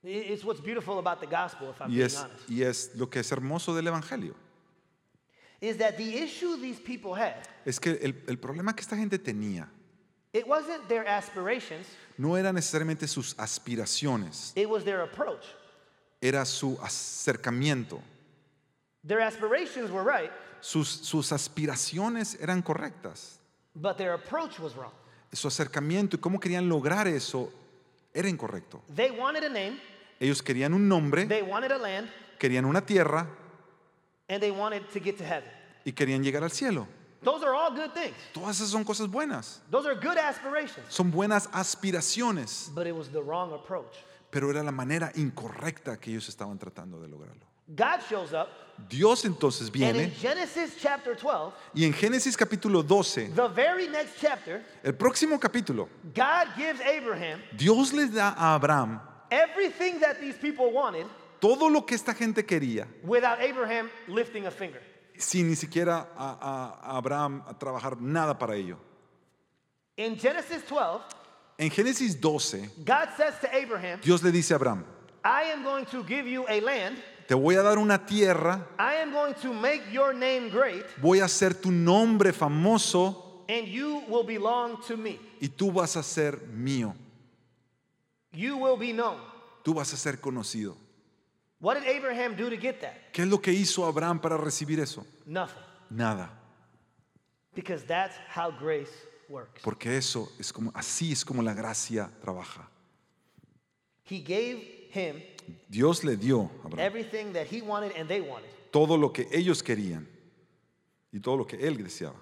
It's 0.04 0.44
what's 0.44 0.62
beautiful 0.62 0.98
about 1.00 1.20
the 1.22 1.28
gospel, 1.28 1.70
if 1.70 1.82
I'm 1.82 1.90
Y 1.90 1.96
being 1.96 2.06
es, 2.06 2.18
honest. 2.18 2.50
y 2.50 2.64
es 2.64 2.92
lo 2.96 3.10
que 3.10 3.20
es 3.22 3.32
hermoso 3.32 3.74
del 3.76 3.88
Evangelio. 3.88 4.34
Is 5.62 5.78
that 5.78 5.98
the 5.98 6.04
issue 6.24 6.56
these 6.58 6.80
people 6.80 7.14
had, 7.14 7.36
Es 7.66 7.80
que 7.80 7.92
el, 8.02 8.16
el 8.28 8.38
problema 8.38 8.74
que 8.76 8.82
esta 8.82 8.96
gente 8.96 9.18
tenía 9.20 9.70
it 10.34 10.48
wasn't 10.48 10.88
their 10.88 11.06
aspirations, 11.08 11.88
no 12.18 12.36
era 12.36 12.52
necesariamente 12.52 13.08
sus 13.08 13.34
aspiraciones, 13.38 14.52
it 14.56 14.68
was 14.70 14.84
their 14.84 15.02
approach. 15.02 15.44
era 16.22 16.46
su 16.46 16.78
acercamiento. 16.82 18.00
Their 19.04 19.22
aspirations 19.22 19.90
were 19.92 20.04
right, 20.04 20.32
Sus, 20.62 20.90
sus 20.90 21.32
aspiraciones 21.32 22.38
eran 22.42 22.62
correctas. 22.62 23.40
but 23.76 23.98
their 23.98 24.14
approach 24.14 24.60
was 24.60 24.76
wrong. 24.76 24.92
Su 25.32 25.48
acercamiento 25.48 26.16
y 26.18 26.20
cómo 26.20 26.40
querían 26.40 26.68
lograr 26.68 27.08
eso 27.08 27.52
era 28.14 28.28
incorrecto. 28.28 28.82
They 28.94 29.12
wanted 29.12 29.44
a 29.46 29.50
name, 29.50 29.80
Ellos 30.20 30.42
querían 30.42 30.74
un 30.74 30.88
nombre, 30.90 31.26
they 31.26 31.42
wanted 31.42 31.72
a 31.72 31.78
land, 31.78 32.10
querían 32.38 32.66
una 32.66 32.82
tierra 32.86 33.26
and 34.28 34.42
they 34.42 34.52
wanted 34.52 34.84
to 34.92 35.00
get 35.00 35.18
to 35.18 35.24
heaven. 35.24 35.50
y 35.86 35.92
querían 35.94 36.22
llegar 36.24 36.44
al 36.44 36.52
cielo. 36.52 36.88
Those 37.22 37.44
are 37.44 37.54
all 37.54 37.72
good 37.72 37.94
things. 37.94 38.16
Todas 38.34 38.60
esas 38.60 38.70
son 38.72 38.84
cosas 38.86 39.08
buenas. 39.08 39.60
Those 39.70 39.86
are 39.86 39.96
good 39.96 40.18
aspirations, 40.18 40.86
Son 40.90 41.12
buenas 41.12 41.48
aspiraciones, 41.48 42.74
but 42.74 42.88
it 42.88 42.96
was 42.96 43.10
the 43.10 43.22
wrong 43.22 43.54
approach. 43.54 43.96
pero 44.32 44.50
era 44.50 44.64
la 44.64 44.72
manera 44.72 45.12
incorrecta 45.16 46.00
que 46.00 46.12
ellos 46.12 46.30
estaban 46.30 46.58
tratando 46.58 47.02
de 47.02 47.08
lograrlo. 47.08 47.46
God 47.76 48.00
shows 48.08 48.34
up, 48.34 48.48
Dios 48.88 49.26
entonces 49.26 49.68
and 49.68 49.72
viene 49.72 50.04
in 50.06 50.12
Genesis 50.12 50.76
chapter 50.80 51.14
12, 51.16 51.54
y 51.76 51.84
en 51.84 51.94
Génesis 51.94 52.38
capítulo 52.38 52.82
12, 52.84 53.36
the 53.36 53.48
very 53.50 53.88
next 53.88 54.18
chapter, 54.20 54.64
el 54.84 54.94
próximo 54.94 55.40
capítulo, 55.40 55.88
God 56.16 56.48
gives 56.56 56.80
Abraham 56.82 57.42
Dios 57.56 57.92
les 57.94 58.12
da 58.12 58.34
a 58.38 58.56
Abraham 58.56 59.02
everything 59.30 60.00
that 60.00 60.20
these 60.20 60.38
people 60.38 60.72
wanted 60.72 61.06
todo 61.40 61.68
lo 61.68 61.82
que 61.82 61.96
esta 61.96 62.14
gente 62.14 62.44
quería, 62.46 62.88
without 63.04 63.40
Abraham 63.42 63.90
lifting 64.08 64.46
a 64.46 64.52
finger. 64.52 64.82
Sin 65.20 65.48
ni 65.50 65.56
siquiera 65.56 66.10
a, 66.18 66.38
a- 66.82 66.98
Abraham 66.98 67.44
a 67.48 67.54
trabajar 67.54 68.00
nada 68.02 68.38
para 68.40 68.56
ello. 68.56 68.78
In 69.98 70.18
Genesis 70.18 70.64
12, 70.68 71.02
En 71.58 71.70
Génesis 71.70 72.20
12, 72.22 72.70
God 72.86 73.10
says 73.18 73.34
to 73.42 73.54
Abraham, 73.54 74.00
Dios 74.02 74.24
le 74.24 74.32
dice 74.32 74.52
a 74.52 74.56
Abraham, 74.56 74.86
I 75.26 75.52
am 75.52 75.62
going 75.64 75.86
to 75.88 76.04
give 76.06 76.26
you 76.26 76.46
a 76.48 76.62
land, 76.62 76.96
te 77.28 77.36
voy 77.36 77.56
a 77.56 77.62
dar 77.62 77.78
una 77.78 77.98
tierra, 78.06 78.66
I 78.80 78.96
am 79.02 79.12
going 79.12 79.34
to 79.42 79.54
make 79.54 79.84
your 79.92 80.14
name 80.14 80.50
great, 80.50 80.86
voy 81.02 81.20
a 81.20 81.26
hacer 81.26 81.54
tu 81.62 81.70
nombre 81.70 82.32
famoso 82.32 83.44
and 83.50 83.68
you 83.68 84.04
will 84.08 84.24
belong 84.24 84.80
to 84.88 84.96
me. 84.96 85.20
y 85.42 85.50
tú 85.50 85.70
vas 85.74 85.98
a 85.98 86.04
ser 86.04 86.38
mío, 86.54 86.96
You 88.32 88.56
will 88.58 88.78
be 88.78 88.94
known. 88.94 89.18
tú 89.64 89.74
vas 89.74 89.92
a 89.94 89.98
ser 89.98 90.22
conocido. 90.22 90.78
What 91.62 91.76
did 91.76 91.88
Abraham 91.88 92.36
do 92.36 92.50
to 92.50 92.56
get 92.58 92.80
that? 92.82 92.94
¿Qué 93.12 93.24
es 93.24 93.28
lo 93.28 93.40
que 93.42 93.52
hizo 93.52 93.86
Abraham 93.86 94.20
para 94.20 94.38
recibir 94.38 94.80
eso? 94.80 95.06
Nothing. 95.26 95.62
Nada, 95.90 96.30
Because 97.56 97.84
that's 97.86 98.16
how 98.34 98.52
grace 98.52 98.92
works. 99.28 99.62
porque 99.64 99.98
eso 99.98 100.30
es 100.40 100.54
como 100.54 100.72
así 100.74 101.12
es 101.12 101.26
como 101.26 101.42
la 101.42 101.54
gracia 101.54 102.10
trabaja. 102.22 102.68
He 104.06 104.20
gave 104.22 104.90
him 104.94 105.22
Dios 105.68 106.04
le 106.04 106.16
dio 106.16 106.50
a 106.64 106.68
Abraham 106.68 106.80
everything 106.80 107.34
that 107.34 107.48
he 107.52 107.62
wanted 107.62 107.92
and 107.98 108.08
they 108.08 108.22
wanted. 108.22 108.50
todo 108.72 108.98
lo 108.98 109.12
que 109.12 109.28
ellos 109.32 109.62
querían 109.64 110.08
y 111.12 111.20
todo 111.20 111.38
lo 111.38 111.46
que 111.48 111.58
él 111.58 111.76
deseaba, 111.78 112.16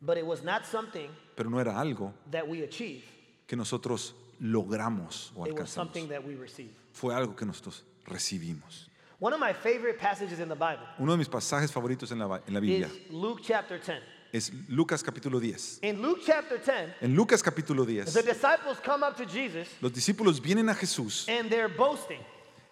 But 0.00 0.18
it 0.18 0.26
was 0.26 0.42
not 0.42 0.64
something 0.66 1.08
pero 1.36 1.48
no 1.48 1.58
era 1.60 1.80
algo 1.80 2.12
that 2.30 2.46
we 2.46 2.62
achieve. 2.62 3.02
que 3.46 3.56
nosotros 3.56 4.14
logramos 4.40 5.32
o 5.36 5.46
It 5.46 5.52
was 5.52 5.60
alcanzamos. 5.60 5.74
something 5.74 6.08
that 6.08 6.22
we 6.26 6.34
receive. 6.34 6.70
Fue 6.92 7.14
algo 7.14 7.34
que 7.36 7.46
nosotros 7.46 7.84
recibimos. 8.06 8.88
One 9.18 9.32
of 9.32 9.40
my 9.40 9.52
favorite 9.54 9.98
passages 9.98 10.40
in 10.40 10.48
the 10.48 10.54
Bible 10.54 10.86
Uno 10.98 11.12
de 11.12 11.18
mis 11.18 11.28
pasajes 11.28 11.72
favoritos 11.72 12.10
en 12.12 12.18
la, 12.18 12.40
en 12.46 12.52
la 12.54 12.60
Biblia 12.60 12.86
is 12.88 13.10
Luke 13.12 13.40
chapter 13.42 13.78
10. 13.78 14.02
es 14.32 14.52
Lucas 14.68 15.02
capítulo 15.02 15.40
10. 15.40 15.78
In 15.82 16.02
Luke 16.02 16.20
chapter 16.26 16.58
10, 16.58 16.94
En 17.00 17.14
Lucas 17.16 17.42
capítulo 17.42 17.86
10, 17.86 18.12
the 18.12 18.22
disciples 18.22 18.78
come 18.84 19.02
up 19.02 19.16
to 19.16 19.24
Jesus 19.24 19.68
los 19.80 19.92
discípulos 19.92 20.40
vienen 20.40 20.68
a 20.68 20.74
Jesús 20.74 21.26
and 21.28 21.48
they're 21.50 21.68
boasting. 21.68 22.20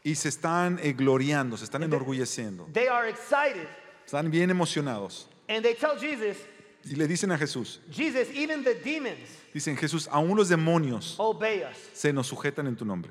y 0.05 0.14
se 0.14 0.28
están 0.28 0.78
eh, 0.82 0.93
gloriando, 0.93 1.57
se 1.57 1.64
están 1.64 1.82
enorgulleciendo, 1.82 2.66
They 2.72 2.89
are 2.89 3.09
excited 3.09 3.66
están 4.05 4.30
bien 4.30 4.51
emocionados. 4.51 5.26
and 5.49 5.64
they 5.64 5.74
tell 5.74 5.97
Jesus, 5.97 6.37
Y 6.85 6.97
le 6.97 7.07
dicen 7.09 7.32
a 7.32 7.39
Jesús, 7.39 7.80
Jesus, 7.91 8.28
even 8.35 8.62
the 8.62 8.74
demons 8.74 9.16
dicen 9.55 9.74
Jesús, 9.78 10.07
aún 10.11 10.37
los 10.37 10.51
demonios 10.51 11.14
obey 11.18 11.62
us. 11.64 11.78
se 11.95 12.12
nos 12.12 12.26
sujetan 12.26 12.66
en 12.66 12.76
tu 12.76 12.85
nombre. 12.85 13.11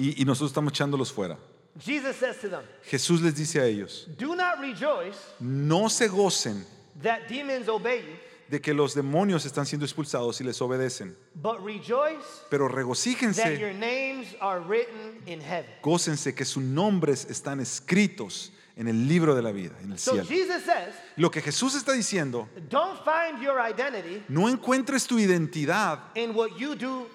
Y, 0.00 0.22
y 0.22 0.24
nosotros 0.24 0.50
estamos 0.50 0.72
echándolos 0.72 1.12
fuera. 1.12 1.36
Jesus 1.78 2.16
says 2.16 2.38
to 2.40 2.48
them, 2.48 2.62
Jesús 2.90 3.20
les 3.20 3.34
dice 3.34 3.60
a 3.60 3.66
ellos, 3.66 4.08
Do 4.18 4.34
not 4.34 4.58
rejoice 4.58 5.18
no 5.38 5.88
se 5.88 6.08
gocen 6.08 6.64
that 7.02 7.28
demons 7.28 7.68
obey 7.68 8.00
you, 8.00 8.16
de 8.48 8.60
que 8.60 8.72
los 8.72 8.94
demonios 8.94 9.44
están 9.44 9.66
siendo 9.66 9.84
expulsados 9.84 10.40
y 10.40 10.44
les 10.44 10.60
obedecen, 10.62 11.14
but 11.34 11.62
rejoice 11.62 12.24
pero 12.48 12.66
that 12.66 12.74
your 12.74 12.84
regocíjense, 12.86 13.78
names 13.78 14.34
are 14.40 14.60
written 14.60 15.20
in 15.26 15.40
heaven. 15.40 15.70
gócense 15.82 16.34
que 16.34 16.44
sus 16.46 16.62
nombres 16.62 17.26
están 17.26 17.60
escritos 17.60 18.52
en 18.76 18.88
el 18.88 19.06
libro 19.06 19.34
de 19.34 19.42
la 19.42 19.52
vida, 19.52 19.76
en 19.82 19.92
el 19.92 19.98
So 19.98 20.12
cielo. 20.12 20.26
Jesus 20.26 20.64
says, 20.64 20.94
Lo 21.16 21.30
que 21.30 21.42
Jesús 21.42 21.74
está 21.74 21.92
diciendo, 21.92 22.48
Don't 22.70 22.98
find 23.04 23.42
your 23.42 23.60
identity 23.60 24.22
no 24.28 24.48
encuentres 24.48 25.06
tu 25.06 25.18
identidad 25.18 26.00
in 26.16 26.34
what 26.34 26.56
you 26.58 26.74
do. 26.74 27.06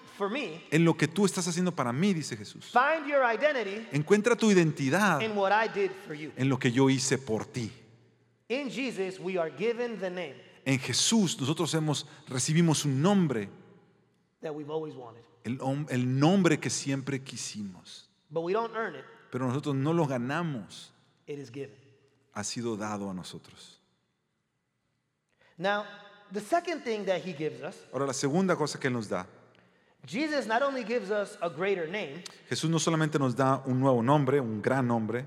En 0.72 0.86
lo 0.86 0.96
que 0.96 1.08
tú 1.08 1.26
estás 1.26 1.48
haciendo 1.48 1.74
para 1.74 1.92
mí, 1.94 2.14
dice 2.14 2.36
Jesús. 2.38 2.66
Find 2.72 3.08
your 3.08 3.24
identity 3.24 3.88
Encuentra 3.92 4.36
tu 4.36 4.50
identidad 4.52 5.22
in 5.22 5.36
what 5.36 5.52
I 5.52 5.68
did 5.68 5.92
for 6.08 6.16
you. 6.16 6.32
en 6.38 6.50
lo 6.50 6.58
que 6.58 6.72
yo 6.72 6.90
hice 6.90 7.18
por 7.18 7.46
ti. 7.46 7.72
In 8.48 8.70
Jesus, 8.70 9.20
we 9.20 9.38
are 9.38 9.50
given 9.58 10.00
the 10.00 10.10
name 10.10 10.36
En 10.66 10.80
Jesús 10.80 11.40
nosotros 11.40 11.74
hemos 11.74 12.06
recibimos 12.28 12.86
un 12.86 13.02
nombre, 13.02 13.50
that 14.42 14.54
we've 14.54 14.72
always 14.72 14.96
wanted, 14.96 15.22
el, 15.44 15.60
el 15.90 16.20
nombre 16.20 16.60
que 16.60 16.70
siempre 16.70 17.24
quisimos, 17.24 18.10
but 18.32 18.42
we 18.44 18.54
don't 18.54 18.76
earn 18.76 18.96
it, 18.96 19.04
pero 19.32 19.48
nosotros 19.48 19.76
no 19.76 19.94
lo 19.94 20.06
ganamos, 20.08 20.92
it 21.28 21.38
is 21.38 21.52
given. 21.52 21.76
ha 22.34 22.44
sido 22.44 22.76
dado 22.78 23.10
a 23.10 23.14
nosotros. 23.14 23.80
Now, 25.58 25.86
the 26.32 26.42
second 26.42 26.84
thing 26.84 27.06
that 27.06 27.22
he 27.22 27.34
gives 27.34 27.62
us, 27.62 27.76
Ahora 27.94 28.08
la 28.08 28.14
segunda 28.14 28.56
cosa 28.56 28.80
que 28.80 28.88
Él 28.88 28.94
nos 28.94 29.08
da, 29.08 29.26
Jesus 30.06 30.46
not 30.46 30.62
only 30.62 30.84
gives 30.84 31.10
us 31.12 31.38
a 31.42 31.50
greater 31.50 31.88
name, 31.88 32.24
Jesús 32.50 32.70
no 32.70 32.78
solamente 32.80 33.18
nos 33.20 33.36
da 33.36 33.62
un 33.66 33.80
nuevo 33.80 34.02
nombre, 34.02 34.40
un 34.40 34.62
gran 34.62 34.88
nombre, 34.88 35.26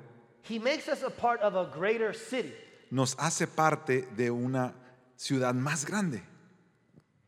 he 0.49 0.59
makes 0.59 0.89
us 0.89 1.03
a 1.03 1.11
part 1.11 1.41
of 1.43 1.55
a 1.57 1.64
greater 1.76 2.14
city. 2.14 2.53
nos 2.91 3.14
hace 3.18 3.47
parte 3.47 4.07
de 4.16 4.31
una 4.31 4.72
ciudad 5.16 5.53
más 5.55 5.85
grande. 5.85 6.22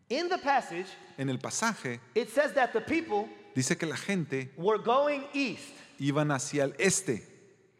In 0.09 0.29
the 0.29 0.39
passage, 0.39 0.87
En 1.19 1.29
el 1.29 1.39
pasaje 1.39 2.01
it 2.15 2.31
says 2.31 2.53
that 2.55 2.73
the 2.73 2.81
people 2.81 3.29
dice 3.55 3.77
que 3.77 3.87
la 3.87 3.97
gente 3.97 4.51
were 4.57 4.79
going 4.79 5.25
east. 5.35 5.69
iban 6.01 6.31
hacia 6.33 6.65
el 6.65 6.75
este. 6.79 7.23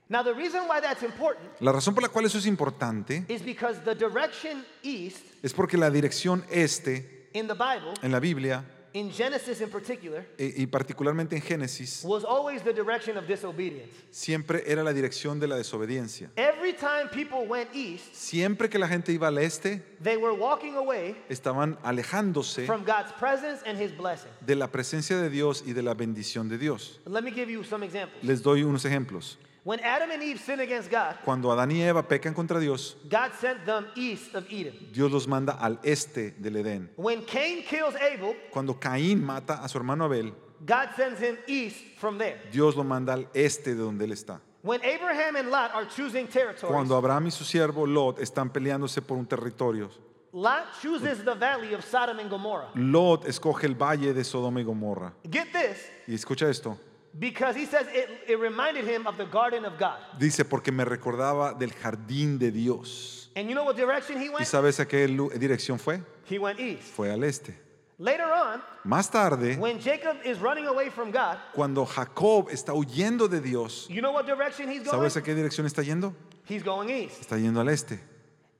Now, 0.09 0.25
the 0.25 0.35
reason 0.35 0.67
why 0.67 0.81
that's 0.81 1.05
important 1.05 1.49
La 1.61 1.71
razón 1.71 1.95
por 1.95 2.03
la 2.03 2.09
cual 2.09 2.25
eso 2.27 2.39
es 2.39 2.47
importante 2.47 3.25
is 3.29 3.41
because 3.43 3.79
the 3.85 3.95
direction 3.95 4.65
east 4.83 5.23
es 5.43 5.53
porque 5.55 5.77
la 5.79 5.89
dirección 5.91 6.45
este 6.51 7.29
in 7.33 7.47
the 7.47 7.55
Bible, 7.55 7.95
en 8.03 8.11
la 8.11 8.19
Biblia 8.19 8.65
in 8.93 9.11
Genesis 9.13 9.61
in 9.61 9.71
particular, 9.71 10.27
e- 10.39 10.53
y 10.57 10.67
particularmente 10.67 11.37
en 11.37 11.43
Génesis 11.43 12.03
was 12.05 12.25
always 12.25 12.63
the 12.63 12.73
direction 12.73 13.17
of 13.17 13.27
disobedience. 13.27 13.89
siempre 14.11 14.63
era 14.67 14.83
la 14.83 14.93
dirección 14.93 15.39
de 15.39 15.47
la 15.47 15.57
desobediencia. 15.57 16.31
Every 16.37 16.73
time 16.73 17.09
people 17.13 17.47
went 17.49 17.69
east, 17.75 18.15
Siempre 18.15 18.69
que 18.69 18.79
la 18.79 18.89
gente 18.89 19.13
iba 19.13 19.29
al 19.29 19.39
este, 19.39 19.83
they 20.03 20.17
were 20.17 20.33
walking 20.37 20.75
away 20.77 21.17
estaban 21.29 21.79
alejándose 21.83 22.67
from 22.67 22.83
God's 22.85 23.13
presence 23.19 23.63
and 23.65 23.81
his 23.81 23.97
blessing. 23.97 24.31
de 24.45 24.57
la 24.57 24.69
presencia 24.73 25.17
de 25.19 25.31
Dios 25.31 25.63
y 25.67 25.73
de 25.73 25.83
la 25.83 25.95
bendición 25.95 26.49
de 26.49 26.59
Dios. 26.59 27.01
Let 27.07 27.23
me 27.23 27.31
give 27.31 27.51
you 27.51 27.63
some 27.65 27.85
examples. 27.85 28.25
Les 28.25 28.43
doy 28.43 28.63
unos 28.65 28.85
ejemplos. 28.85 29.39
When 29.63 29.79
Adam 29.81 30.11
and 30.11 30.23
Eve 30.23 30.41
sinned 30.41 30.61
against 30.63 30.91
God, 30.91 31.17
Cuando 31.23 31.51
Adán 31.53 31.71
y 31.71 31.83
Eva 31.83 32.03
pecan 32.03 32.33
contra 32.33 32.59
Dios, 32.59 32.97
God 33.11 33.33
sent 33.39 33.67
them 33.67 33.87
east 33.95 34.35
of 34.35 34.51
Eden. 34.51 34.75
Dios 34.93 35.13
los 35.13 35.29
manda 35.29 35.53
al 35.53 35.79
este 35.83 36.31
del 36.31 36.57
Edén. 36.57 36.89
When 36.97 37.23
Cain 37.27 37.63
kills 37.65 37.95
Abel, 37.97 38.35
Cuando 38.51 38.79
Caín 38.81 39.23
mata 39.23 39.63
a 39.63 39.69
su 39.69 39.77
hermano 39.77 40.05
Abel, 40.07 40.33
God 40.65 40.89
sends 40.97 41.21
him 41.21 41.37
east 41.47 41.77
from 41.99 42.17
there. 42.17 42.39
Dios 42.51 42.75
lo 42.75 42.85
manda 42.85 43.13
al 43.13 43.29
este 43.35 43.75
de 43.75 43.83
donde 43.83 44.05
él 44.07 44.13
está. 44.13 44.41
When 44.63 44.81
Abraham 44.83 45.37
and 45.37 45.51
Lot 45.51 45.73
are 45.75 45.87
choosing 45.87 46.27
territories, 46.27 46.73
Cuando 46.73 46.97
Abraham 46.97 47.27
y 47.27 47.31
su 47.31 47.45
siervo 47.45 47.87
Lot 47.87 48.19
están 48.19 48.51
peleándose 48.51 49.03
por 49.03 49.19
un 49.19 49.27
territorio, 49.27 49.91
Lot 50.33 50.81
chooses 50.81 51.25
the 51.25 51.35
valley 51.35 51.75
of 51.75 51.85
Sodom 51.85 52.19
and 52.19 52.31
Gomorrah. 52.31 52.71
Lot 52.77 53.27
escoge 53.27 53.67
el 53.67 53.75
valle 53.75 54.15
de 54.15 54.23
Sodoma 54.25 54.61
y 54.61 54.65
Gomorra. 54.65 55.13
Get 55.31 55.49
this, 55.53 55.91
Y 56.07 56.15
escucha 56.15 56.49
esto. 56.49 56.79
Because 57.19 57.57
he 57.57 57.67
says 57.67 57.87
it, 57.93 58.09
it 58.29 58.39
reminded 58.39 58.85
him 58.87 59.07
of 59.07 59.17
the 59.17 59.27
garden 59.27 59.65
of 59.65 59.79
God. 59.79 59.99
Dice, 60.19 60.45
porque 60.45 60.71
me 60.73 60.85
recordaba 60.85 61.59
del 61.59 61.71
jardín 61.71 62.39
de 62.39 62.51
Dios. 62.51 63.29
And 63.37 63.49
you 63.49 63.55
know 63.55 63.65
what 63.65 63.77
direction 63.77 64.19
he 64.19 64.27
¿Y 64.27 64.35
went? 64.35 64.47
sabes 64.47 64.81
a 64.81 64.87
qué 64.87 65.07
dirección 65.39 65.79
fue? 65.79 66.01
He 66.29 66.39
went 66.39 66.59
east. 66.61 66.83
Fue 66.95 67.11
al 67.11 67.23
este. 67.25 67.55
Later 67.99 68.33
on, 68.33 68.63
Más 68.85 69.11
tarde, 69.11 69.57
when 69.59 69.79
Jacob 69.79 70.17
is 70.25 70.39
running 70.39 70.67
away 70.67 70.89
from 70.89 71.11
God, 71.11 71.37
cuando 71.53 71.85
Jacob 71.85 72.49
está 72.51 72.73
huyendo 72.73 73.29
de 73.29 73.41
Dios, 73.43 73.87
you 73.91 74.01
know 74.01 74.13
what 74.13 74.25
direction 74.27 74.71
he's 74.71 74.83
going? 74.85 74.91
¿sabes 74.99 75.17
a 75.19 75.23
qué 75.23 75.35
dirección 75.35 75.67
está 75.67 75.83
yendo? 75.83 76.15
He's 76.49 76.63
going 76.63 76.89
east. 76.89 77.21
Está 77.21 77.39
yendo 77.39 77.61
al 77.61 77.69
este. 77.69 78.01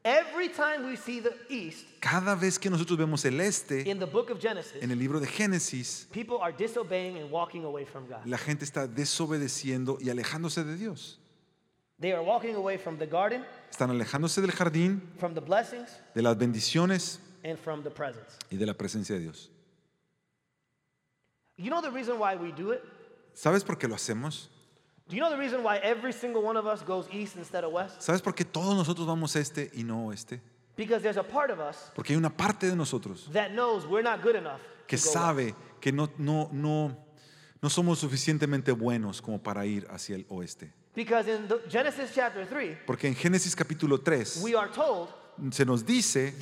Every 0.03 0.49
time 0.49 0.87
we 0.89 0.97
see 0.97 1.21
the 1.21 1.35
east 1.51 1.85
Cada 2.01 2.35
vez 2.35 2.59
que 2.59 2.71
nosotros 2.71 2.97
vemos 2.99 3.23
el 3.27 3.39
este 3.41 3.83
in 3.87 3.99
the 3.99 4.07
book 4.07 4.31
of 4.31 4.41
Genesis, 4.41 4.83
en 4.83 4.91
el 4.91 4.99
libro 4.99 5.21
de 5.21 5.27
Génesis, 5.27 6.07
people 6.11 6.39
are 6.41 6.53
disobeying 6.57 7.19
and 7.19 7.31
walking 7.31 7.65
away 7.65 7.85
from 7.85 8.07
God. 8.09 8.25
la 8.25 8.39
gente 8.39 8.65
está 8.65 8.87
desobedeciendo 8.87 9.99
y 10.01 10.09
alejándose 10.09 10.65
de 10.65 10.77
Dios. 10.77 11.19
They 12.01 12.13
are 12.13 12.23
walking 12.23 12.55
away 12.55 12.79
from 12.79 12.97
the 12.97 13.07
garden, 13.07 13.45
Están 13.71 13.91
alejándose 13.91 14.41
del 14.41 14.53
jardín, 14.53 15.03
from 15.19 15.35
the 15.35 15.41
blessings, 15.43 15.91
de 16.15 16.23
las 16.23 16.35
bendiciones 16.39 17.19
and 17.45 17.59
from 17.59 17.83
the 17.83 17.91
presence. 17.91 18.39
y 18.51 18.57
de 18.57 18.65
la 18.65 18.73
presencia 18.73 19.15
de 19.17 19.21
Dios. 19.21 19.51
You 21.59 21.69
know 21.69 21.83
the 21.83 21.91
reason 21.91 22.19
why 22.19 22.37
we 22.37 22.53
do 22.53 22.73
it? 22.73 22.81
¿Sabes 23.35 23.63
por 23.65 23.77
qué 23.77 23.87
lo 23.87 23.95
hacemos? 23.95 24.49
Do 25.11 25.17
you 25.17 25.23
know 25.23 25.31
the 25.31 25.37
reason 25.37 25.65
why 25.65 25.79
every 25.79 26.13
single 26.13 26.41
one 26.41 26.57
of 26.57 26.67
us 26.67 26.83
goes 26.83 27.09
east 27.13 27.37
instead 27.37 27.65
of 27.65 27.73
west? 27.73 28.01
¿Sabes 28.01 28.23
por 28.23 28.33
qué 28.33 28.45
todos 28.45 28.77
nosotros 28.77 29.07
vamos 29.09 29.35
este 29.35 29.69
y 29.75 29.83
no 29.83 30.07
oeste? 30.07 30.41
Because 30.77 31.03
there's 31.03 31.17
a 31.19 31.25
part 31.25 31.51
of 31.51 31.59
us 31.59 31.91
Porque 31.97 32.13
hay 32.13 32.17
una 32.17 32.31
parte 32.31 32.69
de 32.69 32.77
nosotros 32.77 33.29
that 33.33 33.51
knows 33.51 33.85
we're 33.87 34.05
not 34.05 34.23
good 34.23 34.37
enough 34.37 34.61
que 34.87 34.97
to 34.97 35.03
go 35.03 35.09
west. 35.09 35.13
sabe 35.13 35.55
que 35.81 35.91
no, 35.91 36.09
no, 36.17 36.49
no, 36.53 36.97
no 37.61 37.69
somos 37.69 37.99
suficientemente 37.99 38.71
buenos 38.73 39.21
como 39.21 39.43
para 39.43 39.67
ir 39.67 39.85
hacia 39.91 40.15
el 40.15 40.25
oeste. 40.29 40.73
Because 40.95 41.29
in 41.29 41.49
the 41.49 41.61
Genesis 41.69 42.13
chapter 42.15 42.47
3, 42.47 42.79
Porque 42.87 43.09
en 43.09 43.17
Génesis 43.17 43.57
capítulo 43.57 44.01
3 44.01 44.43
we 44.45 44.55
are 44.55 44.71
told 44.71 45.09
se 45.51 45.65
nos 45.65 45.85
dice 45.87 46.35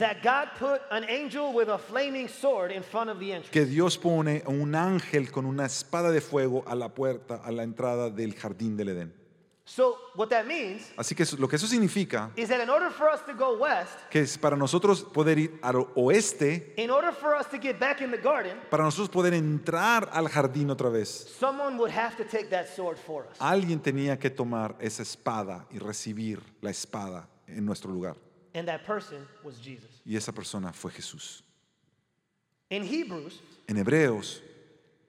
que 3.50 3.64
Dios 3.66 3.98
pone 3.98 4.42
un 4.46 4.74
ángel 4.74 5.30
con 5.30 5.46
una 5.46 5.66
espada 5.66 6.10
de 6.10 6.20
fuego 6.20 6.64
a 6.66 6.74
la 6.74 6.94
puerta, 6.94 7.36
a 7.36 7.50
la 7.52 7.62
entrada 7.62 8.10
del 8.10 8.34
jardín 8.34 8.76
del 8.76 8.88
Edén. 8.90 9.18
So, 9.68 9.98
what 10.14 10.30
that 10.30 10.46
means 10.46 10.90
Así 10.96 11.14
que 11.14 11.26
lo 11.36 11.46
que 11.46 11.56
eso 11.56 11.66
significa 11.66 12.30
is 12.36 12.48
that 12.48 12.62
in 12.62 12.70
order 12.70 12.90
for 12.90 13.10
us 13.10 13.20
to 13.26 13.34
go 13.34 13.58
west, 13.58 13.98
que 14.08 14.22
es 14.22 14.38
para 14.38 14.56
nosotros 14.56 15.02
poder 15.02 15.38
ir 15.38 15.58
al 15.62 15.88
oeste, 15.94 16.72
in 16.78 16.90
order 16.90 17.12
for 17.12 17.34
us 17.34 17.46
to 17.50 17.58
get 17.58 17.78
back 17.78 18.00
in 18.00 18.10
the 18.10 18.16
garden, 18.16 18.56
para 18.70 18.82
nosotros 18.82 19.10
poder 19.10 19.34
entrar 19.34 20.08
al 20.14 20.26
jardín 20.28 20.70
otra 20.70 20.88
vez, 20.88 21.36
someone 21.38 21.76
would 21.76 21.90
have 21.90 22.16
to 22.16 22.24
take 22.24 22.48
that 22.48 22.66
sword 22.74 22.96
for 22.96 23.26
us. 23.30 23.36
alguien 23.38 23.78
tenía 23.80 24.18
que 24.18 24.30
tomar 24.30 24.74
esa 24.80 25.02
espada 25.02 25.66
y 25.70 25.78
recibir 25.78 26.40
la 26.62 26.70
espada 26.70 27.28
en 27.46 27.66
nuestro 27.66 27.92
lugar. 27.92 28.16
And 28.54 28.66
that 28.68 28.84
person 28.84 29.26
was 29.42 29.58
Jesus. 29.60 29.88
Y 30.04 30.16
esa 30.16 30.32
persona 30.32 30.72
fue 30.72 30.90
Jesús. 30.90 31.42
In 32.70 32.82
Hebrews, 32.84 33.40
En 33.68 33.76
Hebreos 33.76 34.42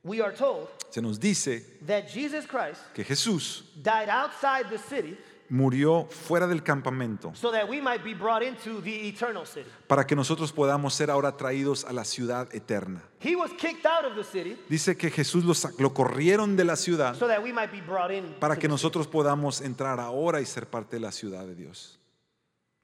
we 0.04 0.22
are 0.22 0.34
told 0.34 0.68
se 0.90 1.02
nos 1.02 1.20
dice 1.20 1.62
that 1.86 2.08
Jesus 2.08 2.46
Christ 2.48 2.80
que 2.94 3.04
Jesús 3.04 3.64
died 3.84 4.08
outside 4.10 4.70
the 4.70 4.78
city 4.78 5.18
murió 5.50 6.08
fuera 6.10 6.48
del 6.48 6.62
campamento 6.64 7.36
so 7.36 7.52
that 7.52 7.68
we 7.68 7.82
might 7.82 8.02
be 8.02 8.14
brought 8.14 8.42
into 8.42 8.80
the 8.82 9.10
eternal 9.10 9.46
city. 9.46 9.70
para 9.88 10.06
que 10.08 10.16
nosotros 10.16 10.54
podamos 10.54 10.94
ser 10.94 11.10
ahora 11.12 11.36
traídos 11.36 11.84
a 11.84 11.92
la 11.92 12.06
ciudad 12.06 12.48
eterna. 12.56 13.02
He 13.20 13.36
was 13.36 13.52
kicked 13.58 13.86
out 13.86 14.06
of 14.06 14.16
the 14.16 14.24
city 14.24 14.58
Dice 14.70 14.96
que 14.96 15.10
Jesús 15.12 15.44
lo, 15.44 15.54
lo 15.80 15.94
corrieron 15.94 16.56
de 16.56 16.64
la 16.64 16.78
ciudad 16.78 17.16
so 17.16 17.28
that 17.28 17.44
we 17.44 17.52
might 17.52 17.72
be 17.72 17.82
brought 17.82 18.12
in. 18.12 18.36
para 18.40 18.56
que 18.56 18.70
nosotros 18.70 19.06
podamos 19.06 19.60
entrar 19.60 20.00
ahora 20.00 20.40
y 20.40 20.46
ser 20.46 20.66
parte 20.70 20.96
de 20.96 21.02
la 21.02 21.12
ciudad 21.12 21.46
de 21.46 21.56
Dios. 21.56 21.99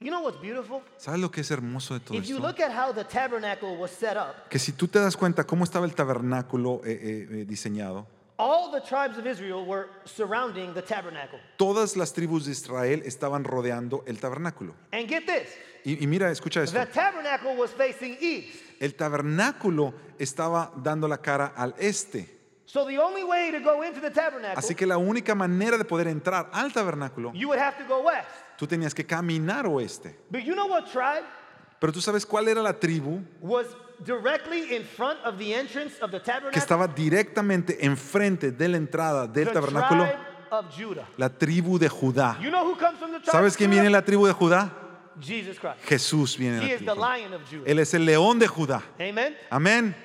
You 0.06 0.12
know 0.12 0.22
what's 0.22 0.40
beautiful? 0.40 0.84
¿Sabes 0.98 1.20
lo 1.20 1.32
que 1.32 1.42
es 1.42 1.50
hermoso 1.50 1.96
de 1.96 2.00
todo 2.00 2.16
If 2.16 2.28
you 2.28 2.36
esto? 2.36 2.48
look 2.48 2.60
at 2.60 2.72
how 2.72 2.94
the 2.94 3.04
tabernacle 3.04 3.76
was 3.76 3.90
set 3.90 4.16
up, 4.16 4.48
Que 4.52 4.60
si 4.60 4.72
tú 4.72 4.88
te 4.88 5.00
das 5.00 5.18
cuenta 5.18 5.46
cómo 5.46 5.64
estaba 5.64 5.88
el 5.88 5.96
tabernáculo 5.96 6.82
eh, 6.86 6.92
eh, 6.92 7.28
eh, 7.42 7.46
diseñado, 7.46 8.06
all 8.38 8.72
the 8.72 8.82
tribes 8.82 9.18
of 9.18 9.26
Israel 9.26 9.66
were 9.66 9.88
surrounding 10.04 10.76
the 10.76 10.82
tabernacle. 10.84 11.40
todas 11.58 11.98
las 11.98 12.14
tribus 12.14 12.46
de 12.46 12.52
Israel 12.52 13.02
estaban 13.04 13.44
rodeando 13.44 14.04
el 14.06 14.20
tabernáculo. 14.20 14.76
And 14.92 15.10
get 15.10 15.26
this 15.26 15.48
Y, 15.84 16.04
y 16.04 16.06
mira, 16.06 16.30
escucha 16.30 16.62
esto. 16.62 16.78
the 16.78 16.86
tabernacle 16.86 17.56
was 17.56 17.72
facing 17.72 18.16
east. 18.22 18.62
El 18.80 18.94
tabernáculo 18.94 19.96
estaba 20.20 20.72
dando 20.76 21.08
la 21.08 21.18
cara 21.18 21.52
al 21.56 21.74
este. 21.80 22.30
So 22.68 22.86
the 22.86 23.00
only 23.00 23.24
way 23.24 23.52
to 23.52 23.60
go 23.60 23.84
into 23.84 24.02
the 24.02 24.12
tabernacle, 24.12 24.60
Así 24.60 24.76
que 24.76 24.86
la 24.86 25.00
única 25.00 25.34
manera 25.34 25.80
de 25.80 25.86
poder 25.86 26.08
entrar 26.08 26.52
al 26.54 26.72
tabernáculo, 26.72 27.32
you 27.34 27.48
would 27.48 27.60
have 27.60 27.76
to 27.80 27.88
go 27.88 28.04
west. 28.04 28.45
Tú 28.58 28.68
tenías 28.68 28.94
que 28.94 29.06
caminar 29.06 29.66
oeste. 29.68 30.18
But 30.30 30.42
you 30.44 30.54
know 30.54 30.68
what 30.68 30.86
tribe 30.92 31.24
Pero 31.80 31.92
tú 31.92 32.02
sabes 32.02 32.26
cuál 32.26 32.48
era 32.48 32.62
la 32.62 32.74
tribu 32.74 33.22
was 33.42 33.68
directly 34.04 34.76
in 34.76 34.84
front 34.84 35.20
of 35.26 35.38
the 35.38 35.54
entrance 35.54 35.96
of 36.02 36.10
the 36.12 36.20
que 36.20 36.26
tabernacle. 36.32 36.60
estaba 36.60 36.88
directamente 36.88 37.86
enfrente 37.86 38.52
de 38.52 38.68
la 38.70 38.78
entrada 38.78 39.28
del 39.28 39.48
the 39.48 39.54
tabernáculo, 39.54 40.06
tribe 40.06 40.20
of 40.52 40.66
Judah. 40.78 41.08
la 41.18 41.30
tribu 41.30 41.78
de 41.78 41.90
Judá. 41.90 42.38
You 42.42 42.50
know 42.50 42.66
who 42.66 42.76
comes 42.78 42.98
from 42.98 43.12
the 43.12 43.20
tribe 43.20 43.32
¿Sabes 43.32 43.54
of 43.54 43.58
quién 43.58 43.70
Judah? 43.70 43.82
viene 43.82 43.86
en 43.88 43.92
la 43.94 44.02
tribu 44.04 44.26
de 44.26 44.34
Judá? 44.34 44.72
Jesus 45.20 45.58
Christ. 45.60 45.80
Jesús 45.86 46.38
viene 46.38 46.58
en 46.58 46.64
He 46.64 46.68
la 46.68 46.74
is 46.74 46.80
the 46.80 46.86
tribu. 46.86 47.02
lion 47.02 47.34
of 47.34 47.42
Judah. 47.50 47.70
Él 47.72 47.80
es 47.80 47.94
el 47.94 48.06
león 48.06 48.38
de 48.40 48.48
Judá. 48.48 48.82
Amen. 49.00 49.36
Amén. 49.50 49.96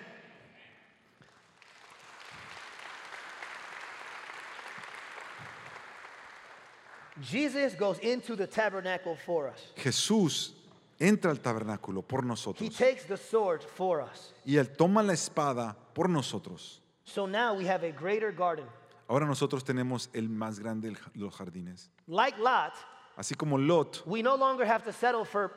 Jesus 7.20 7.74
goes 7.74 7.98
into 8.00 8.36
the 8.36 8.46
tabernacle 8.46 9.16
for 9.26 9.48
us. 9.48 9.72
Jesús 9.76 10.52
entra 10.98 11.30
al 11.30 11.38
tabernáculo 11.40 12.02
por 12.02 12.22
He 12.22 12.26
nosotros 12.28 12.76
takes 12.76 13.04
the 13.06 13.16
sword 13.16 13.62
for 13.62 14.00
us. 14.00 14.32
y 14.46 14.56
él 14.56 14.68
toma 14.76 15.02
la 15.02 15.12
espada 15.12 15.76
por 15.94 16.08
nosotros. 16.08 16.80
So 17.04 17.26
now 17.26 17.54
we 17.54 17.66
have 17.66 17.82
a 17.84 17.90
greater 17.92 18.32
garden. 18.32 18.66
Ahora 19.08 19.26
nosotros 19.26 19.64
tenemos 19.64 20.08
el 20.14 20.28
más 20.28 20.60
grande 20.60 20.90
de 20.90 20.96
los 21.14 21.34
jardines. 21.34 21.90
Like 22.06 22.38
Lot, 22.38 22.72
Así 23.16 23.34
como 23.36 23.58
Lot, 23.58 24.02
we 24.06 24.22
no 24.22 24.36
longer 24.36 24.64
have 24.64 24.84
to 24.84 24.92
settle 24.92 25.24
for 25.24 25.52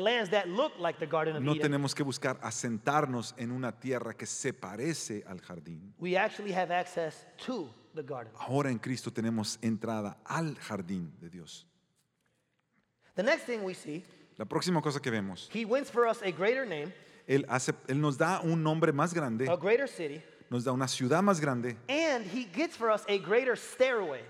lands 0.00 0.30
that 0.30 0.48
look 0.48 0.72
like 0.78 0.98
the 0.98 1.06
Garden 1.06 1.36
of 1.36 1.42
no 1.42 1.52
Eden. 1.52 1.62
tenemos 1.70 1.94
que 1.94 2.02
buscar 2.04 2.38
asentarnos 2.42 3.34
en 3.38 3.50
una 3.52 3.72
tierra 3.72 4.14
que 4.14 4.26
se 4.26 4.52
parece 4.52 5.22
al 5.26 5.38
jardín. 5.40 5.92
We 5.98 6.16
actually 6.16 6.52
have 6.52 6.70
access 6.72 7.26
to 7.46 7.68
the 7.94 8.02
garden. 8.02 8.32
Ahora 8.38 8.70
en 8.70 8.78
Cristo 8.78 9.10
tenemos 9.10 9.58
entrada 9.62 10.16
al 10.26 10.56
jardín 10.56 11.12
de 11.20 11.28
Dios. 11.30 11.66
The 13.14 13.22
next 13.22 13.44
thing 13.46 13.62
we 13.62 13.74
see, 13.74 14.04
La 14.36 14.44
próxima 14.44 14.82
cosa 14.82 14.98
que 15.00 15.10
vemos, 15.12 15.48
he 15.52 15.64
wins 15.64 15.88
for 15.88 16.06
us 16.06 16.20
a 16.22 16.32
greater 16.32 16.66
name, 16.66 16.92
Él, 17.28 17.44
hace, 17.48 17.72
él 17.86 18.00
nos 18.00 18.16
da 18.18 18.40
un 18.42 18.62
nombre 18.62 18.92
más 18.92 19.14
grande, 19.14 19.48
a 19.48 19.56
greater 19.56 19.86
city, 19.88 20.20
nos 20.50 20.64
da 20.64 20.72
una 20.72 20.88
ciudad 20.88 21.22
más 21.22 21.40
grande 21.40 21.76
and 21.88 22.26
he 22.26 22.44
gets 22.52 22.76
for 22.76 22.90
us 22.90 23.04
a 23.08 23.18
greater 23.18 23.56
stairway. 23.56 24.20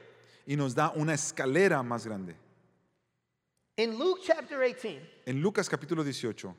y 0.46 0.56
nos 0.56 0.74
da 0.74 0.92
una 0.94 1.14
escalera 1.14 1.82
más 1.82 2.04
grande. 2.06 2.36
In 3.76 3.98
Luke 3.98 4.20
chapter 4.24 4.62
18, 4.62 5.00
En 5.26 5.40
Lucas 5.42 5.68
capítulo 5.68 6.04
18 6.04 6.54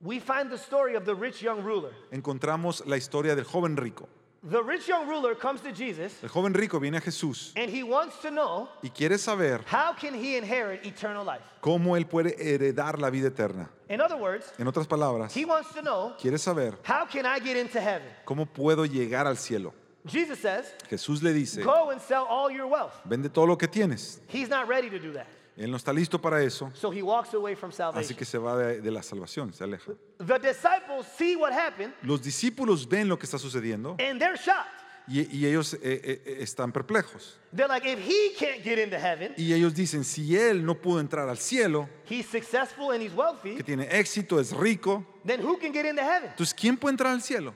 we 0.00 0.20
find 0.20 0.50
the 0.50 0.58
story 0.58 0.94
of 0.96 1.04
the 1.04 1.14
rich 1.14 1.42
young 1.42 1.62
ruler. 1.62 1.92
encontramos 2.12 2.84
la 2.86 2.96
historia 2.96 3.34
del 3.36 3.44
joven 3.44 3.76
rico. 3.76 4.08
The 4.42 4.62
rich 4.62 4.86
young 4.88 5.08
ruler 5.08 5.34
comes 5.36 5.60
to 5.62 5.72
Jesus 5.72 6.14
El 6.22 6.28
joven 6.28 6.54
rico 6.54 6.78
viene 6.80 6.96
a 6.96 7.00
Jesús 7.00 7.52
and 7.56 7.70
he 7.70 7.82
wants 7.84 8.18
to 8.22 8.30
know 8.30 8.68
y 8.82 8.88
quiere 8.90 9.18
saber 9.18 9.60
how 9.66 9.92
can 9.92 10.14
he 10.14 10.36
inherit 10.36 10.84
eternal 10.84 11.24
life. 11.24 11.42
cómo 11.60 11.96
él 11.96 12.06
puede 12.08 12.34
heredar 12.38 12.98
la 13.00 13.10
vida 13.10 13.28
eterna. 13.28 13.68
In 13.88 14.00
other 14.00 14.16
words, 14.16 14.52
En 14.58 14.66
otras 14.66 14.86
palabras, 14.88 15.32
he 15.34 15.44
wants 15.44 15.72
to 15.74 15.82
know 15.82 16.14
quiere 16.20 16.38
saber 16.38 16.74
how 16.84 17.04
can 17.06 17.24
I 17.26 17.38
get 17.40 17.56
into 17.56 17.80
heaven? 17.80 18.08
cómo 18.24 18.46
puedo 18.46 18.84
llegar 18.86 19.26
al 19.28 19.36
cielo. 19.36 19.74
Jesus 20.06 20.38
says, 20.40 20.72
Jesús 20.88 21.22
le 21.22 21.32
dice, 21.32 21.62
go 21.62 21.90
and 21.90 22.00
sell 22.00 22.24
all 22.28 22.50
your 22.50 22.66
wealth. 22.66 22.94
vende 23.08 23.28
todo 23.32 23.46
lo 23.46 23.56
que 23.56 23.68
tienes. 23.68 24.18
He's 24.28 24.48
not 24.48 24.66
ready 24.68 24.88
to 24.90 24.98
do 24.98 25.12
that. 25.12 25.26
Él 25.58 25.70
no 25.70 25.76
está 25.76 25.92
listo 25.92 26.20
para 26.20 26.40
eso, 26.42 26.70
So 26.74 26.90
he 26.92 27.02
walks 27.02 27.34
away 27.34 27.54
from 27.56 27.70
así 27.70 27.76
salvation. 27.78 28.16
que 28.16 28.24
se 28.24 28.38
va 28.38 28.56
de, 28.56 28.80
de 28.80 28.90
la 28.92 29.02
salvación, 29.02 29.52
se 29.52 29.64
aleja. 29.64 29.92
The 30.18 30.38
disciples 30.38 31.06
see 31.16 31.34
what 31.36 31.52
happened 31.52 31.92
Los 32.02 32.22
discípulos 32.22 32.88
ven 32.88 33.08
lo 33.08 33.18
que 33.18 33.24
está 33.26 33.38
sucediendo 33.38 33.96
and 33.98 34.20
they're 34.20 34.36
shocked. 34.36 34.70
y, 35.08 35.22
y 35.36 35.46
ellos 35.46 35.74
eh, 35.74 35.78
eh, 35.82 36.22
eh, 36.24 36.36
están 36.42 36.70
perplejos. 36.70 37.38
They're 37.52 37.66
like, 37.66 37.84
if 37.86 37.98
he 37.98 38.34
can't 38.38 38.62
get 38.62 38.78
into 38.78 38.98
heaven, 38.98 39.32
Y 39.36 39.52
ellos 39.52 39.74
dicen, 39.74 40.04
si 40.04 40.36
él 40.36 40.64
no 40.64 40.74
pudo 40.76 41.00
entrar 41.00 41.28
al 41.28 41.38
cielo, 41.38 41.88
he's 42.08 42.26
successful 42.26 42.92
and 42.92 43.02
he's 43.02 43.10
que 43.12 43.18
wealthy, 43.18 43.62
tiene 43.64 43.88
éxito, 43.90 44.38
es 44.38 44.52
rico, 44.52 45.04
then 45.24 45.40
who 45.40 45.56
can 45.58 45.72
get 45.72 45.86
into 45.86 46.02
heaven? 46.02 46.30
entonces 46.30 46.54
¿quién 46.54 46.76
puede 46.76 46.92
entrar 46.92 47.12
al 47.12 47.22
cielo? 47.22 47.52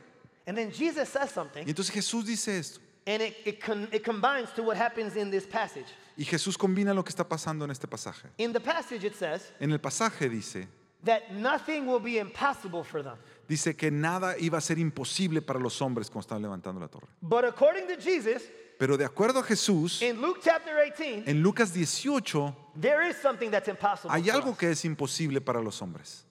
And 0.46 0.56
then 0.56 0.72
Jesus 0.72 1.08
says 1.08 1.30
something, 1.30 1.64
Y 1.64 1.70
entonces 1.70 1.90
Jesús 1.94 2.24
dice 2.26 2.58
esto. 2.58 2.80
and 3.06 3.22
it, 3.22 3.36
it, 3.44 3.60
con- 3.60 3.88
it 3.92 4.02
combines 4.02 4.50
to 4.54 4.62
what 4.64 4.76
happens 4.76 5.14
in 5.14 5.30
this 5.30 5.46
passage. 5.46 5.86
Y 6.16 6.24
Jesús 6.24 6.56
combina 6.58 6.92
lo 6.94 7.02
que 7.04 7.10
está 7.10 7.28
pasando 7.28 7.64
en 7.64 7.70
este 7.70 7.86
pasaje. 7.88 8.28
In 8.38 8.52
the 8.52 8.60
passage, 8.60 9.04
it 9.06 9.14
says 9.14 9.52
En 9.60 9.72
el 9.72 9.78
pasaje 9.80 10.28
dice, 10.28 10.68
that 11.04 11.30
nothing 11.32 11.86
will 11.86 12.00
be 12.00 12.18
impossible 12.18 12.84
for 12.84 13.02
them. 13.02 13.16
dice 13.48 13.74
que 13.76 13.90
nada 13.90 14.36
iba 14.38 14.58
a 14.58 14.60
ser 14.60 14.78
imposible 14.78 15.40
para 15.42 15.58
los 15.58 15.80
hombres 15.80 16.08
cuando 16.10 16.20
estaban 16.26 16.42
levantando 16.42 16.80
la 16.80 16.88
torre. 16.88 17.08
But 17.22 17.44
according 17.44 17.86
to 17.88 17.96
Jesus, 17.96 18.42
Pero 18.78 18.96
de 18.96 19.04
acuerdo 19.04 19.38
a 19.40 19.42
Jesús, 19.44 20.02
in 20.02 20.20
Luke 20.20 20.40
chapter 20.42 20.74
18, 20.76 21.28
en 21.28 21.42
Lucas 21.42 21.72
18 21.72 22.54
there 22.80 23.08
is 23.08 23.16
something 23.16 23.50
that's 23.50 23.68
impossible. 23.68 24.10
hay 24.10 24.22
for 24.24 24.32
algo 24.34 24.50
us. 24.52 24.58
que 24.58 24.70
es 24.70 24.84
imposible 24.84 25.40
para 25.40 25.60
los 25.62 25.80
hombres. 25.80 26.24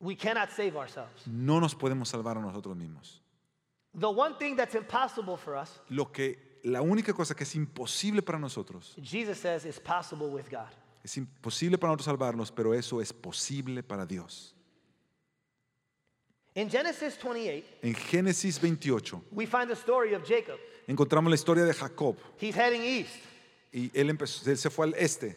We 0.00 0.16
cannot 0.16 0.50
save 0.50 0.76
ourselves. 0.76 1.26
No 1.26 1.60
nos 1.60 1.74
podemos 1.74 2.08
salvar 2.08 2.36
a 2.36 2.40
nosotros 2.40 2.76
mismos. 2.76 3.20
The 3.94 4.10
one 4.10 4.34
thing 4.38 4.56
that's 4.56 4.74
impossible 4.74 5.36
for 5.36 5.56
us, 5.56 5.80
Lo 5.88 6.06
que 6.10 6.53
la 6.64 6.80
única 6.82 7.12
cosa 7.12 7.34
que 7.34 7.44
es 7.44 7.54
imposible 7.54 8.22
para 8.22 8.38
nosotros 8.38 8.94
Jesus 9.02 9.38
says, 9.38 9.64
is 9.64 9.78
possible 9.78 10.26
with 10.28 10.48
God. 10.50 10.68
es 11.04 11.16
imposible 11.16 11.76
para 11.78 11.92
nosotros 11.92 12.06
salvarnos, 12.06 12.50
pero 12.50 12.72
eso 12.74 13.00
es 13.00 13.12
posible 13.12 13.82
para 13.82 14.06
Dios. 14.06 14.54
In 16.56 16.70
Genesis 16.70 17.18
28, 17.18 17.64
En 17.82 17.94
Génesis 17.94 18.60
28 18.60 19.22
we 19.32 19.44
find 19.44 19.68
the 19.68 19.74
story 19.74 20.14
of 20.14 20.22
Jacob. 20.26 20.58
encontramos 20.86 21.28
la 21.30 21.34
historia 21.34 21.64
de 21.64 21.74
Jacob 21.74 22.16
He's 22.40 22.54
heading 22.54 22.82
east, 22.82 23.16
y 23.72 23.90
él, 23.92 24.08
empezó, 24.10 24.48
él 24.48 24.56
se 24.56 24.70
fue 24.70 24.86
al 24.86 24.94
este 24.94 25.36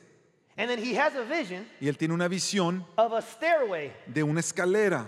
and 0.57 0.69
then 0.69 0.80
he 0.80 0.95
has 0.97 1.15
a 1.15 1.23
vision 1.23 1.65
y 1.82 1.88
él 1.88 1.97
tiene 1.97 2.13
una 2.13 2.28
visión 2.28 2.86
of 2.97 3.13
a 3.13 3.21
stairway. 3.21 3.91
de 4.05 4.21
una 4.23 4.39
escalera 4.41 5.07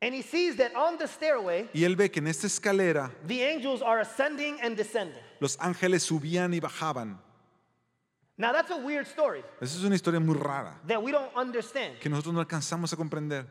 And 0.00 0.14
he 0.14 0.22
sees 0.22 0.56
that 0.58 0.72
on 0.76 0.96
the 0.96 1.08
stairway, 1.08 1.68
y 1.74 1.82
él 1.84 1.96
ve 1.96 2.08
que 2.10 2.20
en 2.20 2.28
esta 2.28 2.46
escalera 2.46 3.10
the 3.26 3.42
angels 3.44 3.82
are 3.82 4.00
ascending 4.00 4.56
and 4.62 4.76
descending. 4.76 5.20
los 5.40 5.56
ángeles 5.58 6.04
subían 6.04 6.54
y 6.54 6.60
bajaban. 6.60 7.18
Now, 8.40 8.52
that's 8.52 8.70
a 8.70 8.76
weird 8.76 9.06
story 9.08 9.42
Esa 9.60 9.78
es 9.78 9.82
una 9.84 9.96
historia 9.96 10.20
muy 10.20 10.36
rara 10.36 10.78
that 10.86 11.02
we 11.02 11.10
don't 11.10 11.34
understand. 11.36 11.98
que 11.98 12.08
nosotros 12.08 12.32
no 12.32 12.40
alcanzamos 12.40 12.92
a 12.92 12.96
comprender. 12.96 13.46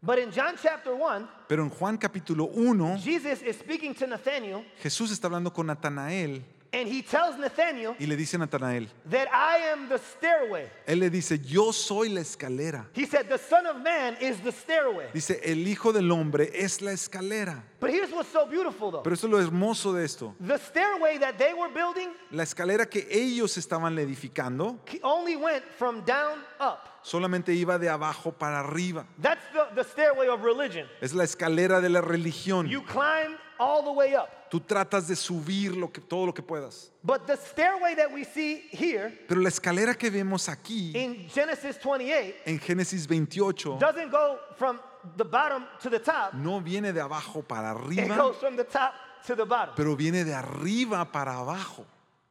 But 0.00 0.20
in 0.20 0.30
John 0.30 0.54
chapter 0.62 0.94
1, 0.94 1.28
Pero 1.48 1.64
en 1.64 1.70
Juan 1.70 1.98
capítulo 1.98 2.44
1, 2.54 2.98
Jesus 2.98 3.42
is 3.42 3.56
speaking 3.58 3.92
to 3.94 4.06
Nathanael, 4.06 4.64
Jesús 4.80 5.10
está 5.10 5.26
hablando 5.26 5.52
con 5.52 5.66
Natanael 5.66 6.44
and 6.72 6.86
he 6.88 7.02
tells 7.02 7.36
Nathanael 7.38 7.94
y 7.98 8.06
le 8.06 8.16
dice 8.16 8.34
a 8.34 8.38
Natanael, 8.38 8.88
that 9.08 9.26
I 9.32 9.58
am 9.72 9.88
the 9.88 9.98
stairway. 9.98 10.68
él 10.86 11.00
le 11.00 11.08
dice, 11.10 11.38
yo 11.42 11.72
soy 11.72 12.08
la 12.10 12.20
escalera. 12.20 12.86
He 12.92 13.06
said, 13.06 13.28
The 13.28 13.38
Son 13.38 13.66
of 13.66 13.76
Man 13.82 14.16
is 14.20 14.38
the 14.40 14.52
stairway. 14.52 15.06
Dice, 15.14 15.40
el 15.42 15.66
Hijo 15.66 15.92
del 15.92 16.10
Hombre 16.12 16.50
es 16.54 16.82
la 16.82 16.90
escalera. 16.92 17.62
But 17.80 17.90
here's 17.90 18.10
what's 18.12 18.30
so 18.30 18.44
beautiful 18.46 18.90
though 18.90 19.02
Pero 19.02 19.14
eso 19.14 19.26
es 19.26 19.30
lo 19.32 19.38
hermoso 19.38 19.92
de 19.94 20.04
esto. 20.04 20.34
the 20.40 20.58
stairway 20.58 21.18
that 21.18 21.38
they 21.38 21.54
were 21.54 21.68
building 21.72 22.10
La 22.32 22.42
escalera 22.42 22.88
que 22.90 23.06
ellos 23.10 23.56
estaban 23.56 23.98
edificando 23.98 24.78
only 25.02 25.36
went 25.36 25.64
from 25.78 26.04
down 26.04 26.38
up. 26.60 26.84
solamente 27.02 27.54
iba 27.54 27.78
de 27.78 27.88
abajo 27.88 28.32
para 28.32 28.60
arriba. 28.60 29.06
That's 29.22 29.42
the, 29.52 29.68
the 29.74 29.84
stairway 29.84 30.28
of 30.28 30.42
religion. 30.42 30.86
Es 31.00 31.14
la 31.14 31.24
escalera 31.24 31.80
de 31.80 31.88
la 31.88 32.00
religión. 32.02 32.68
You 32.68 32.82
climb 32.82 33.36
all 33.58 33.82
the 33.84 33.92
way 33.92 34.14
up. 34.14 34.28
Tú 34.50 34.60
tratas 34.60 35.06
de 35.06 35.14
subir 35.14 35.76
lo 35.76 35.90
que, 35.92 36.00
todo 36.00 36.26
lo 36.26 36.32
que 36.32 36.42
puedas. 36.42 36.90
But 37.02 37.26
the 37.26 37.36
stairway 37.36 37.94
that 37.96 38.12
we 38.12 38.24
see 38.24 38.68
here 38.70 39.10
Pero 39.28 39.40
la 39.40 39.48
escalera 39.48 39.94
que 39.94 40.10
vemos 40.10 40.48
aquí 40.48 40.92
in 40.94 41.28
Genesis 41.28 41.78
28 41.78 42.34
en 42.46 42.58
Génesis 42.58 43.06
28 43.06 43.78
doesn't 43.78 44.10
go 44.10 44.38
from 44.56 44.80
the 45.16 45.24
bottom 45.24 45.64
to 45.80 45.90
the 45.90 45.98
top, 46.00 46.34
no 46.34 46.60
viene 46.60 46.92
de 46.92 47.00
abajo 47.00 47.42
para 47.42 47.72
it 47.72 47.76
arriba, 47.76 48.16
goes 48.16 48.36
from 48.36 48.56
the 48.56 48.64
top 48.64 48.92
to 49.26 49.34
the 49.34 49.44
bottom. 49.44 49.74
pero 49.76 49.96
viene 49.96 50.24
de 50.24 50.34
arriba 50.34 51.04
para 51.10 51.34
abajo. 51.34 51.84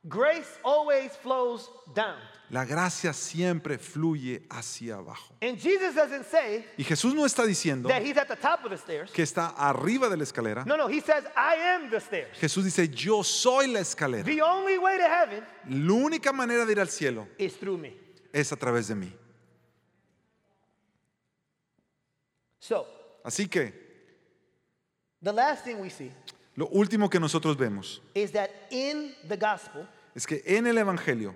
Grace 0.08 0.60
always 0.64 1.12
flows 1.18 1.70
down. 1.94 2.16
La 2.50 2.64
gracia 2.64 3.12
siempre 3.12 3.78
fluye 3.78 4.44
hacia 4.50 4.96
abajo. 4.96 5.34
And 5.42 5.58
Jesus 5.60 5.94
doesn't 5.96 6.26
say 6.26 6.66
Y 6.78 6.84
Jesús 6.86 7.14
no 7.14 7.26
está 7.26 7.46
diciendo 7.46 7.90
that 7.90 8.02
he's 8.02 8.16
at 8.18 8.30
the 8.30 8.38
top 8.38 8.64
of 8.64 8.70
the 8.72 8.78
stairs. 8.78 9.12
que 9.12 9.24
está 9.24 9.54
arriba 9.58 10.08
de 10.10 10.16
la 10.16 10.24
escalera. 10.24 10.66
No, 10.66 10.78
no, 10.78 10.88
he 10.88 11.02
says, 11.02 11.26
I 11.36 11.56
am 11.56 11.90
the 11.90 12.00
stairs. 12.00 12.38
Jesús 12.40 12.64
dice, 12.64 12.88
yo 12.88 13.22
soy 13.24 13.68
la 13.68 13.82
escalera. 13.82 14.24
The 14.24 14.42
only 14.42 14.78
way 14.78 14.98
to 14.98 15.04
heaven 15.04 15.44
La 15.68 15.94
única 15.94 16.32
manera 16.32 16.66
de 16.66 16.72
ir 16.72 16.80
al 16.80 16.88
cielo 16.88 17.28
is 17.38 17.58
through 17.58 17.78
me. 17.80 17.94
es 18.32 18.52
a 18.54 18.56
través 18.56 18.88
de 18.88 18.96
mí. 18.96 19.12
So, 22.60 22.86
Así 23.26 23.50
que 23.50 23.74
the 25.22 25.34
last 25.34 25.66
thing 25.66 25.80
we 25.82 25.90
see 25.90 26.12
lo 26.56 26.68
último 26.70 27.10
que 27.10 27.20
nosotros 27.20 27.58
vemos 27.58 28.02
is 28.16 28.32
that 28.32 28.50
in 28.72 29.14
the 29.28 29.36
gospel, 29.38 29.86
es 30.18 30.26
que 30.26 30.42
en 30.48 30.66
el 30.66 30.80
Evangelio 30.80 31.36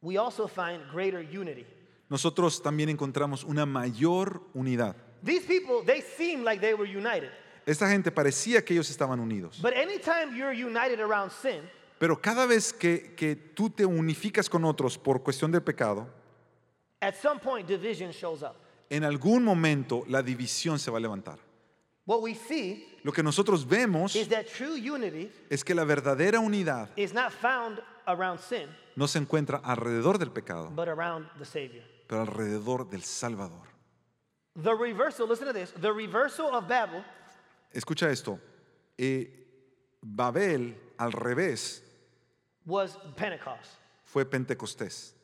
we 0.00 0.16
also 0.16 0.48
find 0.48 0.80
greater 0.90 1.20
unity. 1.20 1.66
nosotros 2.08 2.62
también 2.62 2.88
encontramos 2.88 3.44
una 3.44 3.66
mayor 3.66 4.40
unidad. 4.54 4.96
These 5.22 5.46
people, 5.46 5.84
they 5.84 6.00
seem 6.00 6.44
like 6.44 6.60
they 6.60 6.72
were 6.72 6.86
united. 6.88 7.30
Esta 7.66 7.88
gente 7.88 8.10
parecía 8.10 8.64
que 8.64 8.74
ellos 8.74 8.88
estaban 8.88 9.20
unidos. 9.20 9.60
But 9.60 9.74
anytime 9.74 10.34
you're 10.34 10.52
united 10.54 10.98
around 10.98 11.30
sin, 11.30 11.60
Pero 11.98 12.20
cada 12.20 12.46
vez 12.46 12.72
que, 12.72 13.14
que 13.14 13.36
tú 13.36 13.68
te 13.68 13.84
unificas 13.84 14.48
con 14.48 14.64
otros 14.64 14.96
por 14.96 15.22
cuestión 15.22 15.52
del 15.52 15.62
pecado, 15.62 16.06
at 17.02 17.14
some 17.16 17.38
point 17.38 17.68
division 17.68 18.12
shows 18.12 18.42
up. 18.42 18.56
En 18.88 19.04
algún 19.04 19.44
momento 19.44 20.04
la 20.08 20.22
división 20.22 20.78
se 20.78 20.90
va 20.90 20.96
a 20.96 21.00
levantar. 21.00 21.38
What 22.06 22.20
we 22.20 22.34
see 22.34 22.86
Lo 23.02 23.12
que 23.12 23.22
nosotros 23.22 23.66
vemos 23.66 24.14
is 24.14 24.28
that 24.28 24.44
true 24.46 24.76
unity 24.76 25.30
es 25.50 25.64
que 25.64 25.74
la 25.74 25.84
verdadera 25.84 26.38
unidad 26.38 26.88
is 26.96 27.14
not 27.14 27.32
found 27.32 27.80
around 28.06 28.38
sin, 28.40 28.68
no 28.96 29.06
se 29.06 29.18
encuentra 29.18 29.58
alrededor 29.64 30.18
del 30.18 30.30
pecado, 30.30 30.70
but 30.74 30.88
around 30.88 31.26
the 31.38 31.44
Savior. 31.46 31.82
pero 32.06 32.22
alrededor 32.22 32.88
del 32.90 33.02
Salvador. 33.02 33.66
The 34.62 34.74
reversal, 34.74 35.26
listen 35.26 35.46
to 35.46 35.52
this, 35.54 35.72
the 35.72 35.92
reversal 35.92 36.54
of 36.54 36.68
Babel 36.68 37.02
Escucha 37.72 38.10
esto. 38.10 38.38
eh, 38.98 39.28
Babel, 40.02 40.76
al 40.98 41.10
revés, 41.12 41.82
was 42.66 42.98
Pentecost. 43.16 43.78
fue 44.04 44.24
Pentecostés. 44.26 45.14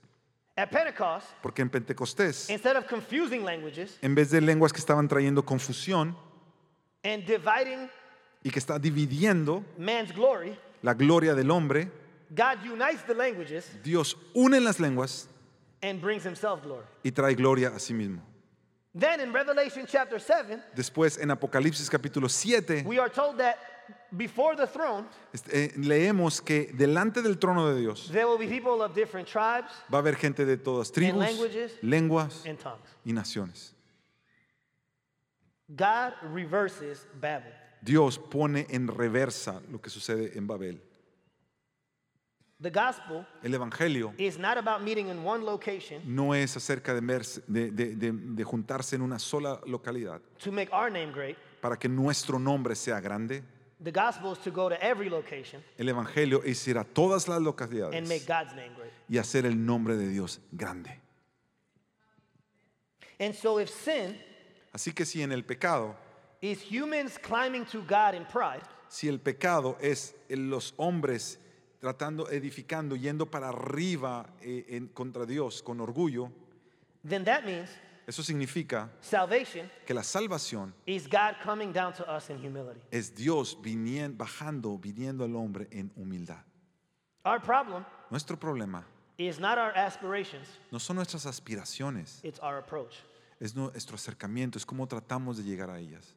At 0.57 0.71
Pentecost, 0.71 1.27
Porque 1.43 1.61
en 1.63 1.69
Pentecostés, 1.71 2.49
instead 2.51 2.77
of 2.77 2.87
confusing 2.87 3.45
languages 3.45 3.99
en 4.03 4.15
vez 4.15 4.31
de 4.31 4.41
lenguas 4.41 4.73
que 4.73 4.81
estaban 4.81 5.07
trayendo 5.09 5.45
confusión 5.45 6.17
and 7.05 7.25
dividing 7.27 7.89
y 8.45 8.51
que 8.51 8.59
está 8.59 8.79
dividiendo 8.79 9.65
man's 9.79 10.13
glory, 10.13 10.57
la 10.83 10.95
gloria 10.95 11.35
del 11.35 11.51
hombre, 11.51 11.91
God 12.35 12.59
unites 12.65 13.03
the 13.07 13.15
languages 13.15 13.67
Dios 13.83 14.17
une 14.35 14.61
las 14.61 14.79
lenguas 14.81 15.29
and 15.83 16.01
brings 16.01 16.25
himself 16.25 16.63
glory. 16.63 16.85
y 17.05 17.11
trae 17.11 17.35
gloria 17.35 17.69
a 17.69 17.79
sí 17.79 17.93
mismo. 17.95 18.21
Then 18.93 19.21
in 19.21 19.33
Revelation 19.33 19.87
chapter 19.87 20.19
7, 20.19 20.61
Después, 20.75 21.17
en 21.19 21.31
Apocalipsis 21.31 21.89
capítulo 21.89 22.29
7, 22.29 22.83
we 22.85 22.99
are 22.99 23.09
told 23.09 23.39
that 23.39 23.57
before 24.17 24.57
the 24.57 24.67
throne, 24.67 25.07
este, 25.33 25.73
leemos 25.77 26.41
que 26.41 26.73
delante 26.77 27.23
del 27.23 27.39
trono 27.39 27.73
de 27.73 27.81
Dios 27.81 28.09
there 28.13 28.27
will 28.27 28.37
be 28.39 28.49
people 28.49 28.83
of 28.83 28.93
different 28.95 29.29
tribes 29.29 29.71
va 29.93 29.99
a 29.99 30.01
haber 30.01 30.17
gente 30.17 30.45
de 30.45 30.57
todas 30.57 30.91
tribus, 30.91 31.21
languages. 31.21 31.73
lenguas 31.83 32.45
and 32.47 32.59
tongues. 32.59 32.83
y 33.05 33.13
naciones. 33.13 33.75
God 35.77 36.15
reverses 36.33 37.07
Babel. 37.21 37.53
Dios 37.83 38.19
pone 38.19 38.67
en 38.71 38.89
reversa 38.89 39.63
lo 39.71 39.81
que 39.81 39.89
sucede 39.91 40.37
en 40.37 40.47
Babel. 40.47 40.83
The 42.61 42.71
gospel 42.71 43.27
El 43.43 43.55
Evangelio 43.55 44.13
is 44.19 44.39
not 44.39 44.59
about 44.59 44.83
meeting 44.83 45.09
in 45.09 45.25
one 45.25 45.43
location 45.45 46.03
no 46.05 46.35
es 46.35 46.55
acerca 46.59 46.93
de, 46.93 47.01
verse- 47.01 47.41
de- 47.47 47.71
de- 47.71 47.95
de- 47.97 48.45
juntarse 48.45 48.97
en 48.97 49.03
una 49.03 49.19
sola 49.19 49.59
localidad 49.67 50.21
to 50.39 50.53
make 50.53 50.71
our 50.71 50.91
name 50.91 51.11
great. 51.11 51.39
para 51.63 51.79
que 51.79 51.89
nuestro 51.89 52.39
nombre 52.39 52.75
sea 52.75 53.01
grande. 53.01 53.43
The 53.83 53.93
gospel 53.93 54.33
is 54.33 54.41
to 54.41 54.51
go 54.51 54.69
to 54.69 54.77
every 54.85 55.09
location 55.09 55.63
El 55.79 55.89
Evangelio 55.89 56.43
es 56.45 56.69
ir 56.69 56.77
a 56.77 56.85
todas 56.85 57.29
las 57.29 57.39
and 57.39 57.47
localidades 57.47 58.07
make 58.07 58.27
God's 58.27 58.55
name 58.55 58.75
great. 58.77 58.93
y 59.09 59.17
hacer 59.17 59.47
el 59.47 59.55
nombre 59.65 59.97
de 59.97 60.09
Dios 60.09 60.39
grande. 60.53 61.01
And 63.19 63.35
so 63.35 63.59
if 63.59 63.71
sin 63.71 64.19
Así 64.73 64.93
que 64.93 65.05
si 65.05 65.23
en 65.23 65.33
el 65.33 65.45
pecado, 65.45 65.97
is 66.41 66.63
humans 66.63 67.19
climbing 67.19 67.65
to 67.67 67.83
God 67.83 68.15
in 68.15 68.25
pride, 68.25 68.63
si 68.89 69.09
el 69.09 69.19
pecado 69.19 69.77
es 69.81 70.15
en 70.29 70.49
los 70.51 70.75
hombres 70.77 71.39
tratando, 71.81 72.29
edificando, 72.31 72.95
yendo 72.97 73.27
para 73.31 73.49
arriba 73.49 74.27
eh, 74.43 74.65
en- 74.69 74.89
contra 74.89 75.27
Dios 75.27 75.63
con 75.63 75.81
orgullo, 75.81 76.31
then 77.05 77.25
that 77.25 77.45
means 77.45 77.69
eso 78.07 78.23
significa 78.23 78.91
salvation 79.01 79.71
que 79.87 79.95
la 79.95 80.03
salvación 80.03 80.73
is 80.87 81.07
God 81.09 81.35
coming 81.45 81.73
down 81.73 81.93
to 81.93 82.05
us 82.11 82.29
in 82.31 82.39
humility. 82.39 82.81
es 82.91 83.15
Dios 83.15 83.57
vinien- 83.61 84.17
bajando, 84.17 84.79
viniendo 84.79 85.25
al 85.25 85.35
hombre 85.37 85.69
en 85.71 85.91
humildad. 85.97 86.43
Our 87.25 87.41
problem 87.41 87.85
Nuestro 88.11 88.37
problema 88.39 88.85
is 89.19 89.39
not 89.39 89.59
our 89.59 89.73
aspirations, 89.77 90.49
no 90.73 90.79
son 90.79 90.97
nuestras 90.97 91.27
aspiraciones, 91.27 92.21
it's 92.25 92.41
our 92.41 92.59
approach. 92.59 92.97
Es 93.41 93.55
nuestro 93.57 93.97
acercamiento, 93.97 94.59
es 94.59 94.67
cómo 94.67 94.87
tratamos 94.87 95.39
de 95.39 95.45
llegar 95.45 95.71
a 95.71 95.79
ellas. 95.79 96.15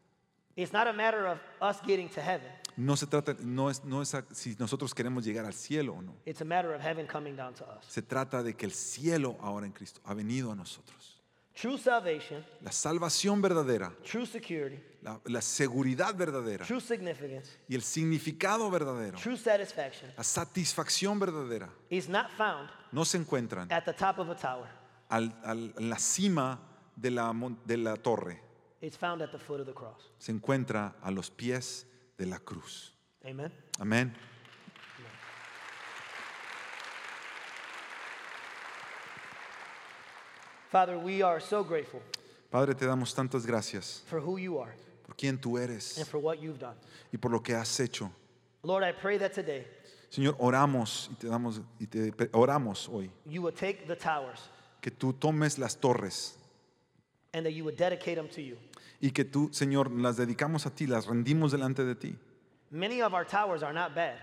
It's 0.55 0.71
not 0.71 0.86
a 0.88 0.93
matter 0.93 1.26
of 1.26 1.39
us 1.61 1.82
getting 1.82 2.07
to 2.09 2.21
heaven, 2.21 2.47
No 2.78 2.95
se 2.95 3.07
trata, 3.07 3.36
no 3.39 3.69
es, 3.71 3.84
no 3.84 4.01
es 4.03 4.13
a- 4.13 4.26
si 4.34 4.55
nosotros 4.59 4.93
queremos 4.93 5.24
llegar 5.26 5.45
al 5.45 5.53
cielo 5.53 5.93
o 5.95 6.01
no. 6.01 6.15
it's 6.26 6.41
a 6.41 6.45
matter 6.45 6.71
of 6.74 6.82
heaven 6.82 7.07
coming 7.07 7.36
down 7.36 7.53
to 7.55 7.63
us. 7.65 7.86
Se 7.88 8.01
trata 8.03 8.43
de 8.43 8.53
que 8.55 8.65
el 8.67 8.71
cielo 8.74 9.36
ahora 9.41 9.65
en 9.65 9.71
Cristo 9.71 9.99
ha 10.03 10.13
venido 10.13 10.51
a 10.51 10.55
nosotros. 10.55 11.19
True 11.59 11.78
salvation, 11.78 12.43
La 12.61 12.71
salvación 12.71 13.39
verdadera, 13.41 13.93
true 14.03 14.26
security, 14.26 14.80
la, 15.03 15.19
la 15.26 15.39
seguridad 15.41 16.15
verdadera 16.15 16.65
true 16.65 16.82
significance, 16.82 17.51
y 17.67 17.76
el 17.76 17.84
significado 17.84 18.69
verdadero, 18.71 19.17
true 19.19 19.38
satisfaction 19.38 20.11
la 20.17 20.24
satisfacción 20.24 21.19
verdadera, 21.19 21.69
is 21.91 22.09
not 22.09 22.28
found 22.32 22.69
no 22.91 23.05
se 23.05 23.17
encuentran 23.17 23.71
at 23.71 23.84
the 23.86 23.93
top 23.93 24.17
of 24.19 24.30
a 24.30 24.36
tower. 24.36 24.67
al- 25.09 25.32
al- 25.43 25.74
en 25.78 25.89
la 25.91 25.99
cima 25.99 26.59
de 26.96 27.10
la, 27.12 27.34
de 27.66 27.78
la 27.78 27.96
torre, 27.96 28.39
It's 28.82 28.98
found 28.98 29.22
at 29.22 29.32
the 29.32 29.39
foot 29.39 29.60
of 29.62 29.66
the 29.68 29.74
cross. 29.74 30.12
se 30.20 30.32
encuentra 30.32 30.96
a 31.02 31.10
los 31.12 31.30
pies 31.30 31.86
de 32.18 32.26
la 32.26 32.39
cruz. 32.39 32.91
Amen. 33.26 33.52
Amén. 33.80 34.14
Father, 40.70 40.98
we 40.98 41.22
are 41.22 41.39
so 41.39 41.64
grateful 41.64 42.02
Padre, 42.52 42.74
te 42.76 42.86
damos 42.86 43.14
tantas 43.14 43.46
gracias 43.46 44.02
for 44.08 44.20
who 44.20 44.38
you 44.38 44.60
are 44.60 44.74
por 45.06 45.16
quien 45.16 45.38
tú 45.38 45.58
eres 45.58 45.98
and 45.98 46.08
for 46.08 46.18
what 46.20 46.39
you've 46.41 46.60
done. 46.60 46.76
y 47.12 47.18
por 47.18 47.32
lo 47.32 47.39
que 47.41 47.54
has 47.56 47.80
hecho. 47.80 48.12
Lord, 48.64 48.84
I 48.84 48.91
pray 48.91 49.18
that 49.20 49.34
today 49.34 49.66
Señor, 50.10 50.36
oramos 50.39 51.10
y 51.12 51.16
te 51.16 51.28
damos 51.28 51.62
y 51.80 51.86
te 51.88 52.12
pe- 52.12 52.30
oramos 52.34 52.88
hoy 52.89 53.10
you 53.26 53.41
would 53.41 53.56
take 53.56 53.88
the 53.88 53.96
towers 53.96 54.39
que 54.82 54.91
tú 54.91 55.14
tomes 55.14 55.58
las 55.58 55.76
torres 55.80 56.38
and 57.34 57.45
that 57.45 57.51
you 57.53 57.63
would 57.63 57.77
dedicate 57.77 58.15
them 58.15 58.27
to 58.29 58.41
you. 58.41 58.57
y 59.01 59.11
que 59.11 59.25
tú, 59.25 59.49
Señor, 59.51 59.91
las 59.91 60.15
dedicamos 60.17 60.65
a 60.65 60.69
ti, 60.69 60.88
las 60.88 61.05
rendimos 61.07 61.51
delante 61.51 61.84
de 61.84 61.95
ti. 61.95 62.15
Many 62.71 63.01
of 63.01 63.13
our 63.13 63.25
towers 63.25 63.61
are 63.63 63.73
not 63.73 63.93
bad, 63.95 64.15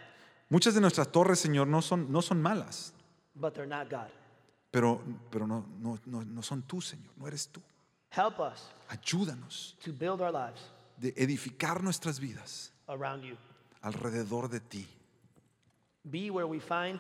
Muchas 0.48 0.74
de 0.74 0.80
nuestras 0.80 1.12
torres, 1.12 1.38
Señor, 1.38 1.68
no 1.68 1.80
son, 1.82 2.10
no 2.10 2.20
son 2.22 2.42
malas, 2.42 2.92
but 3.36 3.54
they're 3.54 3.66
not 3.68 3.88
God. 3.90 4.08
pero, 4.72 5.00
pero 5.30 5.46
no, 5.46 5.64
no, 5.80 5.98
no, 6.06 6.22
no 6.24 6.42
son 6.42 6.62
tú, 6.62 6.80
Señor, 6.80 7.12
no 7.16 7.26
eres 7.28 7.48
tú. 7.48 7.60
Help 8.10 8.40
us 8.40 8.68
Ayúdanos 8.88 9.76
to 9.84 9.92
build 9.92 10.20
our 10.20 10.32
lives 10.32 10.60
de 10.98 11.14
edificar 11.16 11.80
nuestras 11.82 12.18
vidas 12.18 12.72
around 12.88 13.22
you. 13.22 13.36
alrededor 13.82 14.48
de 14.50 14.58
ti. 14.60 14.86
Be 16.04 16.30
where 16.30 16.46
we 16.46 16.58
find 16.60 16.98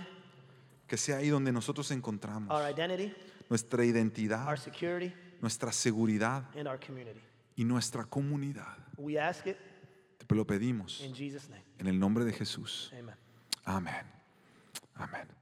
Que 0.86 0.96
sea 0.96 1.16
ahí 1.18 1.28
donde 1.30 1.50
nosotros 1.52 1.90
encontramos 1.90 2.50
our 2.50 2.64
identity, 2.70 3.12
nuestra 3.48 3.84
identidad, 3.84 4.46
our 4.46 4.58
security, 4.58 5.12
nuestra 5.40 5.72
seguridad 5.72 6.44
and 6.56 6.66
our 6.68 6.78
community. 6.78 7.20
y 7.56 7.64
nuestra 7.64 8.04
comunidad. 8.04 8.76
We 8.96 9.18
ask 9.18 9.46
it 9.46 9.56
Te 10.26 10.34
lo 10.34 10.46
pedimos 10.46 11.00
in 11.00 11.14
Jesus' 11.14 11.48
name. 11.48 11.64
en 11.78 11.86
el 11.88 11.98
nombre 11.98 12.24
de 12.24 12.32
Jesús. 12.32 12.92
Amen. 12.96 13.14
Amén. 13.64 14.06
Amén. 14.94 15.39